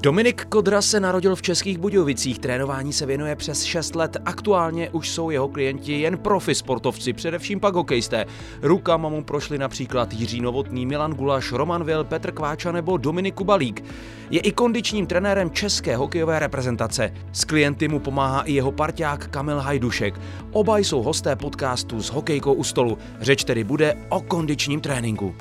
Dominik 0.00 0.44
Kodra 0.44 0.82
se 0.82 1.00
narodil 1.00 1.36
v 1.36 1.42
Českých 1.42 1.78
Budějovicích, 1.78 2.38
trénování 2.38 2.92
se 2.92 3.06
věnuje 3.06 3.36
přes 3.36 3.62
6 3.62 3.94
let, 3.94 4.16
aktuálně 4.24 4.90
už 4.90 5.08
jsou 5.08 5.30
jeho 5.30 5.48
klienti 5.48 6.00
jen 6.00 6.18
profi 6.18 6.54
sportovci, 6.54 7.12
především 7.12 7.60
pak 7.60 7.74
hokejisté. 7.74 8.26
Rukama 8.62 9.08
mu 9.08 9.24
prošli 9.24 9.58
například 9.58 10.12
Jiří 10.12 10.40
Novotný, 10.40 10.86
Milan 10.86 11.12
Gulaš, 11.12 11.52
Roman 11.52 11.84
Vil, 11.84 12.04
Petr 12.04 12.32
Kváča 12.32 12.72
nebo 12.72 12.96
Dominik 12.96 13.34
Kubalík. 13.34 13.84
Je 14.30 14.40
i 14.40 14.52
kondičním 14.52 15.06
trenérem 15.06 15.50
české 15.50 15.96
hokejové 15.96 16.38
reprezentace. 16.38 17.12
S 17.32 17.44
klienty 17.44 17.88
mu 17.88 17.98
pomáhá 17.98 18.42
i 18.42 18.52
jeho 18.52 18.72
parťák 18.72 19.28
Kamil 19.28 19.60
Hajdušek. 19.60 20.20
Oba 20.52 20.78
jsou 20.78 21.02
hosté 21.02 21.36
podcastu 21.36 22.02
s 22.02 22.10
hokejkou 22.10 22.52
u 22.52 22.64
stolu. 22.64 22.98
Řeč 23.20 23.44
tedy 23.44 23.64
bude 23.64 23.94
o 24.08 24.20
kondičním 24.20 24.80
tréninku. 24.80 25.34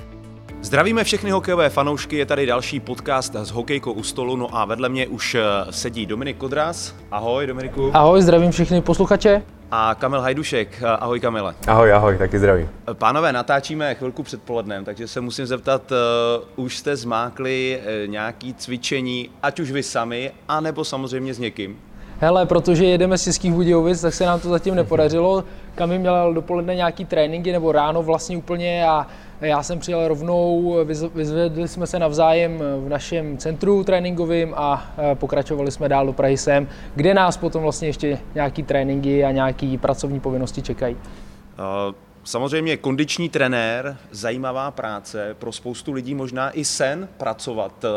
Zdravíme 0.62 1.04
všechny 1.04 1.32
hokejové 1.32 1.70
fanoušky, 1.70 2.18
je 2.18 2.26
tady 2.26 2.46
další 2.46 2.80
podcast 2.80 3.36
s 3.36 3.52
hokejkou 3.52 3.92
u 3.92 4.04
stolu, 4.04 4.36
no 4.36 4.58
a 4.58 4.66
vedle 4.66 4.90
mě 4.90 5.08
už 5.08 5.36
eh, 5.36 5.42
sedí 5.70 6.06
Dominik 6.06 6.38
Kodras. 6.38 6.96
Ahoj 7.12 7.48
Dominiku. 7.48 7.92
Ahoj, 7.94 8.22
zdravím 8.22 8.52
všechny 8.52 8.82
posluchače. 8.82 9.42
A 9.72 9.96
Kamil 9.96 10.22
Hajdušek. 10.22 10.82
Eh, 10.82 10.88
ahoj 10.88 11.20
Kamile. 11.20 11.56
Ahoj, 11.68 11.94
ahoj, 11.94 12.18
taky 12.18 12.40
zdravím. 12.40 12.70
Eh, 12.92 12.94
pánové, 12.94 13.34
natáčíme 13.34 13.96
chvilku 13.96 14.24
před 14.24 14.42
polednem, 14.42 14.86
takže 14.86 15.08
se 15.08 15.22
musím 15.22 15.46
zeptat, 15.46 15.92
uh, 15.92 16.66
už 16.66 16.78
jste 16.78 16.96
zmákli 16.96 17.80
uh, 17.80 18.12
nějaký 18.12 18.54
cvičení, 18.54 19.30
ať 19.44 19.60
už 19.60 19.72
vy 19.72 19.84
sami, 19.84 20.32
anebo 20.48 20.86
samozřejmě 20.86 21.34
s 21.34 21.40
někým? 21.40 21.78
Hele, 22.20 22.46
protože 22.46 22.86
jedeme 22.86 23.18
z 23.18 23.24
Českých 23.24 23.54
Budějovic, 23.54 24.02
tak 24.02 24.14
se 24.14 24.26
nám 24.26 24.40
to 24.40 24.50
zatím 24.50 24.76
nepodařilo. 24.76 25.44
Kamil 25.76 26.00
měl 26.00 26.34
dopoledne 26.34 26.76
nějaký 26.76 27.06
tréninky, 27.06 27.52
nebo 27.52 27.72
ráno 27.72 28.04
vlastně 28.04 28.38
úplně 28.38 28.86
a 28.88 29.08
já 29.42 29.64
jsem 29.64 29.80
přijel 29.80 30.08
rovnou, 30.08 30.76
vyzvedli 31.16 31.68
jsme 31.68 31.88
se 31.88 32.00
navzájem 32.00 32.58
v 32.58 32.90
našem 32.90 33.38
centru 33.38 33.84
tréninkovým 33.84 34.54
a 34.58 34.94
e, 35.12 35.16
pokračovali 35.16 35.72
jsme 35.72 35.90
dál 35.90 36.06
do 36.06 36.14
Prahy 36.14 36.38
sem, 36.38 36.68
kde 36.96 37.14
nás 37.14 37.38
potom 37.38 37.64
vlastně 37.64 37.88
ještě 37.88 38.20
nějaký 38.36 38.64
tréninky 38.64 39.24
a 39.24 39.32
nějaké 39.32 39.78
pracovní 39.82 40.20
povinnosti 40.20 40.62
čekají. 40.62 40.96
Uh... 40.96 41.96
Samozřejmě 42.28 42.78
kondiční 42.78 43.30
trenér, 43.30 43.98
zajímavá 44.12 44.72
práce, 44.72 45.36
pro 45.40 45.52
spoustu 45.52 45.92
lidí 45.92 46.16
možná 46.16 46.52
i 46.52 46.66
sen 46.66 47.08
pracovat 47.18 47.86
e, 47.86 47.88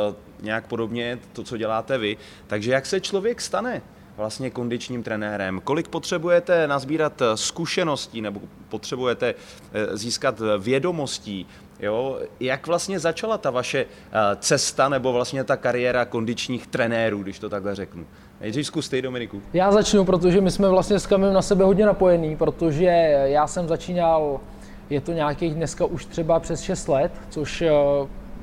nějak 0.43 0.67
podobně 0.67 1.19
to, 1.33 1.43
co 1.43 1.57
děláte 1.57 1.99
vy. 1.99 2.17
Takže 2.47 2.73
jak 2.73 2.87
se 2.87 3.01
člověk 3.01 3.41
stane 3.41 3.83
vlastně 4.21 4.51
kondičním 4.51 5.03
trenérem? 5.03 5.61
Kolik 5.65 5.89
potřebujete 5.89 6.69
nazbírat 6.69 7.23
eh, 7.23 7.37
zkušeností 7.37 8.21
nebo 8.21 8.41
potřebujete 8.69 9.35
eh, 9.73 9.97
získat 9.97 10.41
eh, 10.41 10.59
vědomostí? 10.59 11.47
Jo? 11.81 12.19
Jak 12.41 12.67
vlastně 12.67 13.01
začala 13.01 13.39
ta 13.39 13.51
vaše 13.51 13.87
cesta 14.39 14.89
nebo 14.89 15.13
vlastně 15.13 15.45
ta 15.45 15.57
kariéra 15.57 16.05
kondičních 16.05 16.67
trenérů, 16.67 17.23
když 17.23 17.39
to 17.39 17.49
takhle 17.49 17.75
řeknu? 17.75 18.07
Nejdřív 18.41 18.67
zkus 18.67 18.89
ty, 18.89 19.03
Dominiku. 19.03 19.43
Já 19.53 19.73
začnu, 19.73 20.05
protože 20.05 20.41
my 20.41 20.51
jsme 20.51 20.69
vlastně 20.69 20.99
s 20.99 21.07
Kamem 21.07 21.33
na 21.33 21.43
sebe 21.43 21.65
hodně 21.65 21.87
napojení, 21.87 22.37
protože 22.37 22.85
já 23.25 23.47
jsem 23.47 23.69
začínal, 23.69 24.41
je 24.91 25.01
to 25.01 25.13
nějakých 25.13 25.55
dneska 25.55 25.85
už 25.85 26.05
třeba 26.05 26.41
přes 26.41 26.61
6 26.61 26.89
let, 26.89 27.13
což 27.31 27.65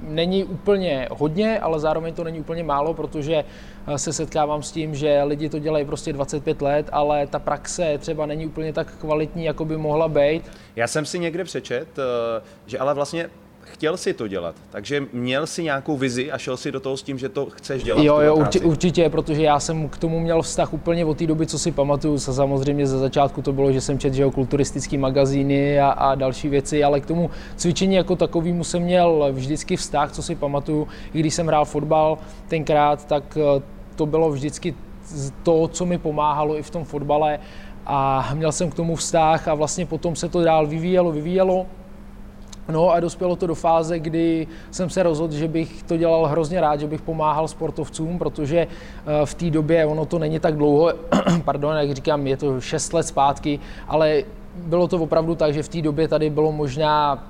není 0.01 0.43
úplně 0.43 1.07
hodně, 1.11 1.59
ale 1.59 1.79
zároveň 1.79 2.13
to 2.13 2.23
není 2.23 2.39
úplně 2.39 2.63
málo, 2.63 2.93
protože 2.93 3.43
eh, 3.87 3.97
se 3.97 4.13
setkávám 4.13 4.63
s 4.63 4.71
tím, 4.71 4.95
že 4.95 5.23
lidi 5.23 5.49
to 5.49 5.59
dělají 5.59 5.85
prostě 5.85 6.13
25 6.13 6.61
let, 6.61 6.89
ale 6.91 7.27
ta 7.27 7.39
praxe 7.39 7.97
třeba 7.97 8.25
není 8.25 8.45
úplně 8.45 8.73
tak 8.73 8.93
kvalitní, 8.95 9.43
jako 9.45 9.65
by 9.65 9.77
mohla 9.77 10.07
být. 10.07 10.51
Já 10.75 10.87
jsem 10.87 11.05
si 11.05 11.19
někde 11.19 11.43
přečet, 11.43 11.87
eh, 11.99 12.41
že 12.65 12.79
ale 12.79 12.93
vlastně 12.93 13.29
chtěl 13.73 13.97
si 13.97 14.13
to 14.13 14.27
dělat, 14.27 14.55
takže 14.69 15.03
měl 15.13 15.47
si 15.47 15.63
nějakou 15.63 15.97
vizi 15.97 16.31
a 16.31 16.37
šel 16.37 16.57
si 16.57 16.71
do 16.71 16.79
toho 16.79 16.97
s 16.97 17.03
tím, 17.03 17.17
že 17.17 17.29
to 17.29 17.45
chceš 17.45 17.83
dělat. 17.83 18.03
Jo, 18.03 18.19
jo, 18.19 18.35
urči, 18.35 18.59
určitě, 18.59 19.09
protože 19.09 19.43
já 19.43 19.59
jsem 19.59 19.89
k 19.89 19.97
tomu 19.97 20.19
měl 20.19 20.41
vztah 20.41 20.73
úplně 20.73 21.05
od 21.05 21.17
té 21.17 21.27
doby, 21.27 21.47
co 21.47 21.59
si 21.59 21.71
pamatuju. 21.71 22.19
Samozřejmě 22.19 22.87
ze 22.87 22.99
začátku 22.99 23.41
to 23.41 23.53
bylo, 23.53 23.71
že 23.71 23.81
jsem 23.81 23.99
četl, 23.99 24.15
že 24.15 24.23
jo, 24.23 24.31
kulturistický 24.31 24.97
magazíny 24.97 25.79
a, 25.79 25.89
a 25.89 26.15
další 26.15 26.49
věci, 26.49 26.83
ale 26.83 26.99
k 26.99 27.05
tomu 27.05 27.29
cvičení 27.55 27.95
jako 27.95 28.15
takovému 28.15 28.63
jsem 28.63 28.81
měl 28.81 29.29
vždycky 29.31 29.75
vztah, 29.75 30.11
co 30.11 30.23
si 30.23 30.35
pamatuju. 30.35 30.87
I 31.13 31.19
když 31.19 31.33
jsem 31.33 31.47
hrál 31.47 31.65
fotbal 31.65 32.17
tenkrát, 32.47 33.05
tak 33.05 33.37
eh, 33.37 33.61
to 33.95 34.05
bylo 34.05 34.31
vždycky 34.31 34.75
to, 35.43 35.67
co 35.67 35.85
mi 35.85 35.97
pomáhalo 35.97 36.57
i 36.57 36.63
v 36.63 36.69
tom 36.69 36.85
fotbale 36.85 37.39
a 37.85 38.29
měl 38.33 38.51
jsem 38.51 38.69
k 38.69 38.75
tomu 38.75 38.95
vztah 38.95 39.47
a 39.47 39.53
vlastně 39.53 39.85
potom 39.85 40.15
se 40.15 40.29
to 40.29 40.43
dál 40.43 40.67
vyvíjelo, 40.67 41.11
vyvíjelo 41.11 41.65
No 42.71 42.89
a 42.89 42.99
dospělo 42.99 43.35
to 43.35 43.47
do 43.47 43.55
fáze, 43.55 43.99
kdy 43.99 44.47
jsem 44.71 44.89
se 44.89 45.03
rozhodl, 45.03 45.33
že 45.33 45.47
bych 45.47 45.83
to 45.83 45.97
dělal 45.97 46.25
hrozně 46.25 46.61
rád, 46.61 46.79
že 46.79 46.87
bych 46.87 47.01
pomáhal 47.01 47.47
sportovcům, 47.47 48.19
protože 48.19 48.57
eh, 48.67 49.25
v 49.25 49.33
té 49.33 49.49
době, 49.49 49.85
ono 49.85 50.05
to 50.05 50.19
není 50.19 50.39
tak 50.39 50.55
dlouho, 50.55 50.93
pardon, 51.45 51.77
jak 51.77 51.91
říkám, 51.91 52.27
je 52.27 52.37
to 52.37 52.61
6 52.61 52.93
let 52.93 53.03
zpátky, 53.03 53.59
ale 53.87 54.23
bylo 54.55 54.87
to 54.87 54.97
opravdu 54.97 55.35
tak, 55.35 55.53
že 55.53 55.63
v 55.63 55.69
té 55.69 55.81
době 55.81 56.07
tady 56.07 56.29
bylo 56.29 56.51
možná 56.51 57.23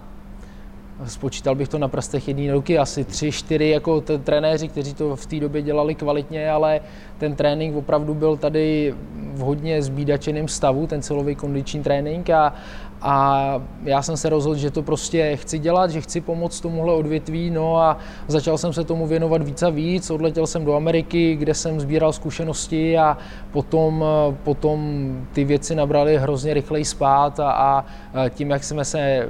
spočítal 1.06 1.56
bych 1.56 1.70
to 1.70 1.78
na 1.78 1.88
prstech 1.88 2.28
jedné 2.28 2.54
ruky, 2.54 2.80
asi 2.80 3.04
tři, 3.04 3.32
čtyři 3.32 3.70
jako 3.70 4.02
trenéři, 4.02 4.68
kteří 4.68 4.94
to 4.94 5.16
v 5.16 5.26
té 5.26 5.40
době 5.40 5.62
dělali 5.62 5.96
kvalitně, 5.96 6.52
ale 6.52 6.80
ten 7.18 7.36
trénink 7.36 7.76
opravdu 7.76 8.14
byl 8.14 8.38
tady 8.38 8.96
v 9.34 9.40
hodně 9.40 9.82
zbídačeném 9.82 10.48
stavu, 10.48 10.88
ten 10.88 11.02
celový 11.02 11.36
kondiční 11.36 11.84
trénink 11.84 12.30
a, 12.30 12.54
a 13.02 13.62
já 13.84 14.02
jsem 14.02 14.18
se 14.18 14.30
rozhodl, 14.30 14.58
že 14.58 14.72
to 14.72 14.82
prostě 14.82 15.36
chci 15.36 15.60
dělat, 15.60 15.92
že 15.92 16.02
chci 16.02 16.22
pomoct 16.22 16.62
tomuhle 16.62 16.94
odvětví, 16.94 17.50
no 17.50 17.78
a 17.78 17.98
začal 18.28 18.58
jsem 18.58 18.74
se 18.74 18.84
tomu 18.84 19.08
věnovat 19.08 19.44
víc 19.44 19.64
a 19.64 19.70
víc. 19.70 20.10
Odletěl 20.10 20.48
jsem 20.48 20.66
do 20.66 20.76
Ameriky, 20.76 21.36
kde 21.36 21.54
jsem 21.54 21.80
sbíral 21.80 22.14
zkušenosti 22.14 22.98
a 22.98 23.18
potom, 23.52 24.06
potom 24.44 25.08
ty 25.34 25.44
věci 25.44 25.76
nabrali 25.76 26.18
hrozně 26.18 26.54
rychleji 26.54 26.86
spát 26.86 27.40
a, 27.40 27.52
a 27.52 27.86
tím, 28.30 28.50
jak 28.50 28.64
jsme 28.64 28.86
se 28.86 29.30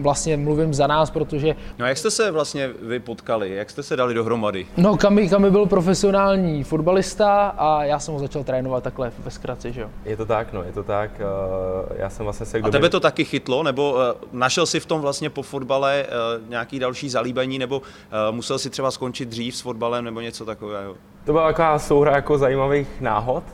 vlastně 0.00 0.36
mluvím 0.36 0.74
za 0.74 0.86
nás, 0.86 1.10
protože... 1.10 1.56
No 1.78 1.84
a 1.84 1.88
jak 1.88 1.98
jste 1.98 2.10
se 2.10 2.30
vlastně 2.30 2.70
vy 2.82 2.98
potkali, 2.98 3.54
jak 3.54 3.70
jste 3.70 3.82
se 3.82 3.96
dali 3.96 4.14
dohromady? 4.14 4.66
No 4.76 4.96
Kami, 4.96 5.28
Kami 5.28 5.50
byl 5.50 5.66
profesionální 5.66 6.64
fotbalista 6.64 7.48
a 7.48 7.84
já 7.84 7.98
jsem 7.98 8.14
ho 8.14 8.20
začal 8.20 8.44
trénovat 8.44 8.84
takhle 8.84 9.12
ve 9.18 9.30
zkratce, 9.30 9.72
že 9.72 9.80
jo? 9.80 9.90
Je 10.04 10.16
to 10.16 10.26
tak, 10.26 10.52
no, 10.52 10.62
je 10.62 10.72
to 10.72 10.82
tak. 10.82 11.10
Eh, 11.20 11.94
já 11.98 12.10
jsem 12.10 12.24
vlastně 12.24 12.46
se... 12.46 12.58
A 12.58 12.70
tebe 12.70 12.88
to 12.88 13.00
taky 13.00 13.24
chytlo, 13.24 13.62
nebo 13.62 13.96
eh, 14.00 14.14
našel 14.32 14.66
si 14.66 14.80
v 14.80 14.86
tom 14.86 15.00
vlastně 15.00 15.30
po 15.30 15.42
fotbale 15.42 16.02
eh, 16.02 16.08
nějaký 16.48 16.78
další 16.78 17.08
zalíbení, 17.08 17.58
nebo 17.58 17.82
musel 18.30 18.58
si 18.58 18.70
třeba 18.70 18.90
skončit 18.90 19.28
dřív 19.28 19.56
s 19.56 19.60
fotbalem, 19.60 20.04
nebo 20.04 20.20
něco 20.20 20.44
takového? 20.44 20.96
To 21.24 21.32
byla 21.32 21.46
taková 21.46 21.78
souhra 21.78 22.16
jako 22.16 22.38
zajímavých 22.38 23.00
náhod, 23.00 23.44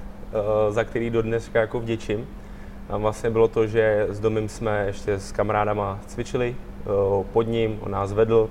za 0.71 0.85
který 0.85 1.11
do 1.11 1.23
dneska 1.23 1.61
jako 1.61 1.81
vděčím. 1.81 2.27
Tam 2.91 3.03
vlastně 3.03 3.31
bylo 3.31 3.49
to, 3.49 3.67
že 3.67 4.07
s 4.11 4.21
Domem 4.21 4.49
jsme 4.49 4.85
ještě 4.87 5.13
s 5.13 5.33
kamarádama 5.33 5.99
cvičili 6.07 6.57
pod 7.33 7.43
ním, 7.43 7.79
on 7.81 7.91
nás 7.91 8.13
vedl. 8.13 8.51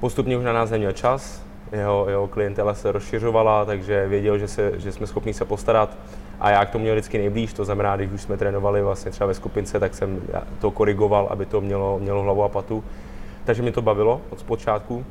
Postupně 0.00 0.38
už 0.38 0.44
na 0.44 0.52
nás 0.52 0.70
neměl 0.70 0.92
čas, 0.92 1.42
jeho, 1.72 2.06
jeho 2.08 2.28
klientela 2.28 2.74
se 2.74 2.92
rozšiřovala, 2.92 3.64
takže 3.64 4.08
věděl, 4.08 4.38
že, 4.38 4.48
se, 4.48 4.80
že 4.80 4.92
jsme 4.92 5.06
schopni 5.06 5.34
se 5.34 5.44
postarat. 5.44 5.96
A 6.40 6.50
já 6.50 6.64
k 6.64 6.70
tomu 6.70 6.82
měl 6.82 6.94
vždycky 6.94 7.18
nejblíž, 7.18 7.52
to 7.52 7.64
znamená, 7.64 7.96
když 7.96 8.12
už 8.12 8.22
jsme 8.22 8.36
trénovali 8.36 8.82
vlastně 8.82 9.10
třeba 9.10 9.26
ve 9.26 9.34
skupince, 9.34 9.80
tak 9.80 9.94
jsem 9.94 10.22
to 10.60 10.70
korigoval, 10.70 11.26
aby 11.30 11.46
to 11.46 11.60
mělo, 11.60 11.98
mělo 11.98 12.22
hlavu 12.22 12.42
a 12.42 12.48
patu. 12.48 12.84
Takže 13.44 13.62
mi 13.62 13.72
to 13.72 13.82
bavilo 13.82 14.20
od 14.30 14.40
zpočátku. 14.40 15.04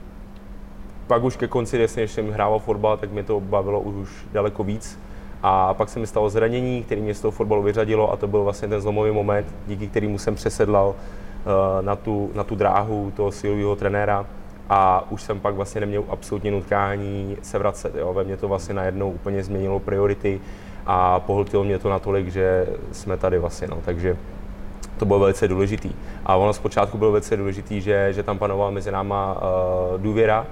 Pak 1.08 1.24
už 1.24 1.36
ke 1.36 1.48
konci, 1.48 1.78
když 1.78 2.12
jsem 2.12 2.32
hrával 2.32 2.60
fotbal, 2.60 2.98
tak 2.98 3.12
mi 3.12 3.24
to 3.24 3.40
bavilo 3.40 3.80
už 3.80 4.10
daleko 4.32 4.64
víc. 4.64 5.00
A 5.44 5.74
pak 5.74 5.90
se 5.90 6.00
mi 6.00 6.08
stalo 6.08 6.30
zranění, 6.30 6.84
který 6.84 7.02
mě 7.02 7.14
z 7.14 7.22
toho 7.22 7.32
fotbalu 7.32 7.64
vyřadilo 7.64 8.12
a 8.12 8.16
to 8.16 8.28
byl 8.28 8.44
vlastně 8.44 8.68
ten 8.68 8.82
zlomový 8.82 9.12
moment, 9.12 9.56
díky 9.68 9.88
kterému 9.88 10.18
jsem 10.18 10.36
přesedlal 10.36 10.88
uh, 10.90 11.86
na 11.86 11.96
tu, 11.96 12.32
na 12.34 12.44
tu 12.44 12.56
dráhu 12.56 13.12
toho 13.16 13.32
silového 13.32 13.76
trenéra 13.76 14.26
a 14.70 15.12
už 15.12 15.22
jsem 15.22 15.40
pak 15.40 15.56
vlastně 15.56 15.82
neměl 15.82 16.04
absolutně 16.10 16.52
nutkání 16.52 17.38
se 17.42 17.58
vracet. 17.60 17.96
Jo. 17.96 18.14
Ve 18.14 18.24
mně 18.24 18.38
to 18.38 18.48
vlastně 18.48 18.74
najednou 18.74 19.12
úplně 19.12 19.44
změnilo 19.44 19.80
priority 19.80 20.42
a 20.86 21.20
pohltilo 21.20 21.64
mě 21.64 21.80
to 21.80 21.90
natolik, 21.90 22.28
že 22.28 22.68
jsme 22.92 23.18
tady 23.18 23.40
vlastně. 23.40 23.68
No. 23.68 23.78
Takže 23.86 24.18
to 24.98 25.06
bylo 25.06 25.20
velice 25.20 25.48
důležitý. 25.48 25.92
A 26.26 26.36
ono 26.36 26.54
zpočátku 26.54 26.98
bylo 26.98 27.12
velice 27.12 27.38
důležitý, 27.38 27.82
že, 27.82 28.14
že 28.14 28.24
tam 28.24 28.38
panovala 28.38 28.72
mezi 28.72 28.92
náma 28.92 29.34
uh, 29.34 30.02
důvěra, 30.02 30.46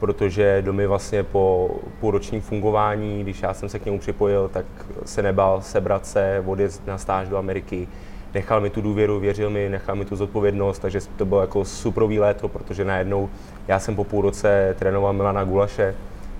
protože 0.00 0.62
domy 0.62 0.86
vlastně 0.86 1.22
po 1.22 1.70
půlročním 2.00 2.40
fungování, 2.40 3.22
když 3.22 3.42
já 3.42 3.54
jsem 3.54 3.68
se 3.68 3.78
k 3.78 3.84
němu 3.84 3.98
připojil, 3.98 4.48
tak 4.48 4.66
se 5.04 5.22
nebal 5.22 5.60
sebrat 5.62 6.06
se, 6.06 6.42
odjet 6.46 6.86
na 6.86 6.98
stáž 6.98 7.28
do 7.28 7.36
Ameriky, 7.36 7.88
nechal 8.34 8.60
mi 8.60 8.70
tu 8.70 8.80
důvěru, 8.80 9.20
věřil 9.20 9.50
mi, 9.50 9.68
nechal 9.68 9.96
mi 9.96 10.04
tu 10.04 10.16
zodpovědnost, 10.16 10.78
takže 10.78 11.00
to 11.16 11.24
bylo 11.24 11.40
jako 11.40 11.64
suprový 11.64 12.20
léto, 12.20 12.48
protože 12.48 12.84
najednou 12.84 13.28
já 13.68 13.78
jsem 13.78 13.96
po 13.96 14.04
půl 14.04 14.22
roce 14.22 14.76
trénoval 14.78 15.12
Milana 15.12 15.44
Gulaše, 15.44 15.94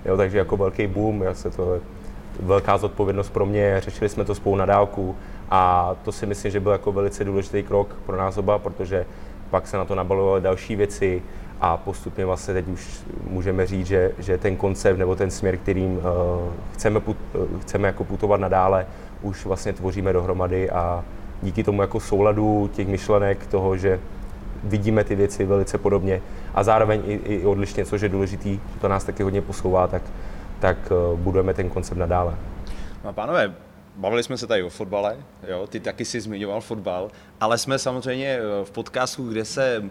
jo, 0.04 0.16
takže 0.16 0.38
jako 0.38 0.56
velký 0.56 0.86
boom, 0.86 1.22
já 1.22 1.34
se 1.34 1.50
to 1.50 1.80
velká 2.40 2.78
zodpovědnost 2.78 3.30
pro 3.30 3.46
mě, 3.46 3.80
řešili 3.80 4.08
jsme 4.08 4.24
to 4.24 4.34
spolu 4.34 4.56
na 4.56 4.66
dálku 4.66 5.16
a 5.50 5.94
to 6.04 6.12
si 6.12 6.26
myslím, 6.26 6.52
že 6.52 6.60
byl 6.60 6.72
jako 6.72 6.92
velice 6.92 7.24
důležitý 7.24 7.62
krok 7.62 7.96
pro 8.06 8.16
nás 8.16 8.38
oba, 8.38 8.58
protože 8.58 9.06
pak 9.50 9.66
se 9.66 9.76
na 9.76 9.84
to 9.84 9.94
nabalovaly 9.94 10.40
další 10.40 10.76
věci 10.76 11.22
a 11.60 11.76
postupně 11.76 12.24
vlastně 12.24 12.54
teď 12.54 12.68
už 12.68 13.00
můžeme 13.30 13.66
říct, 13.66 13.86
že, 13.86 14.12
že 14.18 14.38
ten 14.38 14.56
koncept 14.56 14.98
nebo 14.98 15.16
ten 15.16 15.30
směr, 15.30 15.56
kterým 15.56 15.96
uh, 15.96 16.02
chceme, 16.72 17.00
put, 17.00 17.16
uh, 17.34 17.60
chceme 17.60 17.88
jako 17.88 18.04
putovat 18.04 18.40
nadále, 18.40 18.86
už 19.22 19.44
vlastně 19.44 19.72
tvoříme 19.72 20.12
dohromady 20.12 20.70
a 20.70 21.04
díky 21.42 21.64
tomu 21.64 21.82
jako 21.82 22.00
souladu 22.00 22.70
těch 22.72 22.88
myšlenek 22.88 23.46
toho, 23.46 23.76
že 23.76 24.00
vidíme 24.64 25.04
ty 25.04 25.14
věci 25.14 25.44
velice 25.44 25.78
podobně 25.78 26.22
a 26.54 26.62
zároveň 26.62 27.02
i, 27.06 27.12
i 27.12 27.44
odlišně, 27.44 27.84
což 27.84 28.02
je 28.02 28.08
důležitý, 28.08 28.60
to 28.80 28.88
nás 28.88 29.04
taky 29.04 29.22
hodně 29.22 29.42
posouvá, 29.42 29.86
tak, 29.86 30.02
tak 30.60 30.76
uh, 31.12 31.18
budujeme 31.18 31.54
ten 31.54 31.68
koncept 31.68 31.98
nadále. 31.98 32.34
No, 33.04 33.12
pánové, 33.12 33.54
Bavili 33.96 34.22
jsme 34.22 34.38
se 34.38 34.46
tady 34.46 34.62
o 34.62 34.70
fotbale, 34.70 35.16
jo, 35.48 35.66
ty 35.66 35.80
taky 35.80 36.04
si 36.04 36.20
zmiňoval 36.20 36.60
fotbal, 36.60 37.10
ale 37.40 37.58
jsme 37.58 37.78
samozřejmě 37.78 38.38
v 38.64 38.70
podcastu, 38.70 39.28
kde 39.28 39.44
se 39.44 39.82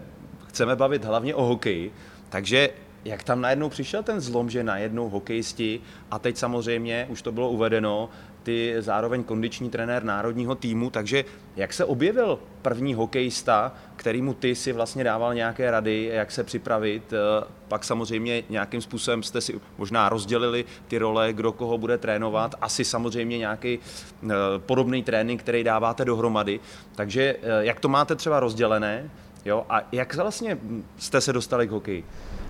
chceme 0.54 0.76
bavit 0.76 1.04
hlavně 1.04 1.34
o 1.34 1.44
hokeji, 1.44 1.92
takže 2.28 2.70
jak 3.04 3.22
tam 3.22 3.40
najednou 3.40 3.68
přišel 3.68 4.02
ten 4.02 4.20
zlom, 4.20 4.50
že 4.50 4.64
najednou 4.64 5.08
hokejisti 5.08 5.80
a 6.10 6.18
teď 6.18 6.36
samozřejmě, 6.36 7.06
už 7.10 7.22
to 7.22 7.32
bylo 7.32 7.50
uvedeno, 7.50 8.08
ty 8.42 8.74
zároveň 8.78 9.24
kondiční 9.24 9.70
trenér 9.70 10.04
národního 10.04 10.54
týmu, 10.54 10.90
takže 10.90 11.24
jak 11.56 11.72
se 11.72 11.84
objevil 11.84 12.38
první 12.62 12.94
hokejista, 12.94 13.72
kterýmu 13.96 14.34
ty 14.34 14.54
si 14.54 14.72
vlastně 14.72 15.04
dával 15.04 15.34
nějaké 15.34 15.70
rady, 15.70 16.10
jak 16.12 16.30
se 16.30 16.44
připravit, 16.44 17.12
eh, 17.12 17.44
pak 17.68 17.84
samozřejmě 17.84 18.42
nějakým 18.48 18.80
způsobem 18.80 19.22
jste 19.22 19.40
si 19.40 19.60
možná 19.78 20.08
rozdělili 20.08 20.64
ty 20.88 20.98
role, 20.98 21.32
kdo 21.32 21.52
koho 21.52 21.78
bude 21.78 21.98
trénovat, 21.98 22.54
asi 22.60 22.84
samozřejmě 22.84 23.38
nějaký 23.38 23.78
eh, 23.78 24.28
podobný 24.58 25.02
trénink, 25.02 25.42
který 25.42 25.64
dáváte 25.64 26.04
dohromady, 26.04 26.60
takže 26.94 27.36
eh, 27.42 27.64
jak 27.64 27.80
to 27.80 27.88
máte 27.88 28.14
třeba 28.14 28.40
rozdělené, 28.40 29.10
Jo? 29.44 29.66
A 29.68 29.88
jak 29.92 30.14
vlastně 30.14 30.58
jste 30.98 31.20
se 31.20 31.32
dostali 31.32 31.68
k 31.68 31.70
hokeji? 31.70 32.04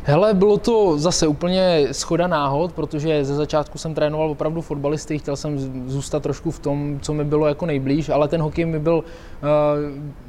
Hele, 0.06 0.34
bylo 0.34 0.58
to 0.58 0.98
zase 0.98 1.26
úplně 1.26 1.88
schoda 1.92 2.26
náhod, 2.26 2.72
protože 2.72 3.24
ze 3.24 3.34
začátku 3.34 3.78
jsem 3.78 3.94
trénoval 3.94 4.30
opravdu 4.30 4.60
fotbalisty, 4.60 5.18
chtěl 5.18 5.36
jsem 5.36 5.58
zůstat 5.90 6.22
trošku 6.22 6.50
v 6.50 6.58
tom, 6.58 6.98
co 7.02 7.12
mi 7.12 7.24
bylo 7.24 7.46
jako 7.46 7.66
nejblíž, 7.66 8.08
ale 8.08 8.28
ten 8.28 8.42
hokej 8.42 8.64
mi 8.64 8.78
byl 8.78 9.04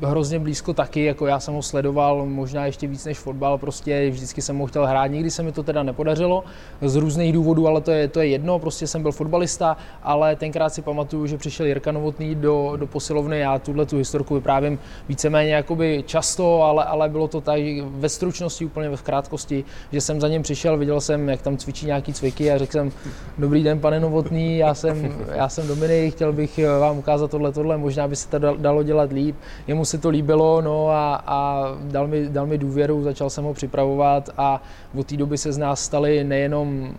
uh, 0.01 0.09
hrozně 0.09 0.39
blízko 0.39 0.73
taky, 0.73 1.03
jako 1.03 1.27
já 1.27 1.39
jsem 1.39 1.53
ho 1.53 1.61
sledoval 1.61 2.25
možná 2.25 2.65
ještě 2.65 2.87
víc 2.87 3.05
než 3.05 3.19
fotbal, 3.19 3.57
prostě 3.57 4.09
vždycky 4.09 4.41
jsem 4.41 4.57
ho 4.57 4.67
chtěl 4.67 4.85
hrát, 4.85 5.07
nikdy 5.07 5.31
se 5.31 5.43
mi 5.43 5.51
to 5.51 5.63
teda 5.63 5.83
nepodařilo 5.83 6.43
z 6.81 6.95
různých 6.95 7.33
důvodů, 7.33 7.67
ale 7.67 7.81
to 7.81 7.91
je, 7.91 8.07
to 8.07 8.19
je 8.19 8.27
jedno, 8.27 8.59
prostě 8.59 8.87
jsem 8.87 9.01
byl 9.01 9.11
fotbalista, 9.11 9.77
ale 10.03 10.35
tenkrát 10.35 10.69
si 10.69 10.81
pamatuju, 10.81 11.27
že 11.27 11.37
přišel 11.37 11.65
Jirka 11.65 11.91
Novotný 11.91 12.35
do, 12.35 12.73
do 12.75 12.87
posilovny, 12.87 13.39
já 13.39 13.59
tuhle 13.59 13.85
tu 13.85 13.97
historku 13.97 14.33
vyprávím 14.33 14.79
víceméně 15.09 15.53
jakoby 15.53 16.03
často, 16.07 16.61
ale, 16.63 16.85
ale 16.85 17.09
bylo 17.09 17.27
to 17.27 17.41
tak 17.41 17.59
ve 17.83 18.09
stručnosti, 18.09 18.65
úplně 18.65 18.89
ve 18.89 18.97
krátkosti, 18.97 19.64
že 19.91 20.01
jsem 20.01 20.21
za 20.21 20.27
ním 20.27 20.41
přišel, 20.41 20.77
viděl 20.77 21.01
jsem, 21.01 21.29
jak 21.29 21.41
tam 21.41 21.57
cvičí 21.57 21.85
nějaký 21.85 22.13
cviky 22.13 22.51
a 22.51 22.57
řekl 22.57 22.71
jsem, 22.71 22.91
dobrý 23.37 23.63
den, 23.63 23.79
pane 23.79 23.99
Novotný, 23.99 24.57
já 24.57 24.73
jsem, 24.73 25.15
já 25.35 25.49
jsem 25.49 25.67
Dominik, 25.67 26.15
chtěl 26.15 26.33
bych 26.33 26.59
vám 26.79 26.97
ukázat 26.97 27.31
tohle, 27.31 27.51
tohle, 27.51 27.77
možná 27.77 28.07
by 28.07 28.15
se 28.15 28.29
to 28.29 28.39
dalo 28.39 28.83
dělat 28.83 29.11
líp. 29.11 29.35
Jemu 29.67 29.85
se 29.85 29.97
to 29.97 30.09
líbilo, 30.09 30.61
no 30.61 30.89
a, 30.89 31.23
a 31.27 31.67
dal, 31.81 32.07
mi, 32.07 32.29
dal 32.29 32.47
mi 32.47 32.57
důvěru, 32.57 33.03
začal 33.03 33.29
jsem 33.29 33.43
ho 33.43 33.53
připravovat 33.53 34.29
a 34.37 34.61
od 34.95 35.07
té 35.07 35.17
doby 35.17 35.37
se 35.37 35.51
z 35.51 35.57
nás 35.57 35.83
stali 35.83 36.23
nejenom 36.23 36.95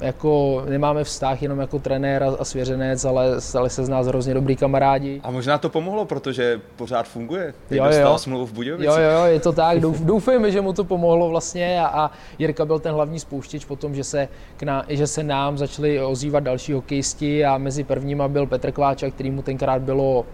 jako 0.00 0.62
nemáme 0.68 1.04
vztah 1.04 1.42
jenom 1.42 1.58
jako 1.58 1.78
trenér 1.78 2.22
a, 2.38 2.44
svěřenec, 2.44 3.04
ale 3.04 3.40
stali 3.40 3.70
se 3.70 3.84
z 3.84 3.88
nás 3.88 4.06
hrozně 4.06 4.34
dobrý 4.34 4.56
kamarádi. 4.56 5.20
A 5.24 5.30
možná 5.30 5.58
to 5.58 5.68
pomohlo, 5.68 6.04
protože 6.04 6.60
pořád 6.76 7.08
funguje. 7.08 7.54
Teď 7.68 7.78
jo, 7.78 7.84
dostal 7.84 8.12
jo. 8.12 8.18
smlouvu 8.18 8.46
v 8.46 8.52
Budějovicích. 8.52 8.88
Jo, 8.88 9.10
jo, 9.10 9.24
je 9.24 9.40
to 9.40 9.52
tak. 9.52 9.80
Douf, 9.80 10.00
doufejme, 10.04 10.50
že 10.50 10.60
mu 10.60 10.72
to 10.72 10.84
pomohlo 10.84 11.28
vlastně 11.28 11.80
a, 11.80 11.86
a 11.86 12.10
Jirka 12.38 12.64
byl 12.64 12.78
ten 12.78 12.94
hlavní 12.94 13.20
spouštěč 13.20 13.64
potom, 13.64 13.94
že 13.94 14.04
se, 14.04 14.28
k 14.56 14.62
ná, 14.62 14.84
že 14.88 15.06
se 15.06 15.22
nám 15.22 15.58
začali 15.58 16.00
ozývat 16.00 16.40
další 16.40 16.72
hokejisti 16.72 17.44
a 17.44 17.58
mezi 17.58 17.84
prvníma 17.84 18.28
byl 18.28 18.46
Petr 18.46 18.72
Kváča, 18.72 19.10
který 19.10 19.30
mu 19.30 19.42
tenkrát 19.42 19.82
bylo 19.82 20.24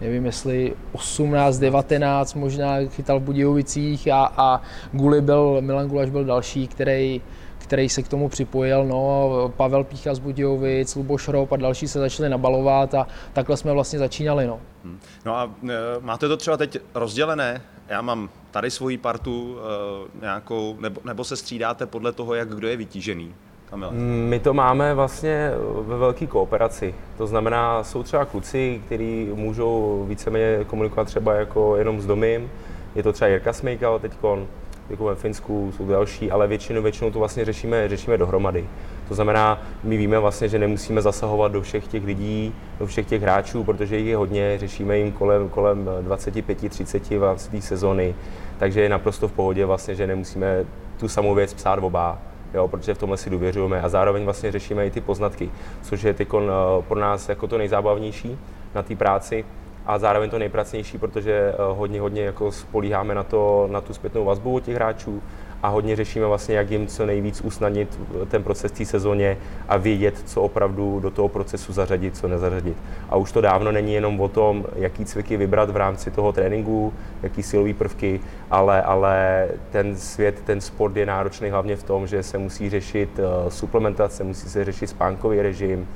nevím 0.00 0.26
jestli 0.26 0.72
18, 0.92 1.58
19 1.58 2.34
možná 2.34 2.76
chytal 2.88 3.20
v 3.20 3.22
Budějovicích 3.22 4.08
a, 4.08 4.32
a 4.36 4.62
Guli 4.92 5.20
byl, 5.20 5.56
Milan 5.60 5.88
Gulaš 5.88 6.10
byl 6.10 6.24
další, 6.24 6.68
který 6.68 7.20
který 7.68 7.88
se 7.88 8.02
k 8.02 8.08
tomu 8.08 8.28
připojil. 8.28 8.84
No, 8.84 9.52
Pavel 9.56 9.84
Pícha 9.84 10.14
z 10.14 10.18
Budějovic, 10.18 10.96
Luboš 10.96 11.28
Rop 11.28 11.52
a 11.52 11.56
další 11.56 11.88
se 11.88 11.98
začali 11.98 12.28
nabalovat 12.28 12.94
a 12.94 13.06
takhle 13.32 13.56
jsme 13.56 13.72
vlastně 13.72 13.98
začínali. 13.98 14.46
No, 14.46 14.60
hmm. 14.84 14.98
no 15.24 15.36
a 15.36 15.50
e, 15.68 15.74
máte 16.00 16.28
to 16.28 16.36
třeba 16.36 16.56
teď 16.56 16.78
rozdělené? 16.94 17.62
Já 17.88 18.02
mám 18.02 18.28
tady 18.50 18.70
svoji 18.70 18.98
partu 18.98 19.56
e, 19.58 20.20
nějakou, 20.20 20.76
nebo, 20.80 21.00
nebo 21.04 21.24
se 21.24 21.36
střídáte 21.36 21.86
podle 21.86 22.12
toho, 22.12 22.34
jak 22.34 22.48
kdo 22.48 22.68
je 22.68 22.76
vytížený? 22.76 23.34
Kamile. 23.70 23.90
My 24.28 24.40
to 24.40 24.54
máme 24.54 24.94
vlastně 24.94 25.50
ve 25.80 25.96
velké 25.96 26.26
kooperaci. 26.26 26.94
To 27.18 27.26
znamená, 27.26 27.84
jsou 27.84 28.02
třeba 28.02 28.24
kluci, 28.24 28.82
kteří 28.86 29.28
můžou 29.34 30.04
víceméně 30.08 30.64
komunikovat 30.66 31.04
třeba 31.04 31.34
jako 31.34 31.76
jenom 31.76 32.00
s 32.00 32.06
domem. 32.06 32.48
Je 32.94 33.02
to 33.02 33.12
třeba 33.12 33.28
Jirka 33.28 33.52
Smejkal 33.52 33.98
teďkon, 33.98 34.46
jako 34.90 35.04
ve 35.04 35.14
Finsku, 35.14 35.72
jsou 35.76 35.86
další, 35.86 36.30
ale 36.30 36.46
většinou, 36.46 36.82
většinou 36.82 37.10
to 37.10 37.18
vlastně 37.18 37.44
řešíme, 37.44 37.88
řešíme 37.88 38.18
dohromady. 38.18 38.66
To 39.08 39.14
znamená, 39.14 39.62
my 39.84 39.96
víme 39.96 40.18
vlastně, 40.18 40.48
že 40.48 40.58
nemusíme 40.58 41.02
zasahovat 41.02 41.52
do 41.52 41.62
všech 41.62 41.86
těch 41.86 42.04
lidí, 42.04 42.54
do 42.78 42.86
všech 42.86 43.06
těch 43.06 43.22
hráčů, 43.22 43.64
protože 43.64 43.98
jich 43.98 44.06
je 44.06 44.16
hodně, 44.16 44.58
řešíme 44.58 44.98
jim 44.98 45.12
kolem, 45.12 45.48
kolem 45.48 45.90
25-30 46.08 47.18
vlastně 47.18 47.62
sezony, 47.62 48.14
takže 48.58 48.80
je 48.80 48.88
naprosto 48.88 49.28
v 49.28 49.32
pohodě 49.32 49.64
vlastně, 49.64 49.94
že 49.94 50.06
nemusíme 50.06 50.64
tu 51.00 51.08
samou 51.08 51.34
věc 51.34 51.54
psát 51.54 51.78
oba, 51.78 52.18
jo, 52.54 52.68
protože 52.68 52.94
v 52.94 52.98
tomhle 52.98 53.16
si 53.16 53.30
důvěřujeme. 53.30 53.82
A 53.82 53.88
zároveň 53.88 54.24
vlastně 54.24 54.52
řešíme 54.52 54.86
i 54.86 54.90
ty 54.90 55.00
poznatky, 55.00 55.50
což 55.82 56.02
je 56.02 56.14
teď 56.14 56.28
eh, 56.34 56.82
pro 56.88 57.00
nás 57.00 57.28
jako 57.28 57.46
to 57.46 57.58
nejzábavnější 57.58 58.38
na 58.74 58.82
té 58.82 58.96
práci, 58.96 59.44
a 59.88 59.98
zároveň 59.98 60.30
to 60.30 60.38
nejpracnější, 60.38 60.98
protože 60.98 61.32
eh, 61.32 61.54
hodně, 61.58 62.00
hodně 62.00 62.22
jako 62.22 62.52
spolíháme 62.52 63.14
na, 63.14 63.22
to, 63.22 63.68
na 63.70 63.80
tu 63.80 63.94
zpětnou 63.94 64.24
vazbu 64.24 64.54
od 64.54 64.62
těch 64.62 64.74
hráčů 64.74 65.22
a 65.62 65.68
hodně 65.68 65.96
řešíme 65.96 66.26
vlastně, 66.26 66.56
jak 66.56 66.70
jim 66.70 66.86
co 66.86 67.06
nejvíc 67.06 67.40
usnadnit 67.40 68.00
eh, 68.22 68.26
ten 68.26 68.42
proces 68.42 68.72
té 68.72 68.84
sezóně 68.84 69.36
a 69.68 69.76
vědět, 69.76 70.22
co 70.26 70.42
opravdu 70.42 71.00
do 71.00 71.10
toho 71.10 71.28
procesu 71.28 71.72
zařadit, 71.72 72.16
co 72.16 72.28
nezařadit. 72.28 72.76
A 73.08 73.16
už 73.16 73.32
to 73.32 73.40
dávno 73.40 73.72
není 73.72 73.94
jenom 73.94 74.20
o 74.20 74.28
tom, 74.28 74.64
jaký 74.76 75.04
cviky 75.04 75.36
vybrat 75.36 75.70
v 75.70 75.76
rámci 75.76 76.10
toho 76.10 76.32
tréninku, 76.32 76.92
jaký 77.22 77.42
silové 77.42 77.74
prvky, 77.74 78.20
ale, 78.50 78.82
ale 78.82 79.48
ten 79.70 79.96
svět, 79.96 80.42
ten 80.44 80.60
sport 80.60 80.96
je 80.96 81.06
náročný 81.06 81.50
hlavně 81.50 81.76
v 81.76 81.82
tom, 81.82 82.06
že 82.06 82.22
se 82.22 82.38
musí 82.38 82.70
řešit 82.70 83.10
eh, 83.18 83.50
suplementace, 83.50 84.24
musí 84.24 84.48
se 84.48 84.64
řešit 84.64 84.86
spánkový 84.86 85.42
režim, 85.42 85.88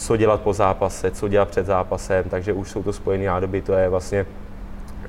co 0.00 0.16
dělat 0.16 0.40
po 0.40 0.52
zápase, 0.52 1.10
co 1.10 1.28
dělat 1.28 1.48
před 1.48 1.66
zápasem, 1.66 2.24
takže 2.28 2.52
už 2.52 2.70
jsou 2.70 2.82
to 2.82 2.92
spojené 2.92 3.26
nádoby, 3.26 3.62
to 3.62 3.72
je 3.72 3.88
vlastně 3.88 4.26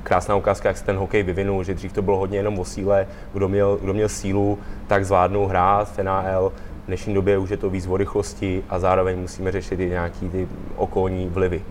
krásná 0.03 0.35
ukázka, 0.35 0.69
jak 0.69 0.77
se 0.77 0.85
ten 0.85 0.97
hokej 0.97 1.23
vyvinul, 1.23 1.63
že 1.63 1.73
dřív 1.73 1.93
to 1.93 2.01
bylo 2.01 2.17
hodně 2.17 2.37
jenom 2.37 2.59
o 2.59 2.65
síle, 2.65 3.07
kdo 3.33 3.49
měl, 3.49 3.77
kdo 3.81 3.93
měl 3.93 4.09
sílu, 4.09 4.59
tak 4.87 5.05
zvládnou 5.05 5.45
hrát 5.45 5.91
v 5.91 6.03
NHL, 6.03 6.53
v 6.83 6.87
dnešní 6.87 7.13
době 7.13 7.37
už 7.37 7.49
je 7.49 7.57
to 7.57 7.69
víc 7.69 7.87
o 7.87 7.97
rychlosti 7.97 8.63
a 8.69 8.79
zároveň 8.79 9.19
musíme 9.19 9.51
řešit 9.51 9.79
i 9.79 9.89
nějaký 9.89 10.29
ty 10.29 10.47
okolní 10.75 11.27
vlivy. 11.27 11.63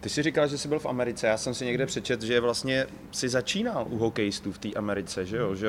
Ty 0.00 0.08
jsi 0.08 0.22
říkal, 0.22 0.48
že 0.48 0.58
jsi 0.58 0.68
byl 0.68 0.78
v 0.78 0.86
Americe. 0.86 1.26
Já 1.26 1.36
jsem 1.36 1.54
si 1.54 1.64
někde 1.64 1.86
přečet, 1.86 2.22
že 2.22 2.40
vlastně 2.40 2.86
si 3.10 3.28
začínal 3.28 3.86
u 3.90 3.98
hokejistů 3.98 4.52
v 4.52 4.58
té 4.58 4.68
Americe, 4.72 5.26
že 5.26 5.36
jo? 5.36 5.54
Že 5.54 5.68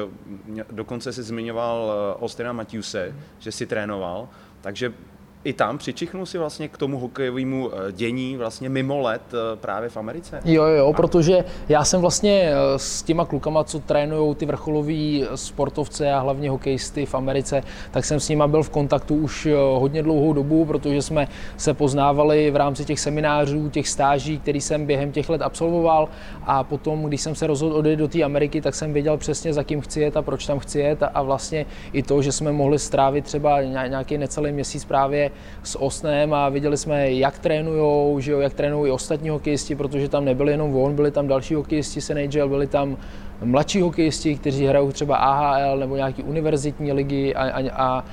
dokonce 0.71 1.13
si 1.13 1.23
zmiňoval 1.23 1.91
eh, 1.91 2.23
Austina 2.23 2.53
Matthewse, 2.53 3.15
že 3.39 3.51
si 3.51 3.65
trénoval. 3.65 4.29
Takže 4.61 4.93
i 5.43 5.53
tam 5.53 5.77
přičichnul 5.77 6.25
si 6.25 6.37
vlastně 6.37 6.67
k 6.67 6.77
tomu 6.77 6.99
hokejovému 6.99 7.71
eh, 7.73 7.91
dění 7.91 8.37
vlastně 8.37 8.69
mimo 8.69 8.99
let 8.99 9.21
eh, 9.33 9.55
právě 9.55 9.89
v 9.89 9.97
Americe? 9.97 10.41
Jo, 10.45 10.63
jo, 10.63 10.93
protože 10.93 11.43
já 11.69 11.85
jsem 11.85 12.01
vlastně 12.01 12.51
eh, 12.51 12.79
s 12.79 13.03
těma 13.03 13.25
klukama, 13.25 13.63
co 13.63 13.79
trénují 13.79 14.35
ty 14.35 14.45
vrcholoví 14.45 15.25
sportovce 15.35 16.13
a 16.13 16.19
hlavně 16.19 16.49
hokejisty 16.49 17.05
v 17.05 17.15
Americe, 17.15 17.63
tak 17.91 18.05
jsem 18.05 18.19
s 18.19 18.29
nima 18.29 18.47
byl 18.47 18.63
v 18.63 18.69
kontaktu 18.69 19.15
už 19.15 19.47
hodně 19.77 20.03
dlouhou 20.03 20.33
dobu, 20.33 20.65
protože 20.65 21.01
jsme 21.01 21.27
se 21.57 21.73
poznávali 21.73 22.51
v 22.51 22.55
rámci 22.55 22.85
těch 22.85 22.99
seminářů, 22.99 23.69
těch 23.69 23.87
stáží, 23.87 24.39
který 24.39 24.61
jsem 24.61 24.85
během 24.85 25.11
těch 25.11 25.29
let 25.29 25.41
absolvoval. 25.41 26.09
A 26.43 26.63
potom, 26.63 27.03
když 27.03 27.21
jsem 27.21 27.35
se 27.35 27.47
rozhodl 27.47 27.75
odejít 27.75 27.99
do 27.99 28.07
té 28.07 28.23
Ameriky, 28.23 28.61
tak 28.61 28.75
jsem 28.75 28.93
věděl 28.93 29.17
přesně, 29.17 29.53
za 29.53 29.63
kým 29.63 29.81
chci 29.81 30.01
jet 30.01 30.17
a 30.17 30.21
proč 30.21 30.45
tam 30.45 30.59
chci 30.59 30.79
jet. 30.79 31.03
A 31.13 31.21
vlastně 31.21 31.65
i 31.93 32.03
to, 32.03 32.21
že 32.21 32.31
jsme 32.31 32.51
mohli 32.51 32.79
strávit 32.79 33.25
třeba 33.25 33.61
nějaký 33.61 34.17
necelý 34.17 34.51
měsíc 34.51 34.85
právě 34.85 35.30
s 35.63 35.81
Osnem 35.81 36.33
a 36.33 36.49
viděli 36.49 36.77
jsme, 36.77 37.11
jak 37.11 37.39
trénujou, 37.39 38.19
že 38.19 38.31
jo, 38.31 38.39
jak 38.39 38.53
trénují 38.53 38.91
ostatní 38.91 39.29
hokejisti, 39.29 39.75
protože 39.75 40.09
tam 40.09 40.25
nebyli 40.25 40.51
jenom 40.51 40.75
on, 40.75 40.95
byli 40.95 41.11
tam 41.11 41.27
další 41.27 41.55
hokejisti 41.55 42.01
z 42.01 42.09
NHL, 42.09 42.49
byli 42.49 42.67
tam 42.67 42.97
mladší 43.43 43.81
hokejisti, 43.81 44.35
kteří 44.35 44.65
hrajou 44.65 44.91
třeba 44.91 45.15
AHL 45.15 45.77
nebo 45.77 45.95
nějaký 45.95 46.23
univerzitní 46.23 46.91
ligy 46.91 47.35
a, 47.35 47.49
a, 47.49 47.69
a 47.71 48.03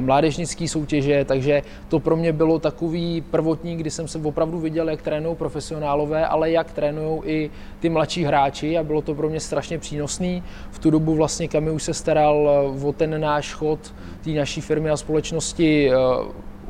mládežnické 0.00 0.68
soutěže, 0.68 1.24
takže 1.24 1.62
to 1.88 2.00
pro 2.00 2.16
mě 2.16 2.32
bylo 2.32 2.58
takový 2.58 3.20
prvotní, 3.20 3.76
kdy 3.76 3.90
jsem 3.90 4.08
se 4.08 4.18
opravdu 4.18 4.58
viděl, 4.58 4.88
jak 4.88 5.02
trénují 5.02 5.36
profesionálové, 5.36 6.26
ale 6.26 6.50
jak 6.50 6.72
trénují 6.72 7.20
i 7.24 7.50
ty 7.80 7.88
mladší 7.88 8.24
hráči 8.24 8.78
a 8.78 8.82
bylo 8.82 9.02
to 9.02 9.14
pro 9.14 9.28
mě 9.28 9.40
strašně 9.40 9.78
přínosný. 9.78 10.42
V 10.70 10.78
tu 10.78 10.90
dobu 10.90 11.14
vlastně 11.14 11.48
Kami 11.48 11.70
už 11.70 11.82
se 11.82 11.94
staral 11.94 12.48
o 12.82 12.92
ten 12.92 13.20
náš 13.20 13.54
chod 13.54 13.94
té 14.24 14.30
naší 14.30 14.60
firmy 14.60 14.90
a 14.90 14.96
společnosti 14.96 15.90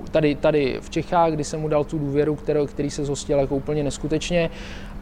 tady, 0.09 0.35
tady 0.35 0.79
v 0.81 0.91
Čechách, 0.91 1.33
kdy 1.33 1.45
jsem 1.45 1.61
mu 1.61 1.69
dal 1.69 1.85
tu 1.85 1.99
důvěru, 1.99 2.37
kterou, 2.37 2.67
který 2.67 2.91
se 2.91 3.05
zhostil 3.05 3.39
jako 3.39 3.57
úplně 3.57 3.85
neskutečně. 3.85 4.51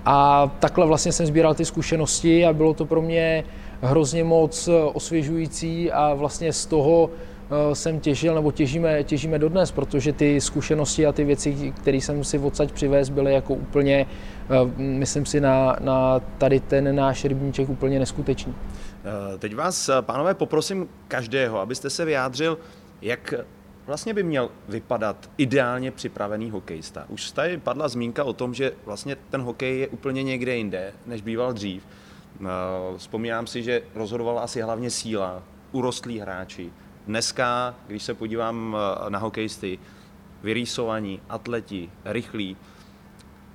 A 0.05 0.51
takhle 0.61 0.87
vlastně 0.87 1.13
jsem 1.13 1.27
sbíral 1.27 1.55
ty 1.55 1.65
zkušenosti 1.65 2.47
a 2.47 2.53
bylo 2.53 2.75
to 2.75 2.85
pro 2.87 3.03
mě 3.03 3.45
hrozně 3.83 4.25
moc 4.25 4.69
osvěžující 4.93 5.93
a 5.93 6.15
vlastně 6.15 6.53
z 6.53 6.67
toho 6.67 7.11
eh, 7.11 7.75
jsem 7.75 8.01
těžil, 8.01 8.35
nebo 8.35 8.53
těžíme, 8.53 9.05
těžíme 9.05 9.39
dodnes, 9.39 9.73
protože 9.73 10.13
ty 10.13 10.41
zkušenosti 10.41 11.07
a 11.07 11.13
ty 11.13 11.25
věci, 11.25 11.73
které 11.77 11.97
jsem 11.97 12.25
si 12.25 12.39
odsaď 12.39 12.73
přivez, 12.73 13.09
byly 13.09 13.33
jako 13.33 13.55
úplně, 13.55 14.07
eh, 14.07 14.71
myslím 14.77 15.27
si, 15.27 15.41
na, 15.41 15.77
na 15.81 16.21
tady 16.39 16.61
ten 16.61 16.97
náš 16.97 17.25
rybníček 17.25 17.69
úplně 17.69 17.99
neskutečný. 17.99 18.55
Eh, 18.55 19.39
teď 19.39 19.55
vás, 19.55 19.91
pánové, 20.01 20.35
poprosím 20.35 20.89
každého, 21.09 21.61
abyste 21.61 21.91
se 21.91 22.05
vyjádřil, 22.05 22.59
jak 23.03 23.35
vlastně 23.87 24.15
by 24.15 24.23
měl 24.23 24.51
vypadat 24.69 25.31
ideálně 25.39 25.91
připravený 25.91 26.51
hokejista. 26.51 27.05
Už 27.09 27.31
tady 27.31 27.59
padla 27.59 27.89
zmínka 27.89 28.25
o 28.25 28.33
tom, 28.33 28.55
že 28.55 28.73
vlastně 28.85 29.17
ten 29.31 29.43
hokej 29.43 29.79
je 29.79 29.89
úplně 29.89 30.23
někde 30.23 30.57
jinde, 30.57 30.93
než 31.07 31.21
býval 31.21 31.53
dřív. 31.53 31.83
Eh, 32.41 32.45
vzpomínám 32.97 33.47
si, 33.47 33.63
že 33.63 33.83
rozhodovala 33.95 34.43
asi 34.43 34.61
hlavně 34.61 34.91
síla, 34.91 35.43
urostlí 35.73 36.19
hráči. 36.19 36.71
Dneska, 37.07 37.75
když 37.87 38.03
se 38.03 38.15
podívám 38.15 38.77
eh, 38.77 39.11
na 39.11 39.19
hokejisty, 39.19 39.79
vyrýsovaní, 40.43 41.21
atleti, 41.29 41.91
rychlí, 42.05 42.57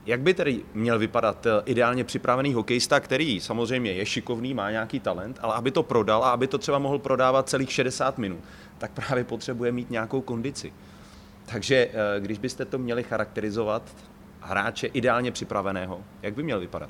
jak 0.05 0.21
by 0.21 0.33
tedy 0.33 0.61
měl 0.73 0.99
vypadat 0.99 1.45
eh, 1.45 1.49
ideálně 1.65 2.03
připravený 2.03 2.53
hokejista, 2.53 2.99
který 2.99 3.39
samozřejmě 3.39 3.91
je 3.91 4.05
šikovný, 4.05 4.53
má 4.53 4.71
nějaký 4.71 4.99
talent, 4.99 5.39
ale 5.41 5.53
aby 5.53 5.71
to 5.71 5.83
prodal 5.83 6.23
a 6.23 6.31
aby 6.31 6.47
to 6.47 6.57
třeba 6.57 6.79
mohl 6.79 6.99
prodávat 6.99 7.49
celých 7.49 7.71
60 7.71 8.17
minut, 8.17 8.39
tak 8.81 8.91
právě 8.91 9.23
potřebuje 9.23 9.71
mít 9.71 9.91
nějakou 9.91 10.21
kondici. 10.21 10.73
Takže 11.45 11.75
eh, 11.75 12.19
když 12.19 12.39
byste 12.39 12.65
to 12.65 12.77
měli 12.77 13.03
charakterizovat, 13.03 13.83
hráče 14.39 14.87
ideálně 14.87 15.31
připraveného, 15.31 15.99
jak 16.21 16.33
by 16.33 16.43
měl 16.43 16.59
vypadat? 16.59 16.89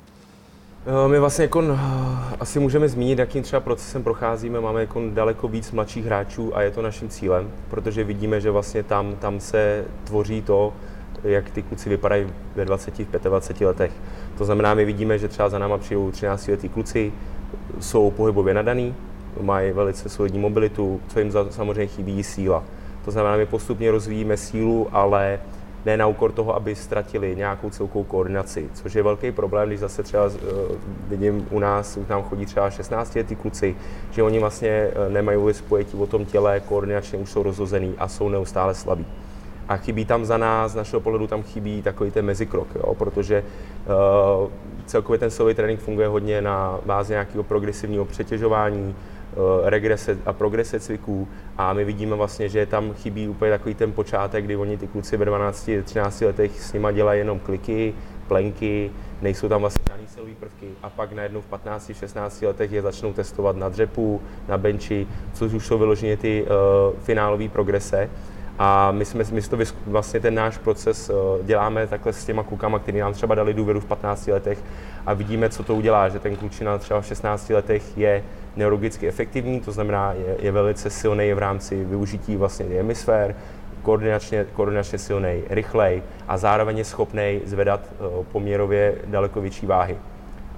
Eh, 0.86 1.08
my 1.08 1.18
vlastně 1.18 1.42
jako 1.44 1.62
asi 2.40 2.60
můžeme 2.60 2.88
zmínit, 2.88 3.18
jakým 3.18 3.42
třeba 3.42 3.60
procesem 3.60 4.02
procházíme. 4.02 4.60
Máme 4.60 4.80
jako 4.80 5.02
daleko 5.10 5.48
víc 5.48 5.72
mladších 5.72 6.04
hráčů 6.04 6.56
a 6.56 6.62
je 6.62 6.70
to 6.70 6.82
naším 6.82 7.08
cílem, 7.08 7.50
protože 7.70 8.04
vidíme, 8.04 8.40
že 8.40 8.50
vlastně 8.50 8.82
tam, 8.82 9.16
tam 9.16 9.40
se 9.40 9.84
tvoří 10.04 10.42
to, 10.42 10.72
jak 11.24 11.50
ty 11.50 11.62
kluci 11.62 11.88
vypadají 11.88 12.26
ve 12.54 12.64
20, 12.64 12.98
v 12.98 13.04
25 13.04 13.66
letech. 13.66 13.92
To 14.38 14.44
znamená, 14.44 14.74
my 14.74 14.84
vidíme, 14.84 15.18
že 15.18 15.28
třeba 15.28 15.48
za 15.48 15.58
náma 15.58 15.78
přijdou 15.78 16.10
13 16.10 16.48
letý 16.48 16.68
kluci, 16.68 17.12
jsou 17.80 18.10
pohybově 18.10 18.54
nadaný, 18.54 18.94
mají 19.40 19.72
velice 19.72 20.08
solidní 20.08 20.38
mobilitu, 20.38 21.00
co 21.08 21.18
jim 21.18 21.30
za, 21.30 21.50
samozřejmě 21.50 21.86
chybí 21.86 22.22
síla. 22.22 22.64
To 23.04 23.10
znamená, 23.10 23.36
my 23.36 23.46
postupně 23.46 23.90
rozvíjíme 23.90 24.36
sílu, 24.36 24.88
ale 24.92 25.38
ne 25.86 25.96
na 25.96 26.06
úkor 26.06 26.32
toho, 26.32 26.56
aby 26.56 26.74
ztratili 26.74 27.36
nějakou 27.36 27.70
celkou 27.70 28.04
koordinaci, 28.04 28.68
což 28.74 28.94
je 28.94 29.02
velký 29.02 29.32
problém, 29.32 29.68
když 29.68 29.80
zase 29.80 30.02
třeba 30.02 30.26
uh, 30.26 30.32
vidím 31.08 31.46
u 31.50 31.58
nás, 31.58 31.96
už 31.96 32.08
nám 32.08 32.22
chodí 32.22 32.46
třeba 32.46 32.70
16 32.70 33.14
letý 33.14 33.36
kluci, 33.36 33.76
že 34.10 34.22
oni 34.22 34.38
vlastně 34.38 34.88
uh, 34.88 35.12
nemají 35.12 35.38
vůbec 35.38 35.60
pojetí 35.60 35.96
o 35.96 36.06
tom 36.06 36.24
těle, 36.24 36.60
koordinačně 36.60 37.18
už 37.18 37.30
jsou 37.30 37.42
rozhozený 37.42 37.94
a 37.98 38.08
jsou 38.08 38.28
neustále 38.28 38.74
slabí. 38.74 39.06
A 39.68 39.76
chybí 39.76 40.04
tam 40.04 40.24
za 40.24 40.38
nás, 40.38 40.72
z 40.72 40.74
našeho 40.74 41.00
pohledu 41.00 41.26
tam 41.26 41.42
chybí 41.42 41.82
takový 41.82 42.10
ten 42.10 42.24
mezikrok, 42.24 42.68
jo, 42.74 42.94
protože 42.94 43.44
uh, 44.42 44.50
celkově 44.86 45.18
ten 45.18 45.30
silový 45.30 45.54
trénink 45.54 45.80
funguje 45.80 46.08
hodně 46.08 46.42
na 46.42 46.78
bázi 46.86 47.12
nějakého 47.12 47.42
progresivního 47.42 48.04
přetěžování, 48.04 48.94
Eh, 48.94 49.21
regrese 49.64 50.18
a 50.26 50.32
progrese 50.32 50.80
cviků. 50.80 51.28
A 51.58 51.72
my 51.72 51.84
vidíme 51.84 52.16
vlastně, 52.16 52.48
že 52.48 52.66
tam 52.66 52.94
chybí 52.94 53.28
úplně 53.28 53.50
takový 53.50 53.74
ten 53.74 53.92
počátek, 53.92 54.44
kdy 54.44 54.56
oni 54.56 54.76
ty 54.76 54.86
kluci 54.86 55.16
ve 55.16 55.24
12-13 55.24 56.26
letech 56.26 56.60
s 56.60 56.72
nima 56.72 56.92
dělají 56.92 57.18
jenom 57.20 57.38
kliky, 57.38 57.94
plenky, 58.28 58.90
nejsou 59.22 59.48
tam 59.48 59.60
vlastně 59.60 59.84
žádný 59.88 60.06
silový 60.06 60.34
prvky. 60.34 60.66
A 60.82 60.90
pak 60.90 61.12
najednou 61.12 61.40
v 61.40 61.50
15-16 61.50 62.46
letech 62.46 62.72
je 62.72 62.82
začnou 62.82 63.12
testovat 63.12 63.56
na 63.56 63.68
dřepu, 63.68 64.20
na 64.48 64.58
benči, 64.58 65.06
což 65.32 65.52
už 65.52 65.66
jsou 65.66 65.78
vyloženě 65.78 66.16
ty 66.16 66.42
uh, 66.42 66.48
finálové 67.00 67.48
progrese. 67.48 68.10
A 68.58 68.90
my 68.92 69.04
jsme, 69.04 69.24
my 69.32 69.42
to 69.42 69.56
vlastně 69.86 70.20
ten 70.20 70.34
náš 70.34 70.58
proces 70.58 71.10
uh, 71.10 71.46
děláme 71.46 71.86
takhle 71.86 72.12
s 72.12 72.24
těma 72.24 72.42
klukama, 72.42 72.78
kteří 72.78 72.98
nám 72.98 73.12
třeba 73.12 73.34
dali 73.34 73.54
důvěru 73.54 73.80
v 73.80 73.84
15 73.84 74.26
letech. 74.26 74.58
A 75.06 75.14
vidíme, 75.14 75.48
co 75.48 75.62
to 75.62 75.74
udělá, 75.74 76.08
že 76.08 76.18
ten 76.18 76.36
klučina 76.36 76.78
třeba 76.78 77.00
v 77.00 77.06
16 77.06 77.50
letech 77.50 77.98
je 77.98 78.24
neurologicky 78.56 79.08
efektivní, 79.08 79.60
to 79.60 79.72
znamená, 79.72 80.12
je, 80.12 80.36
je 80.38 80.52
velice 80.52 80.90
silný 80.90 81.32
v 81.32 81.38
rámci 81.38 81.84
využití 81.84 82.36
vlastně 82.36 82.66
hemisfér, 82.66 83.34
koordinačně, 83.82 84.46
koordinačně 84.52 84.98
silný, 84.98 85.42
rychlej 85.50 86.02
a 86.28 86.36
zároveň 86.36 86.78
je 86.78 86.84
schopný 86.84 87.40
zvedat 87.44 87.80
uh, 87.80 88.24
poměrově 88.24 88.94
daleko 89.06 89.40
větší 89.40 89.66
váhy. 89.66 89.96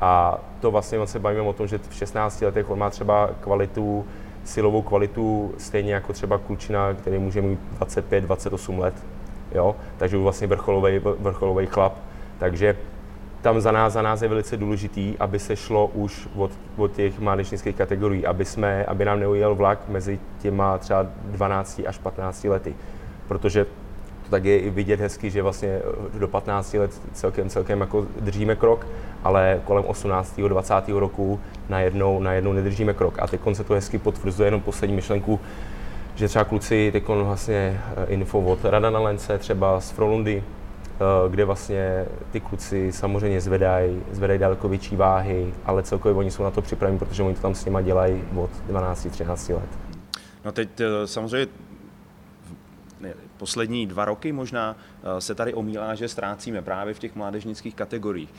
A 0.00 0.40
to 0.60 0.70
vlastně 0.70 0.98
on 0.98 1.06
se 1.06 1.18
bavíme 1.18 1.42
o 1.42 1.52
tom, 1.52 1.66
že 1.66 1.78
v 1.78 1.94
16 1.94 2.42
letech 2.42 2.70
on 2.70 2.78
má 2.78 2.90
třeba 2.90 3.30
kvalitu, 3.40 4.06
silovou 4.44 4.82
kvalitu 4.82 5.54
stejně 5.58 5.94
jako 5.94 6.12
třeba 6.12 6.38
klučina, 6.38 6.94
který 6.94 7.18
může 7.18 7.42
mít 7.42 7.58
25-28 7.80 8.78
let. 8.78 8.94
Jo? 9.54 9.76
Takže 9.96 10.16
vlastně 10.16 10.46
vrcholový, 10.46 10.98
vrcholový 10.98 11.66
chlap. 11.66 11.94
Takže 12.38 12.76
tam 13.44 13.60
za 13.60 13.72
nás, 13.72 13.92
za 13.92 14.02
nás 14.02 14.22
je 14.22 14.28
velice 14.28 14.56
důležitý, 14.56 15.14
aby 15.20 15.38
se 15.38 15.56
šlo 15.56 15.86
už 15.86 16.28
od, 16.36 16.50
od 16.76 16.92
těch 16.92 17.20
mládežnických 17.20 17.76
kategorií, 17.76 18.26
aby, 18.26 18.44
jsme, 18.44 18.84
aby 18.84 19.04
nám 19.04 19.20
neujel 19.20 19.54
vlak 19.54 19.88
mezi 19.88 20.18
těma 20.38 20.78
třeba 20.78 21.06
12 21.24 21.80
až 21.86 21.98
15 21.98 22.44
lety. 22.44 22.74
Protože 23.28 23.64
to 24.24 24.30
tak 24.30 24.44
je 24.44 24.58
i 24.58 24.70
vidět 24.70 25.00
hezky, 25.00 25.30
že 25.30 25.42
vlastně 25.42 25.80
do 26.18 26.28
15 26.28 26.74
let 26.74 27.00
celkem, 27.12 27.48
celkem 27.48 27.80
jako 27.80 28.06
držíme 28.20 28.56
krok, 28.56 28.86
ale 29.24 29.60
kolem 29.64 29.84
18. 29.84 30.40
20. 30.40 30.88
roku 30.88 31.40
najednou, 31.68 32.20
najednou 32.20 32.52
nedržíme 32.52 32.94
krok. 32.94 33.18
A 33.18 33.26
teď 33.26 33.40
se 33.52 33.64
to 33.64 33.74
hezky 33.74 33.98
potvrzuje 33.98 34.46
jenom 34.46 34.60
poslední 34.60 34.96
myšlenku, 34.96 35.40
že 36.14 36.28
třeba 36.28 36.44
kluci 36.44 36.90
teď 36.92 37.08
vlastně 37.08 37.80
eh, 37.96 38.06
info 38.08 38.40
od 38.40 38.64
Radana 38.64 39.00
Lence, 39.00 39.38
třeba 39.38 39.80
z 39.80 39.90
Frolundy, 39.90 40.42
Eh, 40.42 40.63
kde 41.28 41.44
vlastně 41.44 42.06
ty 42.30 42.40
kluci 42.40 42.92
samozřejmě 42.92 43.40
zvedají, 43.40 44.02
zvedají 44.10 44.40
daleko 44.40 44.68
větší 44.68 44.96
váhy, 44.96 45.54
ale 45.64 45.82
celkově 45.82 46.18
oni 46.18 46.30
jsou 46.30 46.42
na 46.42 46.50
to 46.50 46.62
připraveni, 46.62 46.98
protože 46.98 47.22
oni 47.22 47.34
to 47.34 47.42
tam 47.42 47.54
s 47.54 47.64
nima 47.64 47.82
dělají 47.82 48.24
od 48.36 48.50
12-13 48.70 49.54
let. 49.54 49.68
No 50.44 50.52
teď 50.52 50.80
eh, 50.80 51.06
samozřejmě 51.06 51.46
poslední 53.36 53.86
dva 53.86 54.04
roky 54.04 54.32
možná 54.32 54.76
eh, 54.76 55.20
se 55.20 55.34
tady 55.34 55.54
omílá, 55.54 55.94
že 55.94 56.08
ztrácíme 56.08 56.62
právě 56.62 56.94
v 56.94 56.98
těch 56.98 57.14
mládežnických 57.14 57.74
kategoriích. 57.74 58.34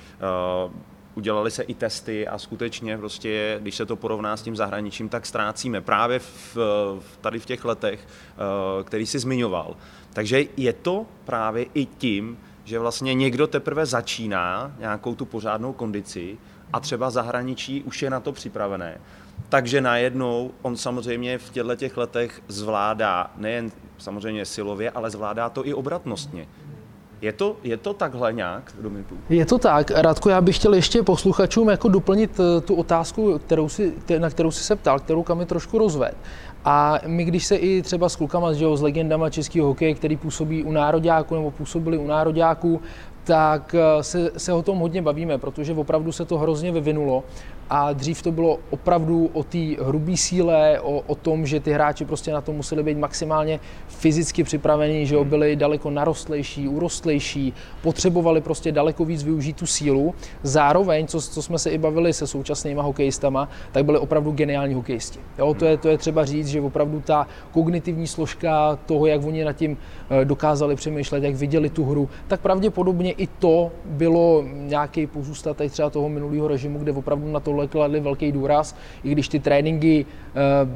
Udělali 1.16 1.52
se 1.52 1.64
i 1.64 1.74
testy 1.74 2.28
a 2.28 2.38
skutečně 2.38 2.98
prostě, 2.98 3.58
když 3.62 3.76
se 3.76 3.86
to 3.86 3.96
porovná 3.96 4.38
s 4.38 4.42
tím 4.42 4.56
zahraničím, 4.56 5.10
tak 5.10 5.26
ztrácíme 5.26 5.82
právě 5.82 6.20
v, 6.20 6.58
tady 7.22 7.40
v 7.40 7.46
těch 7.46 7.66
letech, 7.66 8.08
který 8.84 9.06
si 9.06 9.20
zmiňoval. 9.20 9.76
Takže 10.14 10.44
je 10.58 10.74
to 10.74 11.06
právě 11.26 11.66
i 11.74 11.86
tím, 11.86 12.38
že 12.66 12.80
vlastně 12.80 13.14
někdo 13.14 13.48
teprve 13.48 13.86
začíná 13.86 14.72
nějakou 14.80 15.16
tu 15.16 15.26
pořádnou 15.26 15.74
kondici 15.74 16.38
a 16.74 16.80
třeba 16.80 17.10
zahraničí 17.10 17.84
už 17.84 18.02
je 18.02 18.10
na 18.10 18.20
to 18.20 18.32
připravené. 18.32 18.98
Takže 19.50 19.82
najednou 19.82 20.52
on 20.62 20.78
samozřejmě 20.78 21.38
v 21.38 21.50
těchto 21.50 21.76
těch 21.76 21.98
letech 21.98 22.42
zvládá 22.48 23.32
nejen 23.38 23.72
samozřejmě 23.98 24.46
silově, 24.46 24.92
ale 24.92 25.12
zvládá 25.12 25.50
to 25.50 25.68
i 25.68 25.74
obratnostně. 25.74 26.48
Je 27.22 27.34
to, 27.34 27.58
je 27.64 27.78
to 27.78 27.94
takhle 27.94 28.34
nějak, 28.34 28.74
Dominiku? 28.82 29.18
Je 29.30 29.46
to 29.46 29.58
tak. 29.58 29.92
Radko, 29.92 30.30
já 30.30 30.42
bych 30.42 30.56
chtěl 30.56 30.74
ještě 30.74 31.04
posluchačům 31.04 31.70
jako 31.70 31.88
doplnit 31.90 32.40
eh, 32.40 32.62
tu 32.62 32.76
otázku, 32.76 33.40
kterou 33.40 33.70
si, 33.70 33.94
na 34.18 34.30
kterou 34.30 34.52
si 34.52 34.64
se 34.64 34.76
ptal, 34.76 35.00
kterou 35.00 35.24
kam 35.24 35.40
je 35.40 35.46
trošku 35.46 35.78
rozved. 35.78 36.18
A 36.68 37.00
my, 37.08 37.26
když 37.26 37.46
se 37.46 37.56
i 37.56 37.82
třeba 37.82 38.10
s 38.10 38.16
klukama, 38.16 38.54
že 38.54 38.64
jo, 38.64 38.78
s 38.78 38.82
legendama 38.82 39.30
českého 39.30 39.68
hokeje, 39.68 39.94
který 39.94 40.18
působí 40.18 40.64
u 40.64 40.72
nároďáků 40.72 41.36
nebo 41.36 41.52
působili 41.52 41.98
u 41.98 42.08
nároďáků, 42.08 42.82
tak 43.24 43.76
se, 44.02 44.32
se 44.38 44.54
o 44.54 44.62
tom 44.62 44.80
hodně 44.80 45.02
bavíme, 45.02 45.38
protože 45.38 45.74
opravdu 45.74 46.12
se 46.12 46.26
to 46.26 46.38
hrozně 46.38 46.72
vyvinulo 46.72 47.24
a 47.70 47.94
dřív 47.94 48.22
to 48.22 48.32
bylo 48.32 48.60
opravdu 48.70 49.30
o 49.34 49.44
té 49.44 49.58
hrubé 49.82 50.18
síle, 50.18 50.80
o, 50.80 51.00
o 51.08 51.16
tom, 51.16 51.46
že 51.46 51.60
ty 51.60 51.72
hráči 51.72 52.06
prostě 52.06 52.32
na 52.32 52.42
to 52.42 52.54
museli 52.54 52.84
být 52.84 52.98
maximálně 52.98 53.60
fyzicky 53.88 54.44
připravení, 54.44 55.06
že 55.06 55.24
byli 55.24 55.56
daleko 55.56 55.90
narostlejší, 55.90 56.68
urostlejší, 56.68 57.54
potřebovali 57.82 58.42
prostě 58.42 58.72
daleko 58.72 59.06
víc 59.06 59.24
využít 59.24 59.58
tu 59.58 59.66
sílu. 59.66 60.16
Zároveň, 60.44 61.08
co, 61.08 61.22
co 61.22 61.42
jsme 61.42 61.60
se 61.60 61.70
i 61.70 61.78
bavili 61.78 62.14
se 62.14 62.28
současnými 62.28 62.82
hokejistama, 62.84 63.50
tak 63.72 63.86
byli 63.86 63.98
opravdu 64.00 64.32
geniální 64.32 64.74
hokejisti. 64.74 65.20
Jo, 65.38 65.54
to, 65.54 65.66
je, 65.66 65.78
to 65.78 65.90
je 65.90 65.98
třeba 65.98 66.26
říct, 66.26 66.48
že 66.48 66.62
opravdu 66.62 67.02
ta 67.06 67.28
kognitivní 67.52 68.08
složka 68.08 68.80
toho, 68.86 69.06
jak 69.06 69.24
oni 69.24 69.44
nad 69.44 69.54
tím 69.54 69.78
eh, 70.10 70.26
dokázali 70.26 70.76
přemýšlet, 70.76 71.24
jak 71.24 71.36
viděli 71.36 71.70
tu 71.70 71.86
hru, 71.86 72.10
tak 72.28 72.42
pravděpodobně 72.42 73.12
i 73.12 73.28
to 73.28 73.72
bylo 73.86 74.44
nějaký 74.48 75.08
pozůstatek 75.08 75.72
třeba 75.72 75.90
toho 75.90 76.10
minulého 76.10 76.48
režimu, 76.48 76.80
kde 76.80 76.92
opravdu 76.92 77.32
na 77.32 77.40
to 77.40 77.55
tohle 77.56 77.68
kladli 77.68 78.00
velký 78.00 78.32
důraz, 78.32 78.76
i 79.04 79.12
když 79.12 79.28
ty 79.28 79.40
tréninky 79.40 80.06
eh, 80.06 80.70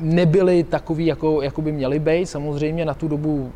nebyly 0.00 0.64
takový, 0.64 1.06
jako, 1.06 1.42
jako 1.42 1.62
by 1.62 1.72
měly 1.72 1.98
být. 1.98 2.26
Samozřejmě 2.26 2.84
na 2.84 2.94
tu 2.94 3.08
dobu 3.08 3.52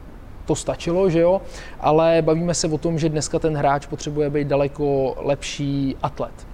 to 0.46 0.54
stačilo, 0.54 1.10
že 1.10 1.20
jo, 1.20 1.40
ale 1.80 2.22
bavíme 2.22 2.54
se 2.54 2.68
o 2.68 2.78
tom, 2.78 2.98
že 2.98 3.08
dneska 3.08 3.38
ten 3.38 3.56
hráč 3.56 3.86
potřebuje 3.86 4.30
být 4.30 4.48
daleko 4.48 5.16
lepší 5.18 5.96
atlet. 6.02 6.47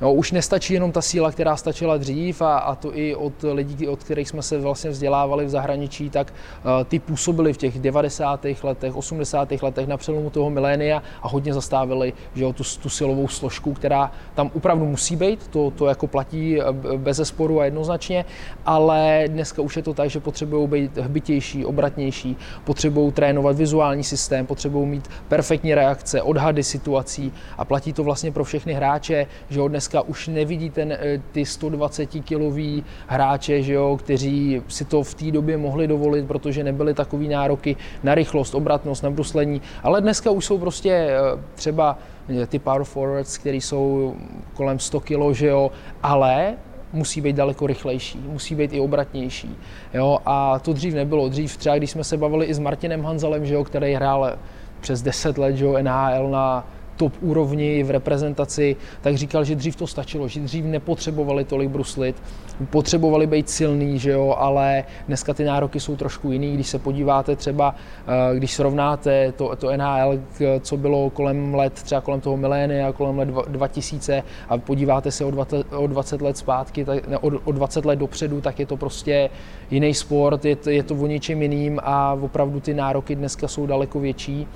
No, 0.00 0.14
už 0.14 0.32
nestačí 0.32 0.74
jenom 0.74 0.92
ta 0.92 1.02
síla, 1.02 1.32
která 1.32 1.56
stačila 1.56 1.96
dřív 1.96 2.42
a, 2.42 2.58
a 2.58 2.74
to 2.74 2.98
i 2.98 3.14
od 3.14 3.32
lidí, 3.52 3.88
od 3.88 4.04
kterých 4.04 4.28
jsme 4.28 4.42
se 4.42 4.58
vlastně 4.58 4.90
vzdělávali 4.90 5.44
v 5.44 5.48
zahraničí, 5.48 6.10
tak 6.10 6.32
uh, 6.32 6.70
ty 6.84 6.98
působili 6.98 7.52
v 7.52 7.56
těch 7.56 7.78
90. 7.78 8.46
letech, 8.62 8.96
80. 8.96 9.52
letech 9.62 9.86
na 9.86 9.96
přelomu 9.96 10.30
toho 10.30 10.50
milénia 10.50 11.02
a 11.22 11.28
hodně 11.28 11.54
zastávili 11.54 12.12
že 12.34 12.44
jo, 12.44 12.52
tu, 12.52 12.62
tu 12.82 12.88
silovou 12.88 13.28
složku, 13.28 13.74
která 13.74 14.12
tam 14.34 14.50
opravdu 14.54 14.86
musí 14.86 15.16
být, 15.16 15.48
to, 15.48 15.70
to 15.70 15.86
jako 15.86 16.06
platí 16.06 16.60
eh, 16.60 16.64
bez 16.96 17.16
zesporu 17.16 17.60
a 17.60 17.64
jednoznačně, 17.64 18.24
ale 18.66 19.24
dneska 19.26 19.62
už 19.62 19.76
je 19.76 19.82
to 19.82 19.94
tak, 19.94 20.10
že 20.10 20.20
potřebují 20.20 20.68
být 20.68 20.98
hbitější, 20.98 21.64
obratnější, 21.64 22.36
potřebují 22.64 23.12
trénovat 23.12 23.56
vizuální 23.56 24.04
systém, 24.04 24.46
potřebují 24.46 24.86
mít 24.86 25.08
perfektní 25.28 25.74
reakce, 25.74 26.22
odhady 26.22 26.62
situací 26.62 27.32
a 27.58 27.64
platí 27.64 27.92
to 27.92 28.04
vlastně 28.04 28.32
pro 28.32 28.44
všechny 28.44 28.72
hráče, 28.72 29.26
že 29.50 29.58
jo, 29.58 29.68
dneska 29.84 30.00
už 30.00 30.28
nevidí 30.28 30.70
ten, 30.70 30.92
eh, 30.92 31.20
ty 31.32 31.46
120 31.46 32.20
kilový 32.20 32.84
hráče, 33.06 33.62
že 33.62 33.72
jo, 33.72 33.96
kteří 33.96 34.62
si 34.68 34.84
to 34.84 35.02
v 35.02 35.14
té 35.14 35.30
době 35.30 35.56
mohli 35.56 35.86
dovolit, 35.86 36.26
protože 36.26 36.64
nebyly 36.64 36.94
takový 36.94 37.28
nároky 37.28 37.76
na 38.02 38.14
rychlost, 38.14 38.54
obratnost, 38.54 39.02
na 39.02 39.10
bruslení, 39.10 39.60
ale 39.82 40.00
dneska 40.00 40.30
už 40.30 40.44
jsou 40.44 40.58
prostě 40.58 40.90
eh, 40.90 41.18
třeba 41.54 41.98
eh, 42.28 42.46
ty 42.46 42.58
power 42.58 42.84
forwards, 42.84 43.38
který 43.38 43.60
jsou 43.60 44.14
kolem 44.54 44.78
100 44.78 45.00
kg, 45.00 45.32
že 45.32 45.46
jo, 45.46 45.70
ale 46.02 46.54
musí 46.92 47.20
být 47.20 47.36
daleko 47.36 47.66
rychlejší, 47.66 48.18
musí 48.18 48.54
být 48.54 48.72
i 48.72 48.80
obratnější. 48.80 49.56
Jo? 49.94 50.18
A 50.26 50.58
to 50.58 50.72
dřív 50.72 50.94
nebylo. 50.94 51.28
Dřív 51.28 51.56
třeba, 51.56 51.76
když 51.76 51.90
jsme 51.90 52.04
se 52.04 52.16
bavili 52.16 52.46
i 52.46 52.54
s 52.54 52.58
Martinem 52.58 53.04
Hanzalem, 53.04 53.46
že 53.46 53.54
jo, 53.54 53.64
který 53.64 53.94
hrál 53.94 54.38
přes 54.80 55.02
10 55.02 55.38
let 55.38 55.56
že 55.56 55.64
jo, 55.64 55.76
NHL 55.82 56.30
na 56.30 56.66
top 56.96 57.12
úrovni 57.20 57.82
v 57.82 57.90
reprezentaci, 57.90 58.76
tak 59.00 59.16
říkal, 59.16 59.44
že 59.44 59.54
dřív 59.54 59.76
to 59.76 59.86
stačilo, 59.86 60.28
že 60.28 60.40
dřív 60.40 60.64
nepotřebovali 60.64 61.44
tolik 61.44 61.68
bruslit, 61.68 62.22
potřebovali 62.70 63.26
být 63.26 63.50
silný, 63.50 63.98
že 63.98 64.10
jo, 64.10 64.34
ale 64.38 64.84
dneska 65.08 65.34
ty 65.34 65.44
nároky 65.44 65.80
jsou 65.80 65.96
trošku 65.96 66.32
jiný. 66.32 66.54
Když 66.54 66.66
se 66.66 66.78
podíváte 66.78 67.36
třeba, 67.36 67.74
eh, 68.06 68.36
když 68.36 68.52
srovnáte 68.54 69.32
to, 69.32 69.56
to 69.56 69.76
NHL, 69.76 70.20
co 70.60 70.76
bylo 70.76 71.10
kolem 71.10 71.54
let, 71.54 71.72
třeba 71.72 72.00
kolem 72.00 72.20
toho 72.20 72.36
milénia, 72.36 72.92
kolem 72.92 73.18
let 73.18 73.28
2000 73.48 74.22
a 74.48 74.58
podíváte 74.58 75.10
se 75.10 75.24
o 75.24 75.30
20, 75.30 75.72
o 75.72 75.86
20 75.86 76.22
let 76.22 76.38
zpátky, 76.38 76.84
tak, 76.84 77.08
ne, 77.08 77.18
o, 77.18 77.30
o 77.44 77.52
20 77.52 77.84
let 77.84 77.96
dopředu, 77.96 78.40
tak 78.40 78.58
je 78.58 78.66
to 78.66 78.76
prostě 78.76 79.30
jiný 79.70 79.94
sport, 79.94 80.44
je 80.44 80.56
to, 80.56 80.70
je 80.70 80.82
to 80.82 80.94
o 80.94 81.06
něčem 81.06 81.42
jiným 81.42 81.80
a 81.82 82.12
opravdu 82.12 82.60
ty 82.60 82.74
nároky 82.74 83.14
dneska 83.14 83.48
jsou 83.48 83.66
daleko 83.66 84.00
větší. 84.00 84.46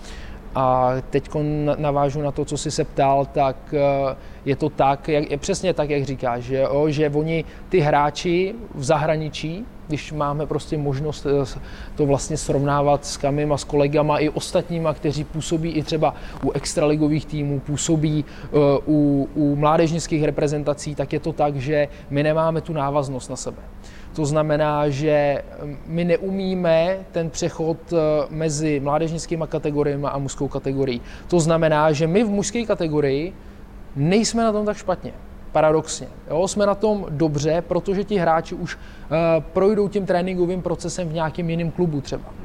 A 0.59 0.93
teď 1.11 1.31
navážu 1.77 2.23
na 2.23 2.33
to, 2.33 2.45
co 2.45 2.57
jsi 2.57 2.71
se 2.71 2.85
ptal, 2.85 3.27
tak 3.33 3.57
eh, 3.73 4.17
je 4.45 4.57
to 4.57 4.69
tak, 4.69 5.09
jak, 5.09 5.31
je 5.31 5.39
přesně 5.39 5.75
tak, 5.75 5.91
jak 5.91 6.05
říkáš, 6.05 6.43
že, 6.43 6.57
jo, 6.57 6.85
že 6.89 7.11
oni, 7.11 7.45
ty 7.69 7.79
hráči 7.79 8.55
v 8.75 8.85
zahraničí, 8.85 9.65
když 9.89 10.13
máme 10.13 10.47
prostě 10.47 10.79
možnost 10.79 11.27
eh, 11.27 11.61
to 11.95 12.07
vlastně 12.07 12.37
srovnávat 12.37 13.05
s 13.05 13.17
Kamim 13.17 13.53
a 13.53 13.57
s 13.57 13.65
kolegama 13.65 14.19
i 14.19 14.29
ostatníma, 14.29 14.95
kteří 14.95 15.25
působí 15.25 15.71
i 15.71 15.83
třeba 15.83 16.15
u 16.45 16.51
extraligových 16.51 17.27
týmů, 17.27 17.61
působí 17.61 18.25
uh, 18.51 18.61
u, 18.95 19.29
u 19.35 19.57
mládežnických 19.57 20.25
reprezentací, 20.25 20.95
tak 20.95 21.13
je 21.13 21.21
to 21.21 21.33
tak, 21.33 21.57
že 21.57 21.89
my 22.11 22.23
nemáme 22.23 22.61
tu 22.61 22.73
návaznost 22.73 23.31
na 23.31 23.37
sebe. 23.37 23.59
To 24.15 24.27
znamená, 24.27 24.89
že 24.89 25.43
my 25.87 26.05
neumíme 26.05 26.99
ten 27.13 27.31
přechod 27.31 27.77
eh, 27.93 27.97
mezi 28.31 28.81
mládežnickými 28.81 29.45
kategoriemi 29.49 30.07
a 30.11 30.19
mužskou 30.19 30.49
kategorií. 30.49 31.01
To 31.29 31.41
znamená, 31.41 31.93
že 31.93 32.07
my 32.07 32.25
v 32.25 32.29
mužské 32.29 32.67
kategorii 32.67 33.33
nejsme 33.97 34.45
na 34.45 34.53
tom 34.53 34.67
tak 34.67 34.77
špatně. 34.77 35.13
Paradoxně. 35.53 36.09
Jo, 36.31 36.49
jsme 36.49 36.67
na 36.67 36.75
tom 36.75 37.07
dobře, 37.09 37.63
protože 37.69 38.05
ti 38.05 38.17
hráči 38.17 38.55
už 38.55 38.77
uh, 38.77 38.81
projdou 39.53 39.89
tím 39.89 40.07
tréninkovým 40.07 40.63
procesem 40.63 41.09
v 41.09 41.13
nějakém 41.13 41.51
jiném 41.51 41.71
klubu 41.71 42.01
třeba 42.01 42.38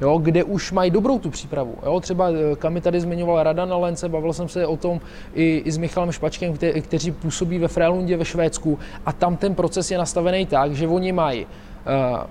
jo, 0.00 0.18
kde 0.18 0.44
už 0.44 0.72
mají 0.72 0.90
dobrou 0.90 1.18
tu 1.18 1.30
přípravu. 1.30 1.74
Jo. 1.86 2.00
Třeba 2.00 2.30
eh, 2.30 2.56
Kami 2.56 2.80
tady 2.80 3.00
zmiňoval 3.00 3.42
Rada 3.42 3.64
na 3.64 3.76
Lence, 3.76 4.08
bavil 4.08 4.32
jsem 4.32 4.48
se 4.48 4.66
o 4.66 4.76
tom 4.76 5.00
i, 5.34 5.62
i 5.64 5.72
s 5.72 5.78
Michalem 5.78 6.12
Špačkem, 6.12 6.52
kte, 6.52 6.80
kteří 6.80 7.10
působí 7.10 7.58
ve 7.58 7.68
Frélundě 7.68 8.16
ve 8.16 8.24
Švédsku 8.24 8.78
a 9.06 9.12
tam 9.12 9.36
ten 9.36 9.54
proces 9.54 9.90
je 9.90 9.98
nastavený 9.98 10.46
tak, 10.46 10.74
že 10.74 10.88
oni 10.88 11.12
mají 11.12 11.46
uh, 11.46 12.26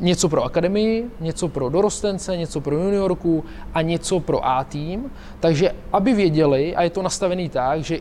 něco 0.00 0.28
pro 0.28 0.44
akademii, 0.44 1.10
něco 1.20 1.48
pro 1.48 1.68
dorostence, 1.68 2.36
něco 2.36 2.60
pro 2.60 2.76
juniorku 2.76 3.44
a 3.74 3.82
něco 3.82 4.20
pro 4.20 4.46
A 4.46 4.64
tým. 4.64 5.10
Takže 5.40 5.70
aby 5.92 6.12
věděli, 6.12 6.76
a 6.76 6.82
je 6.82 6.90
to 6.90 7.02
nastavený 7.02 7.48
tak, 7.48 7.80
že 7.84 7.98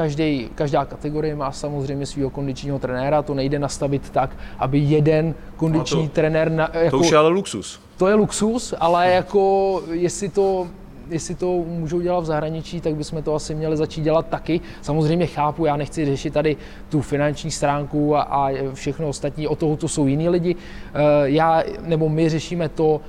každý, 0.00 0.48
každá 0.54 0.84
kategorie 0.84 1.36
má 1.36 1.52
samozřejmě 1.52 2.06
svého 2.06 2.30
kondičního 2.30 2.78
trenéra, 2.78 3.22
to 3.22 3.34
nejde 3.34 3.58
nastavit 3.58 4.10
tak, 4.10 4.30
aby 4.58 4.78
jeden 4.78 5.34
kondiční 5.56 6.02
no 6.02 6.08
to, 6.08 6.14
trenér... 6.14 6.50
Na, 6.50 6.70
jako, 6.72 6.90
to 6.90 6.98
už 6.98 7.10
je 7.10 7.18
ale 7.18 7.28
luxus. 7.28 7.80
To 7.96 8.08
je 8.08 8.14
luxus, 8.14 8.74
ale 8.80 9.10
jako 9.10 9.82
jestli 9.92 10.28
to 10.28 10.66
jestli 11.10 11.34
to 11.34 11.64
můžou 11.66 12.00
dělat 12.00 12.20
v 12.20 12.24
zahraničí, 12.24 12.80
tak 12.80 12.94
bychom 12.94 13.22
to 13.22 13.34
asi 13.34 13.54
měli 13.54 13.76
začít 13.76 14.02
dělat 14.02 14.26
taky. 14.26 14.60
Samozřejmě 14.82 15.26
chápu, 15.26 15.64
já 15.64 15.76
nechci 15.76 16.04
řešit 16.04 16.32
tady 16.32 16.56
tu 16.88 17.00
finanční 17.00 17.50
stránku 17.50 18.16
a, 18.16 18.22
a 18.22 18.50
všechno 18.74 19.08
ostatní, 19.08 19.48
o 19.48 19.56
toho 19.56 19.76
to 19.76 19.88
jsou 19.88 20.06
jiní 20.06 20.28
lidi. 20.28 20.56
Eh, 20.56 20.98
já, 21.24 21.62
nebo 21.82 22.08
my 22.08 22.28
řešíme 22.28 22.68
to, 22.68 23.00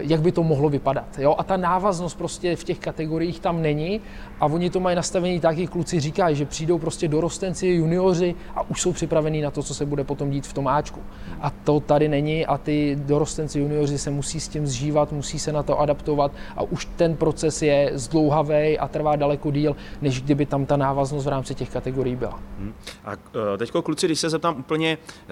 jak 0.00 0.20
by 0.20 0.32
to 0.32 0.42
mohlo 0.42 0.68
vypadat. 0.68 1.18
Jo? 1.18 1.34
A 1.38 1.44
ta 1.44 1.56
návaznost 1.56 2.14
prostě 2.14 2.56
v 2.56 2.64
těch 2.64 2.78
kategoriích 2.78 3.40
tam 3.40 3.62
není 3.62 4.00
a 4.40 4.46
oni 4.46 4.70
to 4.70 4.80
mají 4.80 4.96
nastavený 4.96 5.40
tak, 5.40 5.58
jak 5.58 5.70
kluci 5.70 6.00
říkají, 6.00 6.36
že 6.36 6.46
přijdou 6.46 6.78
prostě 6.78 7.08
dorostenci, 7.08 7.66
junioři 7.66 8.34
a 8.54 8.70
už 8.70 8.80
jsou 8.82 8.92
připravení 8.92 9.40
na 9.40 9.50
to, 9.50 9.62
co 9.62 9.74
se 9.74 9.86
bude 9.86 10.04
potom 10.04 10.30
dít 10.30 10.46
v 10.46 10.52
tom 10.52 10.68
Ačku. 10.68 11.00
A 11.40 11.50
to 11.50 11.80
tady 11.80 12.08
není 12.08 12.46
a 12.46 12.58
ty 12.58 12.96
dorostenci, 13.00 13.58
junioři 13.58 13.98
se 13.98 14.10
musí 14.10 14.40
s 14.40 14.48
tím 14.48 14.66
zžívat, 14.66 15.12
musí 15.12 15.38
se 15.38 15.52
na 15.52 15.62
to 15.62 15.80
adaptovat 15.80 16.32
a 16.56 16.62
už 16.62 16.88
ten 16.96 17.16
proces 17.16 17.62
je 17.62 17.90
zdlouhavý 17.94 18.78
a 18.78 18.88
trvá 18.88 19.16
daleko 19.16 19.50
díl, 19.50 19.76
než 20.02 20.22
kdyby 20.22 20.46
tam 20.46 20.66
ta 20.66 20.76
návaznost 20.76 21.24
v 21.24 21.28
rámci 21.28 21.54
těch 21.54 21.70
kategorií 21.70 22.16
byla. 22.16 22.40
Hmm. 22.58 22.74
A 23.04 23.12
eh, 23.12 23.58
teď 23.58 23.70
kluci, 23.70 24.06
když 24.06 24.20
se 24.20 24.30
zeptám 24.30 24.58
úplně 24.58 24.98
eh, 24.98 25.28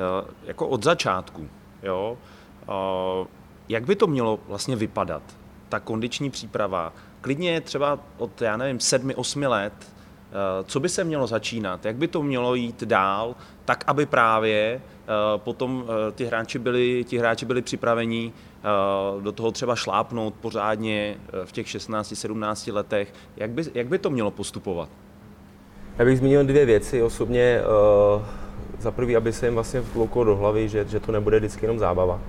jako 0.47 0.69
od 0.69 0.85
začátku, 0.85 1.49
jo, 1.83 2.17
jak 3.73 3.85
by 3.85 3.97
to 3.97 4.07
mělo 4.07 4.39
vlastně 4.49 4.77
vypadat, 4.77 5.23
ta 5.69 5.81
kondiční 5.81 6.31
příprava? 6.31 6.93
Klidně 7.21 7.61
třeba 7.61 7.99
od, 8.19 8.43
já 8.43 8.57
nevím, 8.57 8.81
sedmi, 8.81 9.15
osmi 9.15 9.47
let, 9.47 9.73
eh, 9.81 10.65
co 10.65 10.81
by 10.81 10.89
se 10.89 11.05
mělo 11.05 11.27
začínat, 11.27 11.85
jak 11.85 11.97
by 11.97 12.09
to 12.09 12.23
mělo 12.23 12.55
jít 12.55 12.83
dál, 12.83 13.35
tak 13.65 13.85
aby 13.87 14.07
právě 14.07 14.81
eh, 14.81 15.09
potom 15.37 15.85
eh, 15.85 16.13
ty 16.13 16.25
hráči 16.25 16.59
byli, 16.59 17.05
ti 17.09 17.19
hráči 17.19 17.47
byli 17.47 17.63
připraveni 17.63 18.33
do 19.21 19.33
toho 19.33 19.53
třeba 19.53 19.77
šlápnout 19.77 20.35
pořádně 20.35 21.17
v 21.45 21.53
těch 21.53 21.67
16-17 21.67 22.75
letech. 22.75 23.15
Jak 23.37 23.51
by, 23.51 23.63
jak 23.75 23.87
by 23.87 23.99
to 23.99 24.11
mělo 24.11 24.31
postupovat? 24.31 24.89
Já 25.99 26.05
bych 26.05 26.19
zmínil 26.19 26.45
dvě 26.45 26.67
věci. 26.67 27.03
Osobně 27.03 27.61
za 28.79 28.91
prvý, 28.91 29.17
aby 29.17 29.33
se 29.33 29.47
jim 29.47 29.55
vlastně 29.55 29.81
vlouklo 29.81 30.25
do 30.25 30.37
hlavy, 30.37 30.69
že, 30.69 30.85
že 30.85 31.01
to 31.01 31.13
nebude 31.13 31.39
vždycky 31.39 31.65
jenom 31.65 31.79
zábava 31.79 32.21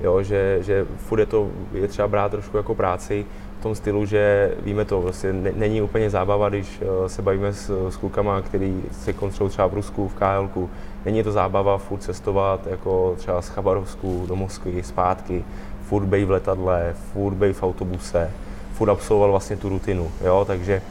jo, 0.00 0.22
že, 0.22 0.58
že 0.60 0.86
furt 0.96 1.20
je 1.20 1.26
to 1.26 1.50
je 1.72 1.88
třeba 1.88 2.08
brát 2.08 2.30
trošku 2.30 2.56
jako 2.56 2.74
práci 2.74 3.26
v 3.60 3.62
tom 3.62 3.74
stylu, 3.74 4.06
že 4.06 4.52
víme 4.62 4.84
to, 4.84 5.00
vlastně 5.00 5.32
ne, 5.32 5.52
není 5.56 5.82
úplně 5.82 6.10
zábava, 6.10 6.48
když 6.48 6.80
uh, 6.80 7.06
se 7.06 7.22
bavíme 7.22 7.52
s, 7.52 7.88
s 7.90 7.96
klukama, 7.96 8.42
který 8.42 8.82
se 8.92 9.12
koncentrují 9.12 9.50
třeba 9.50 9.66
v 9.68 9.74
Rusku, 9.74 10.08
v 10.08 10.14
KL, 10.14 10.68
není 11.04 11.22
to 11.22 11.32
zábava 11.32 11.78
furt 11.78 12.00
cestovat 12.00 12.66
jako 12.66 13.14
třeba 13.16 13.42
z 13.42 13.48
Chabarovsku 13.48 14.24
do 14.28 14.36
Moskvy, 14.36 14.82
zpátky, 14.82 15.44
furt 15.82 16.06
bej 16.06 16.24
v 16.24 16.30
letadle, 16.30 16.94
furt 17.12 17.34
bej 17.34 17.52
v 17.52 17.62
autobuse, 17.62 18.30
furt 18.72 18.90
absolvoval 18.90 19.30
vlastně 19.30 19.56
tu 19.56 19.68
rutinu, 19.68 20.10
jo, 20.24 20.44
takže 20.46 20.82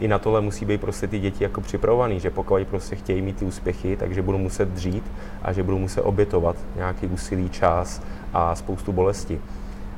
i 0.00 0.08
na 0.08 0.18
tohle 0.18 0.40
musí 0.40 0.64
být 0.64 0.80
prostě 0.80 1.06
ty 1.06 1.18
děti 1.18 1.44
jako 1.44 1.60
připravovaný, 1.60 2.20
že 2.20 2.30
pokud 2.30 2.66
prostě 2.66 2.96
chtějí 2.96 3.22
mít 3.22 3.36
ty 3.36 3.44
úspěchy, 3.44 3.96
takže 3.96 4.22
budou 4.22 4.38
muset 4.38 4.68
dřít 4.68 5.04
a 5.42 5.52
že 5.52 5.62
budou 5.62 5.78
muset 5.78 6.02
obětovat 6.02 6.56
nějaký 6.76 7.06
úsilí, 7.06 7.50
čas 7.50 8.02
a 8.32 8.54
spoustu 8.54 8.92
bolesti. 8.92 9.40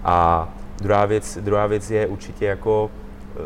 A 0.05 0.49
druhá 0.83 1.07
věc, 1.07 1.38
druhá 1.40 1.66
věc 1.66 1.90
je 1.90 2.07
určitě 2.07 2.45
jako 2.45 2.90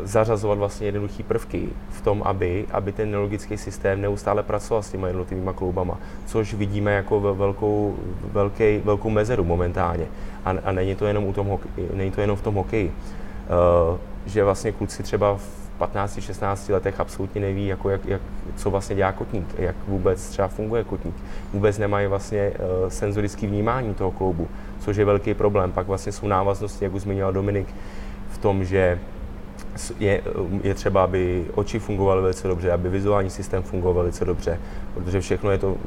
zařazovat 0.03 0.57
vlastně 0.57 0.87
jednoduché 0.87 1.23
prvky 1.23 1.69
v 1.89 2.01
tom, 2.01 2.23
aby, 2.25 2.65
aby 2.71 2.91
ten 2.91 3.11
neurologický 3.11 3.57
systém 3.57 4.01
neustále 4.01 4.43
pracoval 4.43 4.83
s 4.83 4.91
těma 4.91 5.07
jednotlivými 5.07 5.51
kloubama, 5.55 5.97
což 6.25 6.53
vidíme 6.53 6.93
jako 6.93 7.19
velkou, 7.19 7.95
velký, 8.31 8.77
velkou 8.77 9.09
mezeru 9.09 9.43
momentálně. 9.43 10.05
A, 10.45 10.49
a 10.63 10.71
není, 10.71 10.95
to 10.95 11.05
jenom 11.05 11.23
u 11.23 11.33
tom, 11.33 11.59
není 11.93 12.11
to 12.11 12.21
jenom 12.21 12.37
v 12.37 12.41
tom 12.41 12.55
hokeji. 12.55 12.93
Uh, 13.91 13.97
že 14.25 14.43
vlastně 14.43 14.71
kluci 14.71 15.03
třeba 15.03 15.35
v 15.35 15.56
15-16 15.79 16.73
letech 16.73 16.99
absolutně 16.99 17.41
neví, 17.41 17.67
jako 17.67 17.89
jak, 17.89 18.05
jak, 18.05 18.21
co 18.55 18.71
vlastně 18.71 18.95
dělá 18.95 19.11
kotník, 19.11 19.55
jak 19.57 19.75
vůbec 19.87 20.29
třeba 20.29 20.47
funguje 20.47 20.83
kotník. 20.83 21.15
Vůbec 21.53 21.77
nemají 21.77 22.07
vlastně 22.07 22.51
uh, 22.51 22.89
senzorické 22.89 23.47
vnímání 23.47 23.93
toho 23.93 24.11
kloubu, 24.11 24.47
což 24.79 24.97
je 24.97 25.05
velký 25.05 25.33
problém. 25.33 25.71
Pak 25.71 25.87
vlastně 25.87 26.11
jsou 26.11 26.27
návaznosti, 26.27 26.85
jak 26.85 26.93
už 26.93 27.01
zmiňoval 27.01 27.33
Dominik, 27.33 27.67
v 28.29 28.37
tom, 28.37 28.65
že 28.65 28.99
je, 29.99 30.21
je 30.63 30.73
třeba, 30.73 31.03
aby 31.03 31.45
oči 31.55 31.79
fungovaly 31.79 32.21
velice 32.21 32.47
dobře, 32.47 32.71
aby 32.71 32.89
vizuální 32.89 33.29
systém 33.29 33.63
fungoval 33.63 33.93
velice 33.93 34.25
dobře, 34.25 34.59
protože 34.93 35.21
všechno 35.21 35.51
je 35.51 35.57
to 35.57 35.77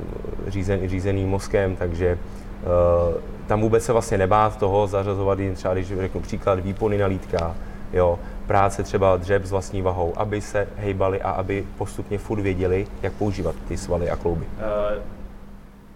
řízen, 0.47 0.89
řízený 0.89 1.25
mozkem, 1.25 1.77
takže 1.77 2.19
uh, 2.63 3.21
tam 3.47 3.61
vůbec 3.61 3.85
se 3.85 3.93
vlastně 3.93 4.19
nebát 4.19 4.59
toho 4.59 4.87
zařazovat 4.87 5.39
jen 5.39 5.55
třeba, 5.55 5.75
když 5.75 5.87
řeknu 5.87 6.21
příklad, 6.21 6.61
výpony 6.61 6.99
na 6.99 7.07
lítka, 7.07 7.55
jo, 7.93 8.19
práce 8.51 8.83
třeba 8.83 9.17
dřeb 9.17 9.45
s 9.45 9.51
vlastní 9.51 9.83
vahou, 9.83 10.19
aby 10.19 10.41
se 10.41 10.69
hejbali 10.77 11.23
a 11.23 11.31
aby 11.31 11.67
postupně 11.79 12.19
furt 12.19 12.41
věděli, 12.41 12.87
jak 13.03 13.13
používat 13.13 13.55
ty 13.69 13.77
svaly 13.77 14.11
a 14.11 14.17
klouby. 14.17 14.45
Uh, 14.45 15.03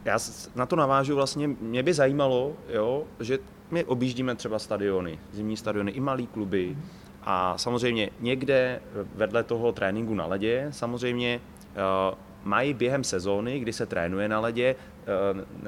já 0.05 0.19
na 0.55 0.67
to 0.67 0.77
navážu 0.77 1.14
vlastně, 1.14 1.49
mě 1.49 1.83
by 1.83 1.95
zajímalo, 1.95 2.53
jo, 2.69 3.05
že 3.21 3.38
my 3.71 3.85
objíždíme 3.85 4.35
třeba 4.35 4.59
stadiony, 4.59 5.19
zimní 5.33 5.57
stadiony, 5.57 5.90
i 5.90 6.01
malý 6.01 6.27
kluby, 6.27 6.77
a 7.23 7.59
samozřejmě 7.59 8.11
někde 8.21 8.81
vedle 9.14 9.43
toho 9.43 9.73
tréninku 9.73 10.14
na 10.14 10.27
ledě, 10.27 10.69
samozřejmě 10.71 11.40
uh, 11.40 12.19
mají 12.45 12.75
během 12.75 13.05
sezóny, 13.05 13.59
kdy 13.59 13.73
se 13.73 13.87
trénuje 13.87 14.29
na 14.29 14.40
ledě, 14.40 14.77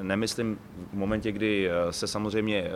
nemyslím 0.03 0.59
v 0.93 0.95
momentě, 0.95 1.33
kdy 1.33 1.69
uh, 1.69 1.91
se 1.91 2.07
samozřejmě 2.07 2.71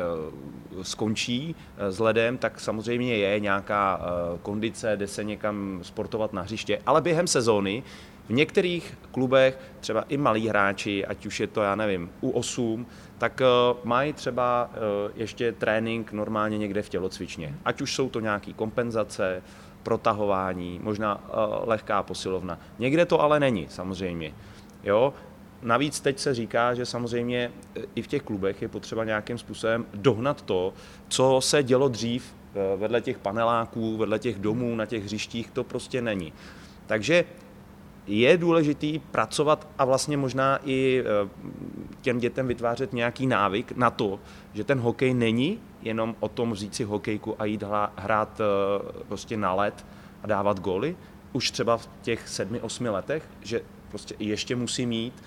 skončí 0.82 1.56
s 1.78 1.98
ledem, 1.98 2.38
tak 2.38 2.60
samozřejmě 2.60 3.16
je 3.16 3.40
nějaká 3.40 4.00
kondice, 4.42 4.96
jde 4.96 5.06
se 5.06 5.24
někam 5.24 5.80
sportovat 5.82 6.32
na 6.32 6.42
hřiště, 6.42 6.78
ale 6.86 7.00
během 7.00 7.26
sezóny 7.26 7.82
v 8.26 8.32
některých 8.32 8.98
klubech, 9.10 9.58
třeba 9.80 10.04
i 10.08 10.16
malí 10.16 10.48
hráči, 10.48 11.06
ať 11.06 11.26
už 11.26 11.40
je 11.40 11.46
to, 11.46 11.62
já 11.62 11.74
nevím, 11.74 12.10
U8, 12.22 12.84
tak 13.18 13.40
mají 13.84 14.12
třeba 14.12 14.70
ještě 15.14 15.52
trénink 15.52 16.12
normálně 16.12 16.58
někde 16.58 16.82
v 16.82 16.88
tělocvičně. 16.88 17.54
Ať 17.64 17.80
už 17.80 17.94
jsou 17.94 18.08
to 18.08 18.20
nějaké 18.20 18.52
kompenzace, 18.52 19.42
protahování, 19.82 20.80
možná 20.82 21.24
lehká 21.64 22.02
posilovna. 22.02 22.58
Někde 22.78 23.06
to 23.06 23.20
ale 23.20 23.40
není, 23.40 23.66
samozřejmě. 23.68 24.34
Jo? 24.84 25.14
Navíc 25.62 26.00
teď 26.00 26.18
se 26.18 26.34
říká, 26.34 26.74
že 26.74 26.86
samozřejmě 26.86 27.52
i 27.94 28.02
v 28.02 28.06
těch 28.06 28.22
klubech 28.22 28.62
je 28.62 28.68
potřeba 28.68 29.04
nějakým 29.04 29.38
způsobem 29.38 29.86
dohnat 29.94 30.42
to, 30.42 30.72
co 31.08 31.40
se 31.40 31.62
dělo 31.62 31.88
dřív 31.88 32.34
vedle 32.76 33.00
těch 33.00 33.18
paneláků, 33.18 33.96
vedle 33.96 34.18
těch 34.18 34.38
domů, 34.38 34.76
na 34.76 34.86
těch 34.86 35.04
hřištích, 35.04 35.50
to 35.50 35.64
prostě 35.64 36.02
není. 36.02 36.32
Takže 36.86 37.24
je 38.06 38.36
důležitý 38.36 38.98
pracovat 38.98 39.68
a 39.78 39.84
vlastně 39.84 40.16
možná 40.16 40.58
i 40.64 41.04
eh, 41.04 41.28
těm 42.00 42.18
dětem 42.18 42.48
vytvářet 42.48 42.92
nějaký 42.92 43.26
návyk 43.26 43.72
na 43.76 43.90
to, 43.90 44.20
že 44.52 44.64
ten 44.64 44.80
hokej 44.80 45.14
není 45.14 45.60
jenom 45.82 46.16
o 46.20 46.28
tom 46.28 46.52
vzít 46.52 46.74
si 46.74 46.84
hokejku 46.84 47.36
a 47.38 47.44
jít 47.44 47.64
hrát 47.96 48.40
prostě 49.08 49.36
na 49.36 49.54
led 49.54 49.86
a 50.22 50.26
dávat 50.26 50.60
goly, 50.60 50.96
už 51.32 51.50
třeba 51.50 51.76
v 51.76 51.88
těch 52.02 52.28
sedmi, 52.28 52.60
osmi 52.60 52.88
letech, 52.88 53.28
že 53.40 53.60
prostě 53.90 54.14
ještě 54.18 54.56
musí 54.56 54.86
mít 54.86 55.22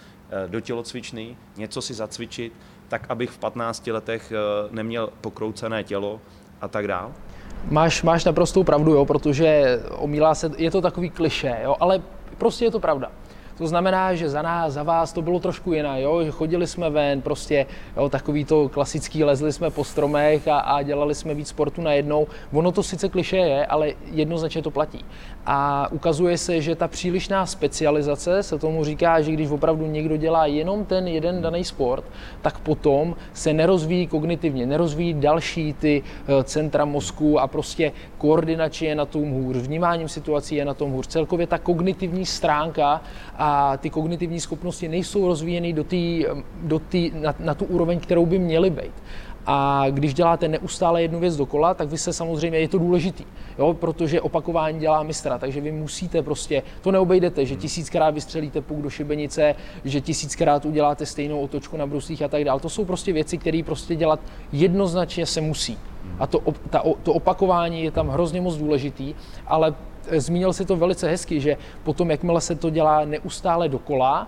do 0.48 0.60
tělocvičny, 0.60 1.38
něco 1.58 1.82
si 1.82 1.94
zacvičit, 1.94 2.54
tak 2.88 3.06
abych 3.10 3.30
v 3.30 3.38
15 3.38 3.88
letech 3.88 4.34
neměl 4.72 5.10
pokroucené 5.22 5.84
tělo 5.84 6.22
a 6.62 6.68
tak 6.68 6.88
dále? 6.88 7.12
Máš, 7.70 8.04
máš 8.04 8.26
naprostou 8.26 8.64
pravdu, 8.64 8.94
jo, 8.94 9.06
protože 9.06 9.80
omílá 9.98 10.36
se, 10.36 10.52
je 10.58 10.72
to 10.72 10.82
takový 10.82 11.10
kliše, 11.10 11.60
jo, 11.64 11.76
ale 11.80 12.02
Prostě 12.38 12.66
je 12.66 12.72
to 12.72 12.80
pravda. 12.80 13.12
To 13.58 13.68
znamená, 13.68 14.16
že 14.16 14.30
za 14.30 14.42
nás, 14.42 14.74
za 14.74 14.84
vás 14.84 15.14
to 15.14 15.22
bylo 15.22 15.40
trošku 15.40 15.74
jiné, 15.74 16.02
jo? 16.02 16.24
že 16.24 16.32
chodili 16.32 16.68
jsme 16.68 16.90
ven, 16.90 17.22
prostě 17.22 17.66
jo, 17.98 18.10
takový 18.10 18.46
to 18.46 18.70
klasický, 18.70 19.24
lezli 19.24 19.54
jsme 19.54 19.70
po 19.70 19.84
stromech 19.84 20.48
a, 20.48 20.60
a 20.60 20.82
dělali 20.82 21.16
jsme 21.16 21.34
víc 21.34 21.48
sportu 21.48 21.82
najednou. 21.82 22.28
Ono 22.54 22.72
to 22.72 22.84
sice 22.84 23.10
kliše 23.10 23.38
je, 23.38 23.66
ale 23.66 23.90
jednoznačně 24.12 24.62
to 24.62 24.72
platí. 24.72 25.06
A 25.46 25.88
ukazuje 25.92 26.38
se, 26.38 26.62
že 26.62 26.76
ta 26.76 26.88
přílišná 26.88 27.46
specializace 27.46 28.44
se 28.44 28.60
tomu 28.60 28.84
říká, 28.84 29.22
že 29.22 29.32
když 29.32 29.50
opravdu 29.50 29.86
někdo 29.86 30.18
dělá 30.18 30.46
jenom 30.46 30.86
ten 30.86 31.08
jeden 31.08 31.42
daný 31.42 31.64
sport, 31.64 32.04
tak 32.42 32.60
potom 32.60 33.16
se 33.34 33.54
nerozvíjí 33.54 34.08
kognitivně, 34.08 34.66
nerozvíjí 34.66 35.14
další 35.14 35.74
ty 35.74 36.04
eh, 36.04 36.44
centra 36.44 36.86
mozku 36.86 37.40
a 37.40 37.48
prostě 37.48 37.92
koordinačně 38.18 38.88
je 38.88 38.96
na 38.96 39.06
tom 39.06 39.32
hůř, 39.32 39.58
vnímáním 39.58 40.10
situací 40.10 40.56
je 40.56 40.66
na 40.66 40.74
tom 40.74 40.92
hůř. 40.92 41.08
Celkově 41.08 41.48
ta 41.48 41.58
kognitivní 41.58 42.26
stránka 42.26 43.02
a 43.46 43.78
ty 43.78 43.90
kognitivní 43.90 44.40
schopnosti 44.40 44.88
nejsou 44.88 45.28
rozvíjeny 45.28 45.74
do 45.74 45.84
tý, 45.84 46.26
do 46.62 46.80
tý, 46.80 47.12
na, 47.16 47.36
na 47.40 47.54
tu 47.54 47.66
úroveň, 47.66 48.00
kterou 48.00 48.26
by 48.26 48.40
měly 48.40 48.70
být. 48.70 48.94
A 49.46 49.86
když 49.90 50.14
děláte 50.14 50.48
neustále 50.48 51.02
jednu 51.02 51.20
věc 51.20 51.38
dokola, 51.38 51.74
tak 51.74 51.90
vy 51.90 51.98
se 51.98 52.14
samozřejmě, 52.14 52.60
je 52.60 52.68
to 52.68 52.78
důležitý, 52.78 53.26
jo, 53.60 53.74
protože 53.74 54.22
opakování 54.22 54.80
dělá 54.80 55.04
mistra, 55.04 55.38
takže 55.38 55.62
vy 55.62 55.72
musíte 55.72 56.24
prostě, 56.24 56.64
to 56.82 56.92
neobejdete, 56.92 57.46
že 57.46 57.56
tisíckrát 57.56 58.14
vystřelíte 58.14 58.62
puk 58.62 58.82
do 58.82 58.90
šibenice, 58.90 59.56
že 59.86 60.02
tisíckrát 60.02 60.66
uděláte 60.66 61.06
stejnou 61.06 61.40
otočku 61.40 61.78
na 61.78 61.88
bruslích 61.88 62.22
a 62.22 62.28
tak 62.28 62.44
dále. 62.44 62.60
To 62.60 62.70
jsou 62.70 62.86
prostě 62.86 63.14
věci, 63.14 63.38
které 63.38 63.62
prostě 63.66 63.96
dělat 63.96 64.20
jednoznačně 64.52 65.26
se 65.26 65.42
musí. 65.42 65.78
A 66.20 66.28
to, 66.28 66.40
ta, 66.70 66.84
to 67.04 67.14
opakování 67.14 67.84
je 67.84 67.92
tam 67.92 68.10
hrozně 68.10 68.42
moc 68.42 68.58
důležitý, 68.58 69.16
ale 69.48 69.76
zmínil 70.12 70.54
si 70.54 70.66
to 70.66 70.76
velice 70.76 71.10
hezky, 71.10 71.42
že 71.42 71.58
potom, 71.84 72.12
jakmile 72.12 72.42
se 72.42 72.56
to 72.56 72.70
dělá 72.70 73.06
neustále 73.06 73.70
dokola 73.70 74.28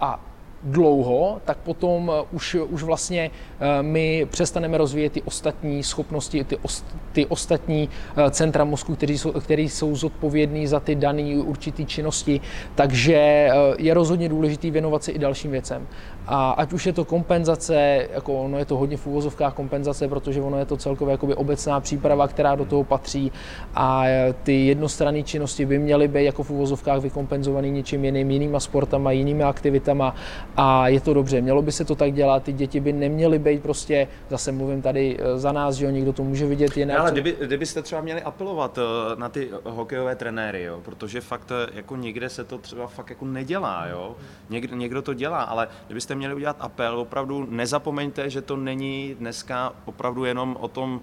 a 0.00 0.20
dlouho, 0.62 1.40
tak 1.44 1.58
potom 1.58 2.12
eh, 2.14 2.26
už, 2.32 2.54
už 2.54 2.82
vlastně 2.82 3.30
eh, 3.60 3.82
my 3.82 4.26
přestaneme 4.30 4.78
rozvíjet 4.78 5.12
ty 5.12 5.22
ostatní 5.22 5.82
schopnosti, 5.82 6.44
ty, 6.44 6.56
ost, 6.56 6.86
ty 7.12 7.26
ostatní 7.26 7.88
eh, 8.16 8.30
centra 8.30 8.64
mozku, 8.64 8.96
které 8.96 9.12
jsou, 9.12 9.32
které 9.32 9.62
jsou 9.62 9.96
zodpovědní 9.96 10.66
za 10.66 10.80
ty 10.80 10.94
dané 10.94 11.36
určité 11.36 11.84
činnosti. 11.84 12.40
Takže 12.74 13.50
je 13.78 13.94
rozhodně 13.94 14.28
důležité 14.28 14.70
věnovat 14.70 15.04
se 15.04 15.12
i 15.12 15.18
dalším 15.18 15.50
věcem. 15.50 15.86
A 16.26 16.50
ať 16.50 16.72
už 16.72 16.86
je 16.86 16.92
to 16.92 17.04
kompenzace, 17.04 18.06
jako 18.14 18.34
ono 18.34 18.58
je 18.58 18.64
to 18.64 18.76
hodně 18.76 18.96
v 18.96 19.06
úvozovkách 19.06 19.54
kompenzace, 19.54 20.08
protože 20.08 20.40
ono 20.40 20.58
je 20.58 20.64
to 20.64 20.76
celkově 20.76 21.12
jakoby 21.12 21.34
obecná 21.34 21.80
příprava, 21.80 22.28
která 22.28 22.54
do 22.54 22.64
toho 22.64 22.84
patří 22.84 23.32
a 23.74 24.04
ty 24.42 24.66
jednostranné 24.66 25.22
činnosti 25.22 25.66
by 25.66 25.78
měly 25.78 26.08
být 26.08 26.24
jako 26.24 26.42
v 26.42 26.50
úvozovkách 26.50 27.00
vykompenzované 27.00 27.68
něčím 27.70 28.04
jiným, 28.04 28.30
jinýma 28.30 28.60
sportama, 28.60 29.12
jinými 29.12 29.44
aktivitama 29.44 30.14
a 30.56 30.88
je 30.88 31.00
to 31.00 31.14
dobře. 31.14 31.40
Mělo 31.40 31.62
by 31.62 31.72
se 31.72 31.84
to 31.84 31.94
tak 31.94 32.12
dělat, 32.12 32.42
ty 32.42 32.52
děti 32.52 32.80
by 32.80 32.92
neměly 32.92 33.38
být 33.38 33.62
prostě, 33.62 34.08
zase 34.30 34.52
mluvím 34.52 34.82
tady 34.82 35.16
eh, 35.20 35.38
za 35.38 35.52
nás, 35.52 35.74
že 35.74 35.84
jo, 35.84 35.90
někdo 35.90 36.12
to 36.12 36.24
může 36.24 36.46
vidět 36.46 36.76
jinak. 36.76 36.98
ale 36.98 37.12
kdyby, 37.12 37.36
kdybyste 37.42 37.82
třeba 37.82 38.00
měli 38.00 38.22
apelovat 38.22 38.78
eh, 38.78 39.16
na 39.16 39.28
ty 39.28 39.50
hokejové 39.64 40.16
trenéry, 40.16 40.62
jo, 40.62 40.80
protože 40.84 41.20
fakt 41.20 41.50
eh, 41.50 41.70
jako 41.74 41.96
někde 41.96 42.28
se 42.28 42.44
to 42.44 42.58
třeba 42.58 42.86
fakt 42.86 43.10
jako 43.10 43.24
nedělá, 43.24 43.86
jo. 43.90 44.16
Někdo, 44.50 44.76
někdo 44.76 45.02
to 45.02 45.14
dělá, 45.14 45.42
ale 45.42 45.68
kdybyste 45.86 46.09
měli 46.14 46.34
udělat 46.34 46.56
apel, 46.60 46.98
opravdu 46.98 47.46
nezapomeňte, 47.50 48.30
že 48.30 48.42
to 48.42 48.56
není 48.56 49.14
dneska 49.18 49.72
opravdu 49.84 50.24
jenom 50.24 50.56
o 50.60 50.68
tom 50.68 51.00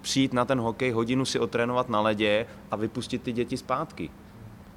přijít 0.00 0.32
na 0.32 0.44
ten 0.44 0.60
hokej, 0.60 0.90
hodinu 0.90 1.24
si 1.24 1.38
otrénovat 1.38 1.88
na 1.88 2.00
ledě 2.00 2.46
a 2.70 2.76
vypustit 2.76 3.22
ty 3.22 3.32
děti 3.32 3.56
zpátky. 3.56 4.10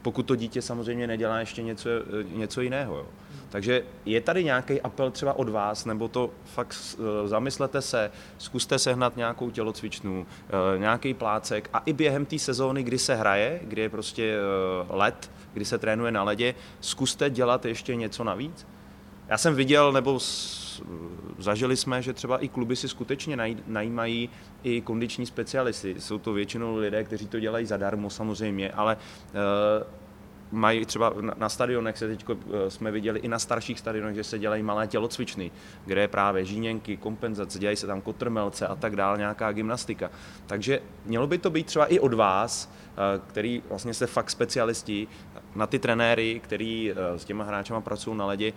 Pokud 0.02 0.24
to 0.24 0.36
dítě 0.36 0.62
samozřejmě 0.62 1.08
nedělá 1.08 1.40
ještě 1.40 1.62
něco, 1.62 1.90
něco 2.36 2.62
jiného. 2.62 2.96
Jo. 2.98 3.06
Takže 3.50 3.84
je 4.06 4.22
tady 4.22 4.44
nějaký 4.44 4.82
apel 4.82 5.12
třeba 5.12 5.34
od 5.34 5.50
vás, 5.50 5.86
nebo 5.86 6.08
to 6.08 6.30
fakt 6.46 6.76
eh, 6.76 7.28
zamyslete 7.28 7.82
se, 7.82 8.12
zkuste 8.38 8.80
sehnat 8.80 9.18
nějakou 9.18 9.50
tělocvičnu, 9.50 10.26
eh, 10.50 10.80
nějaký 10.80 11.14
plácek 11.14 11.70
a 11.74 11.80
i 11.86 11.94
během 11.94 12.26
té 12.26 12.40
sezóny, 12.40 12.84
kdy 12.84 12.98
se 12.98 13.16
hraje, 13.16 13.60
kdy 13.64 13.82
je 13.82 13.90
prostě 13.90 14.38
let, 14.90 15.32
kdy 15.54 15.66
se 15.66 15.78
trénuje 15.78 16.12
na 16.12 16.24
ledě, 16.24 16.56
zkuste 16.80 17.30
dělat 17.30 17.66
ještě 17.66 17.96
něco 17.96 18.24
navíc? 18.24 18.68
Já 19.30 19.38
jsem 19.38 19.56
viděl, 19.56 19.92
nebo 19.92 20.20
zažili 21.38 21.78
jsme, 21.78 22.02
že 22.02 22.14
třeba 22.14 22.38
i 22.38 22.48
kluby 22.48 22.76
si 22.76 22.90
skutečně 22.90 23.38
naj, 23.38 23.58
najímají 23.68 24.30
i 24.64 24.82
kondiční 24.82 25.26
specialisty. 25.26 25.96
Jsou 26.00 26.18
to 26.18 26.34
většinou 26.34 26.76
lidé, 26.76 27.04
kteří 27.04 27.28
to 27.28 27.40
dělají 27.40 27.66
zadarmo 27.66 28.10
samozřejmě, 28.10 28.72
ale 28.72 28.98
uh, 28.98 30.00
mají 30.52 30.86
třeba 30.86 31.14
na 31.38 31.50
stadionech 31.50 31.98
se 31.98 32.08
teď 32.08 32.26
eh, 32.30 32.72
jsme 32.72 32.92
viděli 32.92 33.20
i 33.20 33.28
na 33.28 33.40
starších 33.40 33.80
stadionech, 33.80 34.16
že 34.16 34.24
se 34.24 34.40
dělají 34.40 34.64
malé 34.64 34.88
tělocvičny, 34.88 35.52
kde 35.86 36.02
je 36.02 36.08
právě 36.08 36.46
žíněnky, 36.46 36.98
kompenzace, 36.98 37.60
dělají 37.60 37.78
se 37.78 37.88
tam 37.88 38.02
kotrmelce 38.02 38.68
a 38.68 38.76
tak 38.76 38.96
dále, 38.96 39.18
nějaká 39.18 39.52
gymnastika. 39.52 40.12
Takže 40.48 40.80
mělo 41.06 41.28
by 41.28 41.38
to 41.38 41.50
být 41.50 41.66
třeba 41.66 41.86
i 41.86 42.00
od 42.00 42.14
vás, 42.14 42.72
eh, 42.92 43.22
který 43.28 43.64
vlastně 43.70 43.94
jste 43.94 44.08
fakt 44.08 44.30
specialisti, 44.30 45.08
na 45.56 45.68
ty 45.68 45.80
trenéry, 45.80 46.42
který 46.44 46.94
s 47.16 47.26
těma 47.26 47.44
hráčama 47.44 47.82
pracují 47.82 48.18
na 48.18 48.26
ledě, 48.26 48.54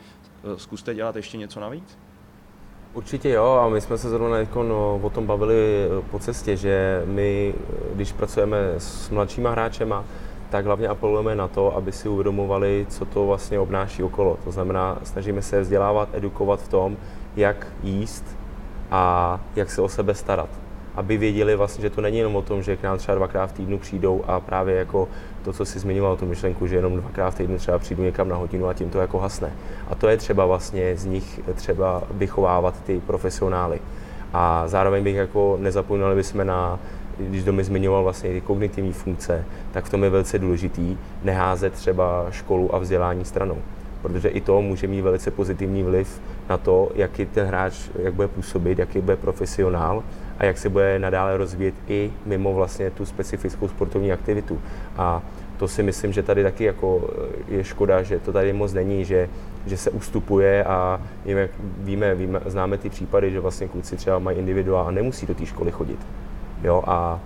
zkuste 0.57 0.94
dělat 0.94 1.16
ještě 1.16 1.37
něco 1.37 1.61
navíc? 1.61 1.98
Určitě 2.94 3.28
jo 3.31 3.61
a 3.64 3.68
my 3.68 3.81
jsme 3.81 3.98
se 3.98 4.11
zrovna 4.11 4.37
no, 4.55 5.00
o 5.02 5.11
tom 5.11 5.26
bavili 5.26 5.55
eh, 5.57 6.02
po 6.11 6.18
cestě, 6.18 6.57
že 6.57 7.02
my, 7.07 7.55
eh, 7.57 7.94
když 7.94 8.12
pracujeme 8.12 8.59
s 8.78 9.11
mladšíma 9.11 9.50
hráčema, 9.50 10.05
tak 10.50 10.66
hlavně 10.66 10.88
apelujeme 10.88 11.35
na 11.35 11.48
to, 11.48 11.76
aby 11.76 11.92
si 11.92 12.09
uvědomovali, 12.09 12.87
co 12.88 13.05
to 13.05 13.26
vlastně 13.26 13.59
obnáší 13.59 14.02
okolo. 14.02 14.38
To 14.44 14.52
znamená, 14.52 14.98
snažíme 15.02 15.42
se 15.42 15.61
vzdělávat, 15.61 16.09
edukovat 16.12 16.62
v 16.62 16.68
tom, 16.68 16.96
jak 17.37 17.66
jíst 17.83 18.24
a 18.90 19.40
jak 19.57 19.70
se 19.70 19.83
o 19.83 19.88
sebe 19.88 20.14
starat 20.14 20.48
aby 20.94 21.16
věděli 21.16 21.57
vlastně, 21.57 21.83
že 21.83 21.90
to 21.90 22.00
není 22.00 22.18
jenom 22.18 22.37
o 22.37 22.42
tom, 22.42 22.62
že 22.62 22.76
k 22.76 22.83
nám 22.83 22.98
třeba 22.98 23.14
dvakrát 23.14 23.46
v 23.46 23.52
týdnu 23.52 23.78
přijdou 23.78 24.24
a 24.26 24.40
právě 24.40 24.76
jako 24.76 25.09
to, 25.44 25.52
co 25.52 25.64
si 25.64 25.78
zmiňoval, 25.78 26.16
tu 26.16 26.26
myšlenku, 26.26 26.66
že 26.66 26.76
jenom 26.76 26.96
dvakrát 26.96 27.31
v 27.31 27.35
týdnu 27.35 27.59
třeba 27.59 27.78
přijdu 27.78 28.02
někam 28.02 28.28
na 28.28 28.37
hodinu 28.37 28.68
a 28.68 28.74
tím 28.74 28.90
to 28.90 28.98
jako 28.98 29.18
hasne. 29.18 29.52
A 29.90 29.94
to 29.94 30.09
je 30.09 30.16
třeba 30.16 30.46
vlastně 30.46 30.96
z 30.96 31.05
nich 31.05 31.40
třeba 31.55 32.02
vychovávat 32.11 32.83
ty 32.83 33.00
profesionály. 33.07 33.81
A 34.33 34.68
zároveň 34.68 35.05
bych 35.05 35.14
jako 35.14 35.59
nezapomínali 35.61 36.16
bychom 36.16 36.46
na 36.46 36.78
když 37.18 37.44
Domy 37.44 37.64
zmiňoval 37.64 38.02
vlastně 38.02 38.31
ty 38.31 38.40
kognitivní 38.40 38.92
funkce, 38.92 39.44
tak 39.72 39.85
v 39.85 39.90
tom 39.90 40.05
je 40.05 40.11
velice 40.11 40.38
důležitý 40.38 40.96
neházet 41.24 41.72
třeba 41.72 42.26
školu 42.31 42.74
a 42.74 42.78
vzdělání 42.78 43.24
stranou. 43.24 43.59
Protože 44.02 44.28
i 44.28 44.40
to 44.40 44.62
může 44.62 44.87
mít 44.87 45.00
velice 45.00 45.31
pozitivní 45.31 45.83
vliv 45.83 46.20
na 46.48 46.59
to, 46.59 46.90
jaký 46.94 47.26
ten 47.26 47.46
hráč, 47.46 47.74
jak 47.98 48.14
bude 48.14 48.28
působit, 48.28 48.78
jaký 48.78 49.00
bude 49.00 49.16
profesionál 49.16 50.02
a 50.38 50.44
jak 50.44 50.59
se 50.59 50.68
bude 50.68 50.98
nadále 50.98 51.37
rozvíjet 51.37 51.74
i 51.88 52.12
mimo 52.26 52.55
vlastně 52.55 52.90
tu 52.90 53.07
specifickou 53.07 53.68
sportovní 53.68 54.12
aktivitu. 54.12 54.61
A 54.96 55.22
to 55.57 55.68
si 55.68 55.83
myslím, 55.83 56.12
že 56.12 56.22
tady 56.22 56.42
taky 56.42 56.64
jako 56.64 57.11
eh, 57.48 57.55
je 57.55 57.64
škoda, 57.64 58.02
že 58.02 58.18
to 58.18 58.33
tady 58.33 58.52
moc 58.52 58.72
není, 58.72 59.05
že, 59.05 59.28
že 59.66 59.76
se 59.76 59.90
ustupuje 59.90 60.64
a 60.64 61.00
víme, 61.24 61.48
víme, 61.78 62.14
víme, 62.14 62.40
známe 62.46 62.78
ty 62.78 62.90
případy, 62.90 63.31
že 63.31 63.40
vlastně 63.40 63.68
kluci 63.68 63.96
třeba 63.96 64.18
mají 64.18 64.38
individuál 64.38 64.88
a 64.88 64.90
nemusí 64.90 65.26
do 65.26 65.35
té 65.35 65.46
školy 65.46 65.70
chodit. 65.70 65.98
Jo, 66.64 66.83
a 66.87 67.20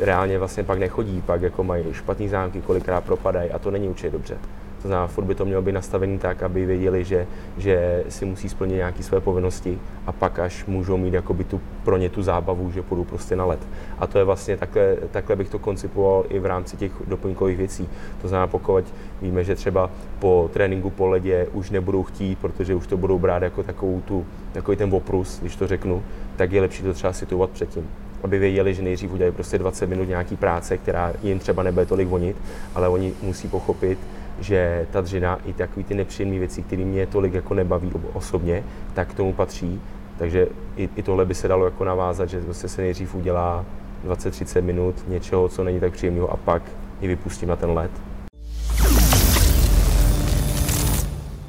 reálně 0.00 0.38
vlastně 0.38 0.64
pak 0.64 0.78
nechodí, 0.78 1.22
pak 1.26 1.42
jako 1.42 1.64
mají 1.64 1.84
špatný 1.92 2.28
zámky, 2.28 2.60
kolikrát 2.60 3.04
propadají 3.04 3.50
a 3.50 3.58
to 3.58 3.70
není 3.70 3.88
určitě 3.88 4.10
dobře. 4.10 4.38
To 4.82 4.88
znamená, 4.88 5.06
furt 5.06 5.24
by 5.24 5.34
to 5.34 5.44
mělo 5.44 5.62
být 5.62 5.72
nastavený 5.72 6.18
tak, 6.18 6.42
aby 6.42 6.66
věděli, 6.66 7.04
že, 7.04 7.26
že 7.58 8.04
si 8.08 8.24
musí 8.24 8.48
splnit 8.48 8.76
nějaké 8.76 9.02
své 9.02 9.20
povinnosti 9.20 9.78
a 10.06 10.12
pak 10.12 10.38
až 10.38 10.66
můžou 10.66 10.96
mít 10.96 11.14
jakoby 11.14 11.44
tu, 11.44 11.60
pro 11.84 11.96
ně 11.96 12.08
tu 12.08 12.22
zábavu, 12.22 12.70
že 12.70 12.82
půjdou 12.82 13.04
prostě 13.04 13.36
na 13.36 13.44
let. 13.44 13.60
A 13.98 14.06
to 14.06 14.18
je 14.18 14.24
vlastně 14.24 14.56
takhle, 14.56 14.96
takhle 15.10 15.36
bych 15.36 15.48
to 15.48 15.58
koncipoval 15.58 16.24
i 16.28 16.38
v 16.38 16.46
rámci 16.46 16.76
těch 16.76 16.92
doplňkových 17.06 17.58
věcí. 17.58 17.88
To 18.22 18.28
znamená, 18.28 18.46
pokud 18.46 18.84
víme, 19.22 19.44
že 19.44 19.54
třeba 19.54 19.90
po 20.18 20.50
tréninku 20.52 20.90
po 20.90 21.06
ledě 21.06 21.46
už 21.52 21.70
nebudou 21.70 22.02
chtít, 22.02 22.38
protože 22.38 22.74
už 22.74 22.86
to 22.86 22.96
budou 22.96 23.18
brát 23.18 23.42
jako 23.42 23.62
takovou 23.62 24.00
tu, 24.00 24.26
takový 24.52 24.76
ten 24.76 24.94
oprus, 24.94 25.40
když 25.40 25.56
to 25.56 25.66
řeknu, 25.66 26.02
tak 26.36 26.52
je 26.52 26.60
lepší 26.60 26.82
to 26.82 26.94
třeba 26.94 27.12
situovat 27.12 27.50
předtím 27.50 27.88
aby 28.22 28.38
věděli, 28.38 28.74
že 28.74 28.82
nejdřív 28.82 29.12
udělají 29.12 29.34
prostě 29.34 29.58
20 29.58 29.86
minut 29.86 30.08
nějaký 30.08 30.36
práce, 30.36 30.78
která 30.78 31.12
jim 31.22 31.38
třeba 31.38 31.62
nebude 31.62 31.86
tolik 31.86 32.08
vonit, 32.08 32.36
ale 32.74 32.88
oni 32.88 33.12
musí 33.22 33.48
pochopit, 33.48 33.98
že 34.40 34.86
ta 34.90 35.00
dřina 35.00 35.38
i 35.44 35.52
takový 35.52 35.84
ty 35.84 35.94
nepříjemné 35.94 36.38
věci, 36.38 36.62
které 36.62 36.84
mě 36.84 37.06
tolik 37.06 37.34
jako 37.34 37.54
nebaví 37.54 37.92
osobně, 38.12 38.64
tak 38.94 39.08
k 39.08 39.14
tomu 39.14 39.32
patří. 39.32 39.80
Takže 40.18 40.48
i, 40.76 40.88
i 40.96 41.02
tohle 41.02 41.26
by 41.26 41.34
se 41.34 41.48
dalo 41.48 41.64
jako 41.64 41.84
navázat, 41.84 42.28
že 42.28 42.40
prostě 42.40 42.68
se 42.68 42.82
nejdřív 42.82 43.14
udělá 43.14 43.64
20-30 44.06 44.62
minut 44.62 45.08
něčeho, 45.08 45.48
co 45.48 45.64
není 45.64 45.80
tak 45.80 45.92
příjemného 45.92 46.30
a 46.30 46.36
pak 46.36 46.62
ji 47.00 47.08
vypustím 47.08 47.48
na 47.48 47.56
ten 47.56 47.70
led. 47.70 47.90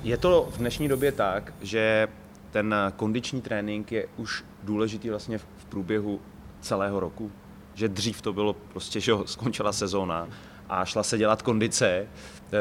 Je 0.04 0.18
to 0.18 0.50
v 0.52 0.58
dnešní 0.58 0.88
době 0.88 1.12
tak, 1.12 1.54
že 1.62 2.08
ten 2.52 2.76
kondiční 2.96 3.42
trénink 3.42 3.92
je 3.92 4.08
už 4.18 4.46
důležitý 4.64 5.10
vlastně 5.10 5.38
v 5.38 5.66
průběhu 5.70 6.20
celého 6.62 7.00
roku. 7.00 7.32
Že 7.74 7.88
dřív 7.88 8.22
to 8.22 8.34
bylo 8.34 8.54
prostě, 8.54 9.00
že 9.00 9.14
skončila 9.26 9.74
sezóna 9.74 10.28
a 10.70 10.86
šla 10.86 11.04
se 11.04 11.18
dělat 11.18 11.42
kondice, 11.42 12.08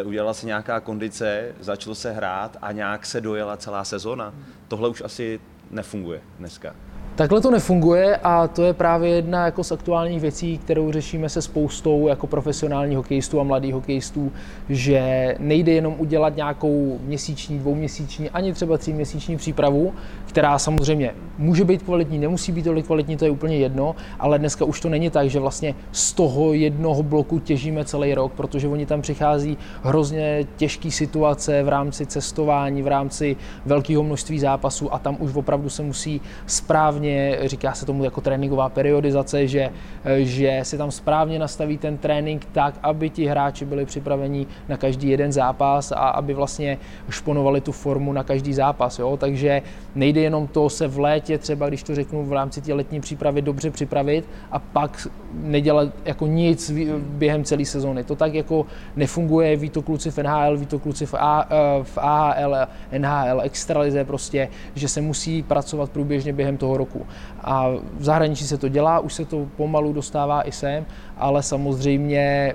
udělala 0.04 0.34
se 0.34 0.46
nějaká 0.46 0.80
kondice, 0.80 1.54
začalo 1.60 1.94
se 1.94 2.12
hrát 2.12 2.56
a 2.62 2.72
nějak 2.72 3.06
se 3.06 3.20
dojela 3.20 3.56
celá 3.56 3.84
sezóna. 3.84 4.34
Tohle 4.68 4.88
už 4.88 5.00
asi 5.00 5.40
nefunguje 5.70 6.20
dneska. 6.38 6.74
Takhle 7.18 7.40
to 7.40 7.50
nefunguje 7.50 8.16
a 8.16 8.48
to 8.48 8.62
je 8.62 8.72
právě 8.72 9.10
jedna 9.10 9.44
jako 9.44 9.64
z 9.64 9.72
aktuálních 9.72 10.20
věcí, 10.20 10.58
kterou 10.58 10.92
řešíme 10.92 11.28
se 11.28 11.42
spoustou 11.42 12.08
jako 12.08 12.26
profesionálních 12.26 12.96
hokejistů 12.96 13.40
a 13.40 13.42
mladých 13.42 13.74
hokejistů, 13.74 14.32
že 14.68 15.34
nejde 15.38 15.72
jenom 15.72 15.94
udělat 15.98 16.36
nějakou 16.36 16.98
měsíční, 17.02 17.58
dvouměsíční, 17.58 18.30
ani 18.30 18.52
třeba 18.52 18.78
tříměsíční 18.78 19.36
přípravu, 19.36 19.92
která 20.26 20.58
samozřejmě 20.58 21.14
může 21.38 21.64
být 21.64 21.82
kvalitní, 21.82 22.18
nemusí 22.18 22.52
být 22.52 22.62
tolik 22.62 22.86
kvalitní, 22.86 23.16
to 23.16 23.24
je 23.24 23.30
úplně 23.30 23.56
jedno, 23.56 23.96
ale 24.18 24.38
dneska 24.38 24.64
už 24.64 24.80
to 24.80 24.88
není 24.88 25.10
tak, 25.10 25.30
že 25.30 25.40
vlastně 25.40 25.74
z 25.92 26.12
toho 26.12 26.52
jednoho 26.52 27.02
bloku 27.02 27.38
těžíme 27.38 27.84
celý 27.84 28.14
rok, 28.14 28.32
protože 28.32 28.68
oni 28.68 28.86
tam 28.86 29.02
přichází 29.02 29.58
hrozně 29.82 30.46
těžké 30.56 30.90
situace 30.90 31.62
v 31.62 31.68
rámci 31.68 32.06
cestování, 32.06 32.82
v 32.82 32.86
rámci 32.86 33.36
velkého 33.66 34.02
množství 34.02 34.38
zápasů 34.38 34.94
a 34.94 34.98
tam 34.98 35.16
už 35.20 35.34
opravdu 35.34 35.68
se 35.68 35.82
musí 35.82 36.20
správně 36.46 37.07
správně, 37.08 37.48
říká 37.48 37.72
se 37.72 37.86
tomu 37.86 38.04
jako 38.04 38.20
tréninková 38.20 38.68
periodizace, 38.68 39.46
že, 39.46 39.70
že 40.18 40.60
si 40.62 40.78
tam 40.78 40.90
správně 40.90 41.38
nastaví 41.38 41.78
ten 41.78 41.98
trénink 41.98 42.44
tak, 42.52 42.74
aby 42.82 43.10
ti 43.10 43.26
hráči 43.26 43.64
byli 43.64 43.84
připraveni 43.84 44.46
na 44.68 44.76
každý 44.76 45.08
jeden 45.08 45.32
zápas 45.32 45.92
a 45.92 45.94
aby 45.94 46.34
vlastně 46.34 46.78
šponovali 47.10 47.60
tu 47.60 47.72
formu 47.72 48.12
na 48.12 48.22
každý 48.22 48.54
zápas. 48.54 48.98
Jo? 48.98 49.16
Takže 49.16 49.62
nejde 49.94 50.20
jenom 50.20 50.46
to 50.46 50.70
se 50.70 50.88
v 50.88 50.98
létě 50.98 51.38
třeba, 51.38 51.68
když 51.68 51.82
to 51.82 51.94
řeknu 51.94 52.24
v 52.24 52.32
rámci 52.32 52.60
té 52.60 52.74
letní 52.74 53.00
přípravy, 53.00 53.42
dobře 53.42 53.70
připravit 53.70 54.24
a 54.52 54.58
pak 54.58 55.08
nedělat 55.32 55.88
jako 56.04 56.26
nic 56.26 56.72
během 56.98 57.44
celé 57.44 57.64
sezóny. 57.64 58.04
To 58.04 58.16
tak 58.16 58.34
jako 58.34 58.66
nefunguje, 58.96 59.56
ví 59.56 59.70
to 59.70 59.82
kluci 59.82 60.10
v 60.10 60.18
NHL, 60.18 60.56
ví 60.56 60.66
to 60.66 60.78
kluci 60.78 61.06
v, 61.06 61.14
A, 61.14 61.48
eh, 61.50 61.84
v 61.84 61.98
AHL, 61.98 62.56
NHL, 62.98 63.40
extralize 63.42 64.04
prostě, 64.04 64.48
že 64.74 64.88
se 64.88 65.00
musí 65.00 65.42
pracovat 65.42 65.90
průběžně 65.90 66.32
během 66.32 66.56
toho 66.56 66.76
roku 66.76 66.97
roku. 66.98 67.06
A 67.40 67.68
v 67.98 68.04
zahraničí 68.04 68.44
se 68.44 68.58
to 68.58 68.68
dělá, 68.68 68.98
už 68.98 69.14
se 69.14 69.24
to 69.24 69.46
pomalu 69.56 69.92
dostává 69.92 70.48
i 70.48 70.52
sem, 70.52 70.86
ale 71.16 71.42
samozřejmě 71.42 72.54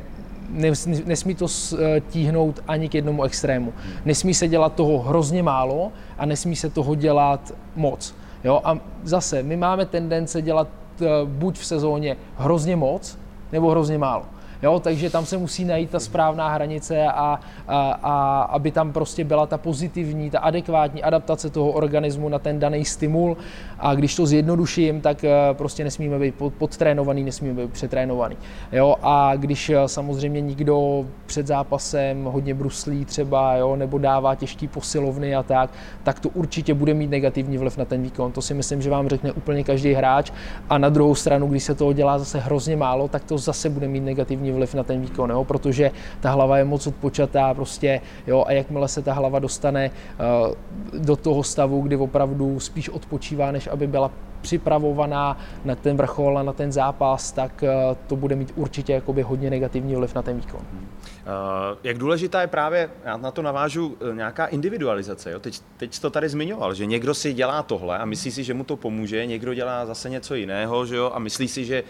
nesmí 1.06 1.36
to 1.36 1.46
eh, 1.48 2.02
tíhnout 2.10 2.60
ani 2.68 2.90
k 2.90 2.96
jednomu 2.96 3.24
extrému. 3.24 3.74
Nesmí 4.06 4.34
se 4.34 4.48
dělat 4.48 4.74
toho 4.76 5.00
hrozně 5.00 5.44
málo 5.44 5.92
a 6.18 6.26
nesmí 6.26 6.56
se 6.56 6.70
toho 6.70 6.96
dělat 6.96 7.54
moc. 7.76 8.16
Jo? 8.44 8.62
A 8.64 8.78
zase, 9.04 9.44
my 9.44 9.58
máme 9.58 9.86
tendence 9.86 10.42
dělat 10.42 10.68
eh, 11.02 11.06
buď 11.26 11.60
v 11.60 11.66
sezóně 11.66 12.18
hrozně 12.38 12.76
moc, 12.76 13.18
nebo 13.52 13.72
hrozně 13.72 13.98
málo. 13.98 14.26
Jo, 14.64 14.80
takže 14.80 15.10
tam 15.10 15.26
se 15.26 15.38
musí 15.38 15.66
najít 15.66 15.90
ta 15.90 16.00
správná 16.00 16.50
hranice 16.50 17.08
a, 17.08 17.40
a, 17.68 17.92
a 17.92 18.42
aby 18.42 18.72
tam 18.72 18.94
prostě 18.94 19.24
byla 19.24 19.46
ta 19.46 19.58
pozitivní, 19.58 20.30
ta 20.30 20.40
adekvátní 20.40 21.04
adaptace 21.04 21.50
toho 21.50 21.72
organismu 21.72 22.30
na 22.30 22.40
ten 22.40 22.60
daný 22.60 22.86
stimul 22.86 23.38
a 23.84 23.96
když 23.96 24.16
to 24.16 24.26
zjednoduším, 24.26 25.02
tak 25.02 25.24
eh, 25.24 25.30
prostě 25.54 25.84
nesmíme 25.84 26.20
být 26.20 26.36
podtrénovaný, 26.58 27.24
nesmíme 27.24 27.62
být 27.62 27.72
přetrénovaný. 27.72 28.38
Jo, 28.72 28.96
a 29.02 29.36
když 29.36 29.70
eh, 29.70 29.88
samozřejmě 29.88 30.42
nikdo 30.42 31.06
před 31.26 31.48
zápasem 31.48 32.24
hodně 32.24 32.54
bruslí 32.54 33.06
třeba, 33.06 33.56
jo, 33.56 33.76
nebo 33.76 33.98
dává 33.98 34.36
těžký 34.36 34.68
posilovny 34.68 35.36
a 35.36 35.44
tak, 35.44 35.70
tak 36.04 36.20
to 36.20 36.30
určitě 36.30 36.74
bude 36.74 36.94
mít 36.94 37.10
negativní 37.10 37.58
vliv 37.58 37.78
na 37.78 37.86
ten 37.86 38.02
výkon. 38.02 38.32
To 38.32 38.42
si 38.42 38.54
myslím, 38.54 38.82
že 38.82 38.90
vám 38.90 39.10
řekne 39.10 39.32
úplně 39.32 39.64
každý 39.64 39.94
hráč. 39.94 40.32
A 40.70 40.78
na 40.78 40.90
druhou 40.90 41.16
stranu, 41.16 41.48
když 41.48 41.64
se 41.64 41.76
toho 41.76 41.94
dělá 41.94 42.20
zase 42.20 42.40
hrozně 42.40 42.76
málo, 42.76 43.08
tak 43.08 43.24
to 43.24 43.38
zase 43.38 43.70
bude 43.70 43.88
mít 43.88 44.04
negativní 44.04 44.52
vliv 44.52 44.76
na 44.76 44.84
ten 44.84 45.02
výkon, 45.02 45.30
jo, 45.30 45.44
protože 45.44 45.92
ta 46.20 46.32
hlava 46.32 46.58
je 46.58 46.64
moc 46.64 46.88
odpočatá 46.88 47.54
prostě, 47.54 48.02
jo, 48.28 48.44
a 48.48 48.52
jakmile 48.52 48.88
se 48.88 49.02
ta 49.02 49.14
hlava 49.14 49.40
dostane 49.40 49.92
uh, 49.92 51.00
do 51.00 51.16
toho 51.16 51.44
stavu, 51.44 51.82
kdy 51.82 51.96
opravdu 51.96 52.60
spíš 52.60 52.90
odpočívá, 52.90 53.52
než 53.52 53.73
aby 53.74 53.88
byla 53.88 54.12
připravovaná 54.44 55.38
na 55.66 55.76
ten 55.76 55.98
vrchol 55.98 56.38
a 56.38 56.44
na 56.44 56.54
ten 56.54 56.72
zápas, 56.72 57.32
tak 57.32 57.64
to 58.08 58.16
bude 58.16 58.36
mít 58.36 58.54
určitě 58.56 58.94
jakoby 58.94 59.22
hodně 59.22 59.50
negativní 59.50 59.96
vliv 59.96 60.16
na 60.16 60.22
ten 60.22 60.36
výkon. 60.36 60.62
Hmm. 60.72 60.82
Uh, 60.82 61.78
jak 61.84 61.98
důležitá 61.98 62.42
je 62.42 62.48
právě, 62.48 62.90
já 63.06 63.18
na 63.18 63.32
to 63.32 63.42
navážu, 63.42 63.98
nějaká 64.14 64.46
individualizace. 64.46 65.32
Jo? 65.32 65.40
Teď, 65.40 65.62
teď 65.78 66.00
to 66.00 66.10
tady 66.10 66.30
zmiňoval, 66.30 66.74
že 66.74 66.86
někdo 66.86 67.14
si 67.14 67.34
dělá 67.34 67.64
tohle 67.64 67.98
a 67.98 68.06
myslí 68.06 68.32
si, 68.32 68.44
že 68.44 68.54
mu 68.54 68.64
to 68.64 68.78
pomůže, 68.78 69.26
někdo 69.26 69.54
dělá 69.54 69.86
zase 69.86 70.10
něco 70.10 70.36
jiného 70.36 70.86
že 70.86 70.96
jo? 70.96 71.12
a 71.14 71.20
myslí 71.20 71.48
si, 71.48 71.66
že 71.66 71.84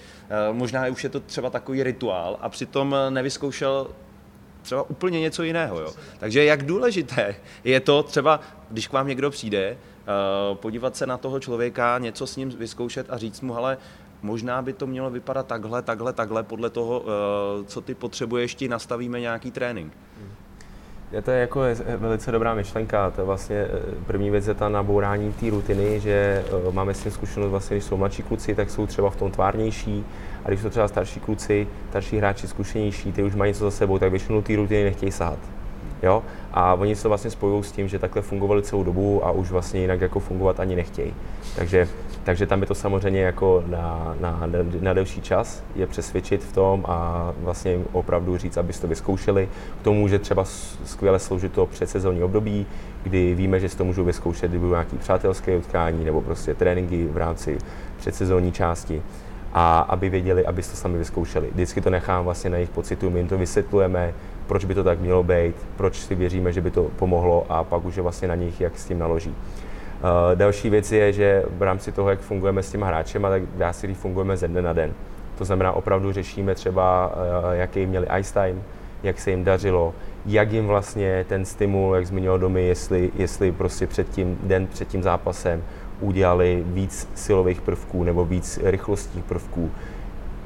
možná 0.52 0.88
už 0.88 1.04
je 1.04 1.10
to 1.10 1.19
třeba 1.19 1.50
takový 1.50 1.84
rituál 1.84 2.38
a 2.41 2.50
přitom 2.50 2.96
nevyzkoušel 3.10 3.88
třeba 4.63 4.89
úplně 4.89 5.19
něco 5.19 5.43
jiného. 5.43 5.80
Jo? 5.80 5.93
Takže 6.19 6.43
jak 6.43 6.65
důležité 6.65 7.36
je 7.63 7.80
to 7.80 8.04
třeba, 8.04 8.39
když 8.69 8.88
k 8.88 8.93
vám 8.93 9.08
někdo 9.08 9.32
přijde, 9.32 9.78
uh, 10.52 10.58
podívat 10.58 10.95
se 10.95 11.08
na 11.08 11.17
toho 11.17 11.39
člověka, 11.39 11.97
něco 11.97 12.28
s 12.28 12.36
ním 12.36 12.49
vyzkoušet 12.49 13.06
a 13.10 13.17
říct 13.17 13.41
mu, 13.41 13.58
ale 13.58 13.78
možná 14.23 14.62
by 14.62 14.73
to 14.73 14.88
mělo 14.88 15.10
vypadat 15.10 15.47
takhle, 15.47 15.82
takhle, 15.82 16.13
takhle, 16.13 16.43
podle 16.43 16.69
toho, 16.69 17.04
eh, 17.06 17.63
co 17.65 17.82
ty 17.82 17.95
potřebuješ, 17.95 18.56
ti 18.56 18.67
nastavíme 18.67 19.19
nějaký 19.19 19.52
trénink. 19.52 19.93
Je 21.12 21.21
to 21.21 21.32
jako 21.32 21.62
velice 21.97 22.32
dobrá 22.32 22.54
myšlenka. 22.54 23.12
To 23.12 23.21
je 23.21 23.26
vlastně 23.26 23.56
eh, 23.56 23.69
první 24.08 24.30
věc 24.30 24.47
je 24.47 24.54
ta 24.54 24.69
nabourání 24.69 25.34
té 25.34 25.49
rutiny, 25.49 25.99
že 25.99 26.43
eh, 26.47 26.71
máme 26.71 26.93
s 26.93 27.04
tím 27.04 27.12
zkušenost 27.12 27.52
vlastně, 27.52 27.76
když 27.78 27.84
jsou 27.84 27.97
mladší 27.97 28.23
kluci, 28.23 28.56
tak 28.56 28.69
jsou 28.69 28.88
třeba 28.88 29.10
v 29.10 29.15
tom 29.15 29.32
tvárnější, 29.32 30.06
a 30.45 30.47
když 30.47 30.62
jsou 30.62 30.69
třeba 30.69 30.88
starší 30.88 31.19
kluci, 31.19 31.67
starší 31.89 32.17
hráči 32.17 32.47
zkušenější, 32.47 33.12
ty 33.12 33.23
už 33.23 33.36
mají 33.36 33.49
něco 33.49 33.63
za 33.63 33.71
sebou, 33.71 33.99
tak 33.99 34.12
většinou 34.12 34.41
té 34.41 34.56
rutiny 34.56 34.84
nechtějí 34.84 35.12
sahat. 35.12 35.39
Jo? 36.03 36.23
A 36.53 36.73
oni 36.73 36.95
se 36.95 37.08
vlastně 37.08 37.32
spojují 37.32 37.63
s 37.63 37.71
tím, 37.71 37.88
že 37.88 37.99
takhle 37.99 38.21
fungovali 38.21 38.63
celou 38.63 38.84
dobu 38.84 39.25
a 39.25 39.32
už 39.32 39.51
vlastně 39.51 39.79
jinak 39.79 40.01
jako 40.01 40.19
fungovat 40.19 40.60
ani 40.60 40.75
nechtějí. 40.75 41.13
Takže, 41.56 41.88
takže 42.23 42.47
tam 42.47 42.62
je 42.62 42.67
to 42.67 42.75
samozřejmě 42.75 43.21
jako 43.21 43.63
na, 43.67 44.15
na, 44.19 44.41
na 44.79 44.93
delší 44.93 45.21
čas 45.21 45.63
je 45.75 45.88
přesvědčit 45.88 46.43
v 46.43 46.53
tom 46.53 46.86
a 46.88 47.32
vlastně 47.38 47.79
opravdu 47.91 48.38
říct, 48.38 48.58
abyste 48.58 48.82
to 48.82 48.88
vyzkoušeli. 48.88 49.49
K 49.82 49.84
tomu 49.84 49.99
může 49.99 50.19
třeba 50.19 50.43
skvěle 50.86 51.19
sloužit 51.19 51.51
to 51.51 51.65
předsezónní 51.65 52.23
období, 52.23 52.65
kdy 53.03 53.36
víme, 53.36 53.60
že 53.60 53.69
si 53.69 53.77
to 53.77 53.86
můžou 53.86 54.03
vyzkoušet, 54.03 54.51
kdy 54.51 54.60
budou 54.60 54.71
nějaké 54.71 54.97
přátelské 54.97 55.58
utkání 55.58 56.06
nebo 56.06 56.21
prostě 56.21 56.53
tréninky 56.53 57.08
v 57.08 57.17
rámci 57.17 57.58
předsezónní 57.97 58.51
části 58.51 59.01
a 59.53 59.79
aby 59.79 60.09
věděli, 60.09 60.45
aby 60.45 60.61
to 60.61 60.75
sami 60.75 60.97
vyzkoušeli. 60.97 61.49
Vždycky 61.51 61.81
to 61.81 61.89
nechám 61.89 62.25
vlastně 62.25 62.49
na 62.49 62.57
jejich 62.57 62.69
pocitu, 62.69 63.09
my 63.09 63.19
jim 63.19 63.27
to 63.27 63.37
vysvětlujeme, 63.37 64.13
proč 64.47 64.65
by 64.65 64.75
to 64.75 64.83
tak 64.83 64.99
mělo 64.99 65.23
být, 65.23 65.55
proč 65.75 65.95
si 65.95 66.15
věříme, 66.15 66.53
že 66.53 66.61
by 66.61 66.71
to 66.71 66.83
pomohlo 66.83 67.45
a 67.49 67.63
pak 67.63 67.85
už 67.85 67.95
je 67.95 68.03
vlastně 68.03 68.27
na 68.27 68.35
nich, 68.35 68.61
jak 68.61 68.77
s 68.77 68.85
tím 68.85 68.99
naloží. 68.99 69.29
Uh, 69.29 70.35
další 70.35 70.69
věc 70.69 70.91
je, 70.91 71.13
že 71.13 71.43
v 71.57 71.61
rámci 71.61 71.91
toho, 71.91 72.09
jak 72.09 72.19
fungujeme 72.19 72.63
s 72.63 72.71
těma 72.71 72.87
hráčema, 72.87 73.29
tak 73.29 73.41
dá 73.57 73.73
si 73.73 73.93
fungujeme 73.93 74.37
ze 74.37 74.47
dne 74.47 74.61
na 74.61 74.73
den. 74.73 74.93
To 75.37 75.45
znamená, 75.45 75.71
opravdu 75.71 76.11
řešíme 76.11 76.55
třeba, 76.55 77.07
uh, 77.15 77.51
jaký 77.51 77.85
měli 77.85 78.07
ice 78.19 78.33
time, 78.33 78.63
jak 79.03 79.19
se 79.19 79.31
jim 79.31 79.43
dařilo, 79.43 79.93
jak 80.25 80.51
jim 80.51 80.67
vlastně 80.67 81.25
ten 81.29 81.45
stimul, 81.45 81.95
jak 81.95 82.07
zmiňoval 82.07 82.39
Domy, 82.39 82.67
jestli, 82.67 83.11
jestli 83.15 83.51
prostě 83.51 83.87
před 83.87 84.09
tím, 84.09 84.37
den 84.43 84.67
před 84.67 84.87
tím 84.87 85.03
zápasem 85.03 85.63
udělali 85.99 86.63
víc 86.65 87.10
silových 87.15 87.62
prvků 87.62 88.03
nebo 88.03 88.25
víc 88.25 88.60
rychlostních 88.63 89.23
prvků, 89.25 89.71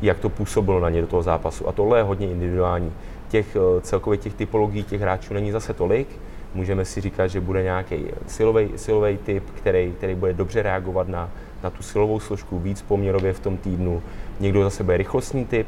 jak 0.02 0.20
to 0.20 0.30
působilo 0.30 0.80
na 0.80 0.90
ně 0.90 1.02
do 1.02 1.08
toho 1.08 1.24
zápasu. 1.24 1.68
A 1.68 1.72
tohle 1.72 2.00
je 2.00 2.04
hodně 2.04 2.28
individuální. 2.28 2.94
Těch 3.28 3.56
eh, 3.56 3.82
celkově 3.82 4.18
těch 4.18 4.34
typologií 4.34 4.84
těch 4.84 5.02
hráčů 5.02 5.34
není 5.34 5.52
zase 5.52 5.74
tolik. 5.74 6.08
Můžeme 6.54 6.86
si 6.86 7.02
říkat, 7.02 7.28
že 7.28 7.42
bude 7.42 7.64
nějaký 7.64 8.06
silový, 8.28 8.70
silový 8.76 9.18
typ, 9.18 9.44
který, 9.56 9.94
který 9.98 10.16
bude 10.16 10.34
dobře 10.34 10.62
reagovat 10.62 11.08
na, 11.08 11.30
na 11.64 11.70
tu 11.70 11.84
silovou 11.84 12.20
složku 12.20 12.60
víc 12.60 12.82
poměrově 12.82 13.34
v 13.34 13.40
tom 13.40 13.58
týdnu. 13.58 14.02
Někdo 14.40 14.64
zase 14.64 14.84
bude 14.84 14.98
rychlostní 14.98 15.46
typ, 15.46 15.68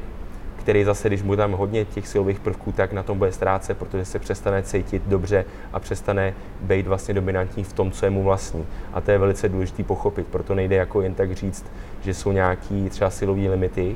který 0.59 0.83
zase, 0.83 1.07
když 1.07 1.21
bude 1.21 1.37
tam 1.37 1.51
hodně 1.51 1.85
těch 1.85 2.07
silových 2.07 2.39
prvků, 2.39 2.71
tak 2.71 2.93
na 2.93 3.03
tom 3.03 3.17
bude 3.17 3.31
ztrácet, 3.31 3.77
protože 3.77 4.05
se 4.05 4.19
přestane 4.19 4.63
cítit 4.63 5.03
dobře 5.07 5.45
a 5.73 5.79
přestane 5.79 6.33
být 6.61 6.87
vlastně 6.87 7.13
dominantní 7.13 7.63
v 7.63 7.73
tom, 7.73 7.91
co 7.91 8.05
je 8.05 8.09
mu 8.09 8.23
vlastní. 8.23 8.65
A 8.93 9.01
to 9.01 9.11
je 9.11 9.17
velice 9.17 9.49
důležité 9.49 9.83
pochopit, 9.83 10.27
proto 10.27 10.55
nejde 10.55 10.75
jako 10.75 11.01
jen 11.01 11.13
tak 11.13 11.35
říct, 11.35 11.65
že 12.01 12.13
jsou 12.13 12.31
nějaký 12.31 12.89
třeba 12.89 13.09
silové 13.09 13.49
limity, 13.49 13.95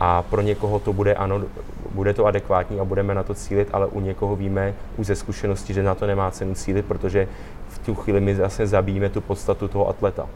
a 0.00 0.22
pro 0.22 0.40
někoho 0.40 0.78
to 0.78 0.92
bude 0.92 1.14
ano, 1.14 1.42
bude 1.94 2.14
to 2.14 2.26
adekvátní 2.26 2.80
a 2.80 2.84
budeme 2.84 3.14
na 3.14 3.22
to 3.22 3.34
cílit, 3.34 3.68
ale 3.72 3.86
u 3.86 4.00
někoho 4.00 4.36
víme 4.36 4.74
už 4.96 5.06
ze 5.06 5.14
zkušenosti, 5.14 5.74
že 5.74 5.82
na 5.82 5.94
to 5.94 6.06
nemá 6.06 6.30
cenu 6.30 6.54
cílit, 6.54 6.86
protože 6.86 7.28
v 7.68 7.78
tu 7.78 7.94
chvíli 7.94 8.20
my 8.20 8.34
zase 8.34 8.66
zabijíme 8.66 9.08
tu 9.08 9.20
podstatu 9.20 9.68
toho 9.68 9.88
atleta. 9.88 10.28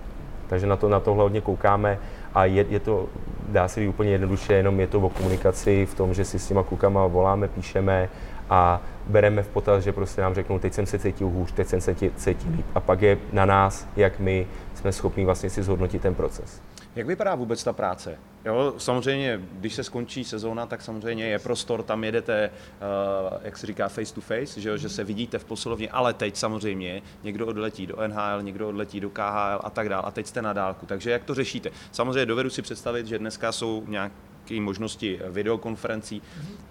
Takže 0.48 0.66
na, 0.66 0.76
to, 0.76 0.88
na 0.88 1.00
tohle 1.00 1.22
hodně 1.22 1.40
koukáme 1.40 1.98
a 2.34 2.44
je, 2.44 2.66
je 2.68 2.80
to, 2.80 3.08
dá 3.48 3.68
se 3.68 3.80
říct 3.80 3.88
úplně 3.88 4.10
jednoduše, 4.10 4.52
jenom 4.52 4.80
je 4.80 4.86
to 4.86 5.00
o 5.00 5.08
komunikaci 5.08 5.86
v 5.86 5.94
tom, 5.94 6.14
že 6.14 6.24
si 6.24 6.38
s 6.38 6.48
těma 6.48 6.62
klukama 6.62 7.06
voláme, 7.06 7.48
píšeme 7.48 8.08
a 8.50 8.80
bereme 9.06 9.42
v 9.42 9.48
potaz, 9.48 9.84
že 9.84 9.92
prostě 9.92 10.20
nám 10.20 10.34
řeknou, 10.34 10.58
teď 10.58 10.72
jsem 10.72 10.86
se 10.86 10.98
cítil 10.98 11.28
hůř, 11.28 11.52
teď 11.52 11.66
jsem 11.68 11.80
se 11.80 11.94
cítil 11.94 12.50
líp. 12.56 12.66
A 12.74 12.80
pak 12.80 13.02
je 13.02 13.18
na 13.32 13.46
nás, 13.46 13.88
jak 13.96 14.20
my 14.20 14.46
jsme 14.74 14.92
schopni 14.92 15.24
vlastně 15.24 15.50
si 15.50 15.62
zhodnotit 15.62 16.02
ten 16.02 16.14
proces. 16.14 16.60
Jak 16.98 17.06
vypadá 17.06 17.34
vůbec 17.34 17.64
ta 17.64 17.72
práce? 17.72 18.18
Jo, 18.44 18.74
samozřejmě, 18.78 19.40
když 19.52 19.74
se 19.74 19.84
skončí 19.84 20.24
sezóna, 20.24 20.66
tak 20.66 20.82
samozřejmě 20.82 21.24
je 21.26 21.38
prostor, 21.38 21.82
tam 21.82 22.04
jedete, 22.04 22.50
uh, 22.50 23.38
jak 23.42 23.58
se 23.58 23.66
říká, 23.66 23.88
face 23.88 24.14
to 24.14 24.20
face, 24.20 24.61
že, 24.61 24.78
že 24.78 24.88
se 24.88 25.04
vidíte 25.04 25.38
v 25.38 25.44
posilovně, 25.44 25.90
ale 25.90 26.14
teď 26.14 26.37
samozřejmě 26.37 27.02
někdo 27.22 27.46
odletí 27.46 27.87
do 27.87 27.96
NHL, 28.08 28.42
někdo 28.42 28.68
odletí 28.68 29.00
do 29.00 29.11
KHL 29.11 29.61
a 29.64 29.70
tak 29.70 29.88
dále 29.88 30.02
a 30.02 30.11
teď 30.11 30.26
jste 30.26 30.42
na 30.42 30.52
dálku. 30.52 30.87
Takže 30.87 31.11
jak 31.11 31.24
to 31.24 31.34
řešíte? 31.34 31.70
Samozřejmě 31.92 32.26
dovedu 32.26 32.50
si 32.50 32.62
představit, 32.62 33.06
že 33.06 33.18
dneska 33.18 33.52
jsou 33.52 33.84
nějak 33.87 34.12
nějaké 34.50 34.64
možnosti 34.64 35.20
videokonferencí. 35.28 36.22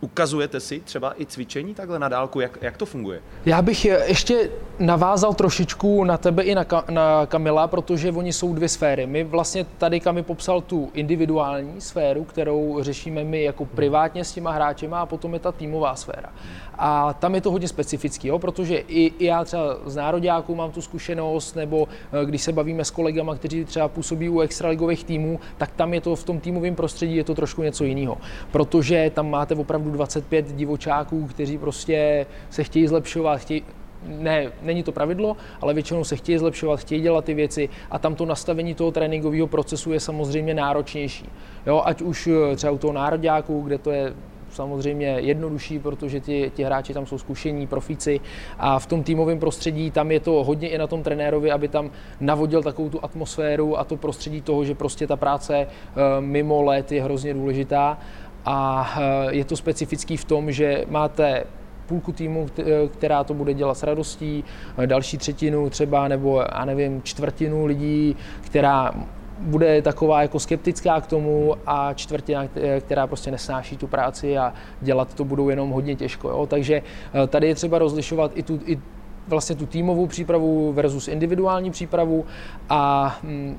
Ukazujete 0.02 0.60
si 0.60 0.80
třeba 0.80 1.14
i 1.22 1.26
cvičení 1.26 1.74
takhle 1.74 2.00
na 2.00 2.10
dálku, 2.10 2.40
jak, 2.40 2.58
jak 2.62 2.78
to 2.78 2.86
funguje? 2.86 3.22
Já 3.46 3.62
bych 3.62 3.86
ještě 3.86 4.50
navázal 4.80 5.34
trošičku 5.34 6.04
na 6.04 6.18
tebe 6.18 6.44
i 6.44 6.56
na, 6.56 6.66
na 6.90 7.26
Kamila, 7.26 7.68
protože 7.68 8.12
oni 8.12 8.34
jsou 8.34 8.54
dvě 8.54 8.70
sféry. 8.70 9.08
My 9.08 9.24
vlastně 9.24 9.66
tady 9.78 10.00
Kami 10.00 10.24
popsal 10.24 10.62
tu 10.62 10.90
individuální 10.94 11.82
sféru, 11.82 12.24
kterou 12.24 12.78
řešíme 12.82 13.24
my 13.24 13.44
jako 13.44 13.66
privátně 13.66 14.24
s 14.24 14.34
těma 14.34 14.52
hráčema 14.52 15.02
a 15.02 15.06
potom 15.06 15.34
je 15.34 15.40
ta 15.40 15.52
týmová 15.52 15.96
sféra. 15.96 16.30
A 16.78 17.14
tam 17.14 17.36
je 17.36 17.42
to 17.42 17.52
hodně 17.52 17.68
specifický, 17.68 18.28
jo, 18.28 18.40
protože 18.40 18.78
i, 18.78 19.14
i 19.20 19.26
já 19.26 19.44
třeba 19.44 19.78
z 19.86 19.96
nároďáků 19.96 20.56
mám 20.56 20.72
tu 20.72 20.82
zkušenost, 20.82 21.56
nebo 21.56 21.88
eh, 21.88 22.26
když 22.26 22.42
se 22.42 22.52
bavíme 22.52 22.86
s 22.86 22.92
kolegama, 22.92 23.36
kteří 23.36 23.66
třeba 23.66 23.88
působí 23.88 24.30
u 24.30 24.40
extraligových 24.40 25.04
týmů, 25.04 25.40
tak 25.58 25.72
tam 25.72 25.94
je 25.94 26.02
to 26.02 26.16
v 26.16 26.24
tom 26.24 26.40
týmovém 26.40 26.76
prostředí 26.76 27.16
je 27.16 27.24
to 27.24 27.36
trošku 27.36 27.64
něco 27.68 27.84
jiného. 27.84 28.18
Protože 28.52 29.12
tam 29.14 29.30
máte 29.30 29.56
opravdu 29.56 29.92
25 29.92 30.56
divočáků, 30.56 31.28
kteří 31.28 31.58
prostě 31.58 32.26
se 32.50 32.64
chtějí 32.64 32.88
zlepšovat, 32.88 33.38
chtějí, 33.38 33.64
ne, 34.08 34.52
není 34.62 34.84
to 34.84 34.92
pravidlo, 34.92 35.38
ale 35.62 35.74
většinou 35.74 36.04
se 36.04 36.16
chtějí 36.16 36.38
zlepšovat, 36.38 36.80
chtějí 36.80 37.02
dělat 37.02 37.26
ty 37.26 37.34
věci 37.34 37.70
a 37.92 38.00
tam 38.00 38.16
to 38.16 38.26
nastavení 38.26 38.74
toho 38.74 38.92
tréninkového 38.92 39.48
procesu 39.48 39.94
je 39.94 40.00
samozřejmě 40.00 40.54
náročnější. 40.54 41.30
Jo, 41.66 41.82
ať 41.86 42.02
už 42.02 42.28
eh, 42.28 42.56
třeba 42.56 42.72
u 42.72 42.78
toho 42.78 42.94
národňáku, 42.94 43.62
kde 43.62 43.78
to 43.78 43.92
je 43.92 44.14
samozřejmě 44.58 45.08
jednodušší, 45.08 45.80
protože 45.80 46.20
ti, 46.20 46.52
ti 46.56 46.64
hráči 46.64 46.94
tam 46.94 47.06
jsou 47.06 47.18
zkušení, 47.18 47.68
profíci 47.68 48.20
a 48.60 48.80
v 48.80 48.86
tom 48.86 49.04
týmovém 49.04 49.40
prostředí 49.40 49.92
tam 49.92 50.12
je 50.12 50.20
to 50.20 50.44
hodně 50.44 50.70
i 50.70 50.78
na 50.78 50.88
tom 50.88 51.04
trenérovi, 51.04 51.52
aby 51.52 51.68
tam 51.68 51.92
navodil 52.20 52.64
takovou 52.64 52.90
tu 52.90 53.04
atmosféru 53.04 53.80
a 53.80 53.84
to 53.84 53.98
prostředí 53.98 54.42
toho, 54.42 54.66
že 54.66 54.76
prostě 54.76 55.08
ta 55.08 55.16
práce 55.16 55.56
eh, 55.58 55.68
mimo 56.20 56.62
let 56.62 56.92
je 56.92 57.04
hrozně 57.04 57.34
důležitá. 57.34 57.98
A 58.46 58.90
eh, 58.98 59.36
je 59.36 59.46
to 59.46 59.56
specifický 59.56 60.18
v 60.18 60.26
tom, 60.26 60.52
že 60.52 60.86
máte 60.90 61.44
půlku 61.88 62.12
týmu, 62.12 62.48
která 62.92 63.24
to 63.24 63.34
bude 63.34 63.54
dělat 63.54 63.78
s 63.78 63.84
radostí, 63.84 64.44
eh, 64.78 64.88
další 64.88 65.18
třetinu 65.18 65.70
třeba, 65.70 66.08
nebo 66.08 66.42
já 66.42 66.66
nevím, 66.66 67.02
čtvrtinu 67.04 67.66
lidí, 67.66 68.16
která 68.42 68.94
bude 69.40 69.82
taková 69.82 70.22
jako 70.22 70.40
skeptická 70.40 71.02
k 71.02 71.08
tomu 71.08 71.56
a 71.66 71.94
čtvrtina, 71.94 72.44
která 72.80 73.08
prostě 73.08 73.32
nesnáší 73.32 73.78
tu 73.78 73.88
práci 73.88 74.38
a 74.38 74.54
dělat 74.82 75.14
to 75.14 75.26
budou 75.26 75.50
jenom 75.50 75.70
hodně 75.70 75.96
těžko. 75.96 76.30
Jo? 76.30 76.46
Takže 76.46 76.82
eh, 77.24 77.28
tady 77.28 77.48
je 77.48 77.56
třeba 77.56 77.80
rozlišovat 77.80 78.32
i 78.36 78.44
tu, 78.44 78.60
i 78.66 78.80
vlastně 79.28 79.56
tu 79.56 79.66
týmovou 79.66 80.08
přípravu 80.08 80.74
versus 80.74 81.08
individuální 81.08 81.72
přípravu 81.72 82.26
a 82.70 83.16
hm, 83.24 83.58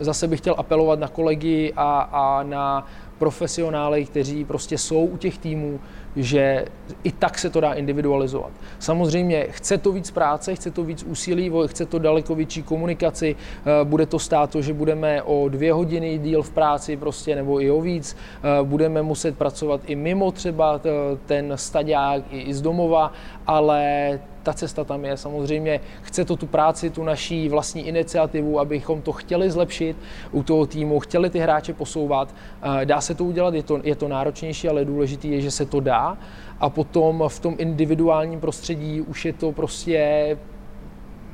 zase 0.00 0.28
bych 0.28 0.40
chtěl 0.40 0.54
apelovat 0.58 0.98
na 0.98 1.08
kolegy 1.08 1.72
a, 1.76 2.00
a 2.00 2.42
na 2.42 2.86
profesionály, 3.18 4.04
kteří 4.04 4.44
prostě 4.44 4.78
jsou 4.78 5.04
u 5.04 5.16
těch 5.16 5.38
týmů, 5.38 5.80
že 6.16 6.64
i 7.04 7.12
tak 7.12 7.38
se 7.38 7.50
to 7.50 7.60
dá 7.60 7.72
individualizovat. 7.72 8.50
Samozřejmě 8.78 9.46
chce 9.50 9.78
to 9.78 9.92
víc 9.92 10.10
práce, 10.10 10.54
chce 10.54 10.70
to 10.70 10.84
víc 10.84 11.02
úsilí, 11.02 11.52
chce 11.66 11.86
to 11.86 11.98
daleko 11.98 12.34
větší 12.34 12.62
komunikaci, 12.62 13.36
eh, 13.36 13.84
bude 13.84 14.06
to 14.06 14.18
stát 14.18 14.50
to, 14.50 14.62
že 14.62 14.72
budeme 14.72 15.22
o 15.22 15.48
dvě 15.48 15.72
hodiny 15.72 16.18
díl 16.18 16.42
v 16.42 16.50
práci 16.50 16.96
prostě 16.96 17.36
nebo 17.36 17.60
i 17.60 17.70
o 17.70 17.80
víc, 17.80 18.16
eh, 18.16 18.64
budeme 18.64 19.02
muset 19.02 19.38
pracovat 19.38 19.80
i 19.86 19.94
mimo 19.96 20.32
třeba 20.32 20.80
ten 21.26 21.52
staďák 21.56 22.22
i 22.30 22.54
z 22.54 22.60
domova, 22.62 23.12
ale 23.46 24.20
ta 24.44 24.52
cesta 24.52 24.84
tam 24.84 25.04
je. 25.04 25.16
Samozřejmě 25.16 25.80
chce 26.02 26.24
to 26.24 26.36
tu 26.36 26.46
práci, 26.46 26.90
tu 26.90 27.02
naší 27.02 27.48
vlastní 27.48 27.86
iniciativu, 27.88 28.60
abychom 28.60 29.02
to 29.02 29.12
chtěli 29.12 29.50
zlepšit 29.50 29.96
u 30.32 30.42
toho 30.42 30.66
týmu, 30.66 31.00
chtěli 31.00 31.30
ty 31.30 31.38
hráče 31.38 31.72
posouvat. 31.72 32.34
Dá 32.84 33.00
se 33.00 33.14
to 33.14 33.24
udělat, 33.24 33.54
je 33.54 33.62
to, 33.62 33.80
je 33.82 33.96
to 33.96 34.08
náročnější, 34.08 34.68
ale 34.68 34.84
důležité 34.84 35.28
je, 35.28 35.40
že 35.40 35.50
se 35.50 35.64
to 35.66 35.80
dá. 35.80 36.03
A 36.60 36.70
potom 36.70 37.24
v 37.28 37.40
tom 37.40 37.54
individuálním 37.58 38.40
prostředí 38.40 39.00
už 39.00 39.24
je 39.24 39.32
to 39.32 39.52
prostě 39.52 40.38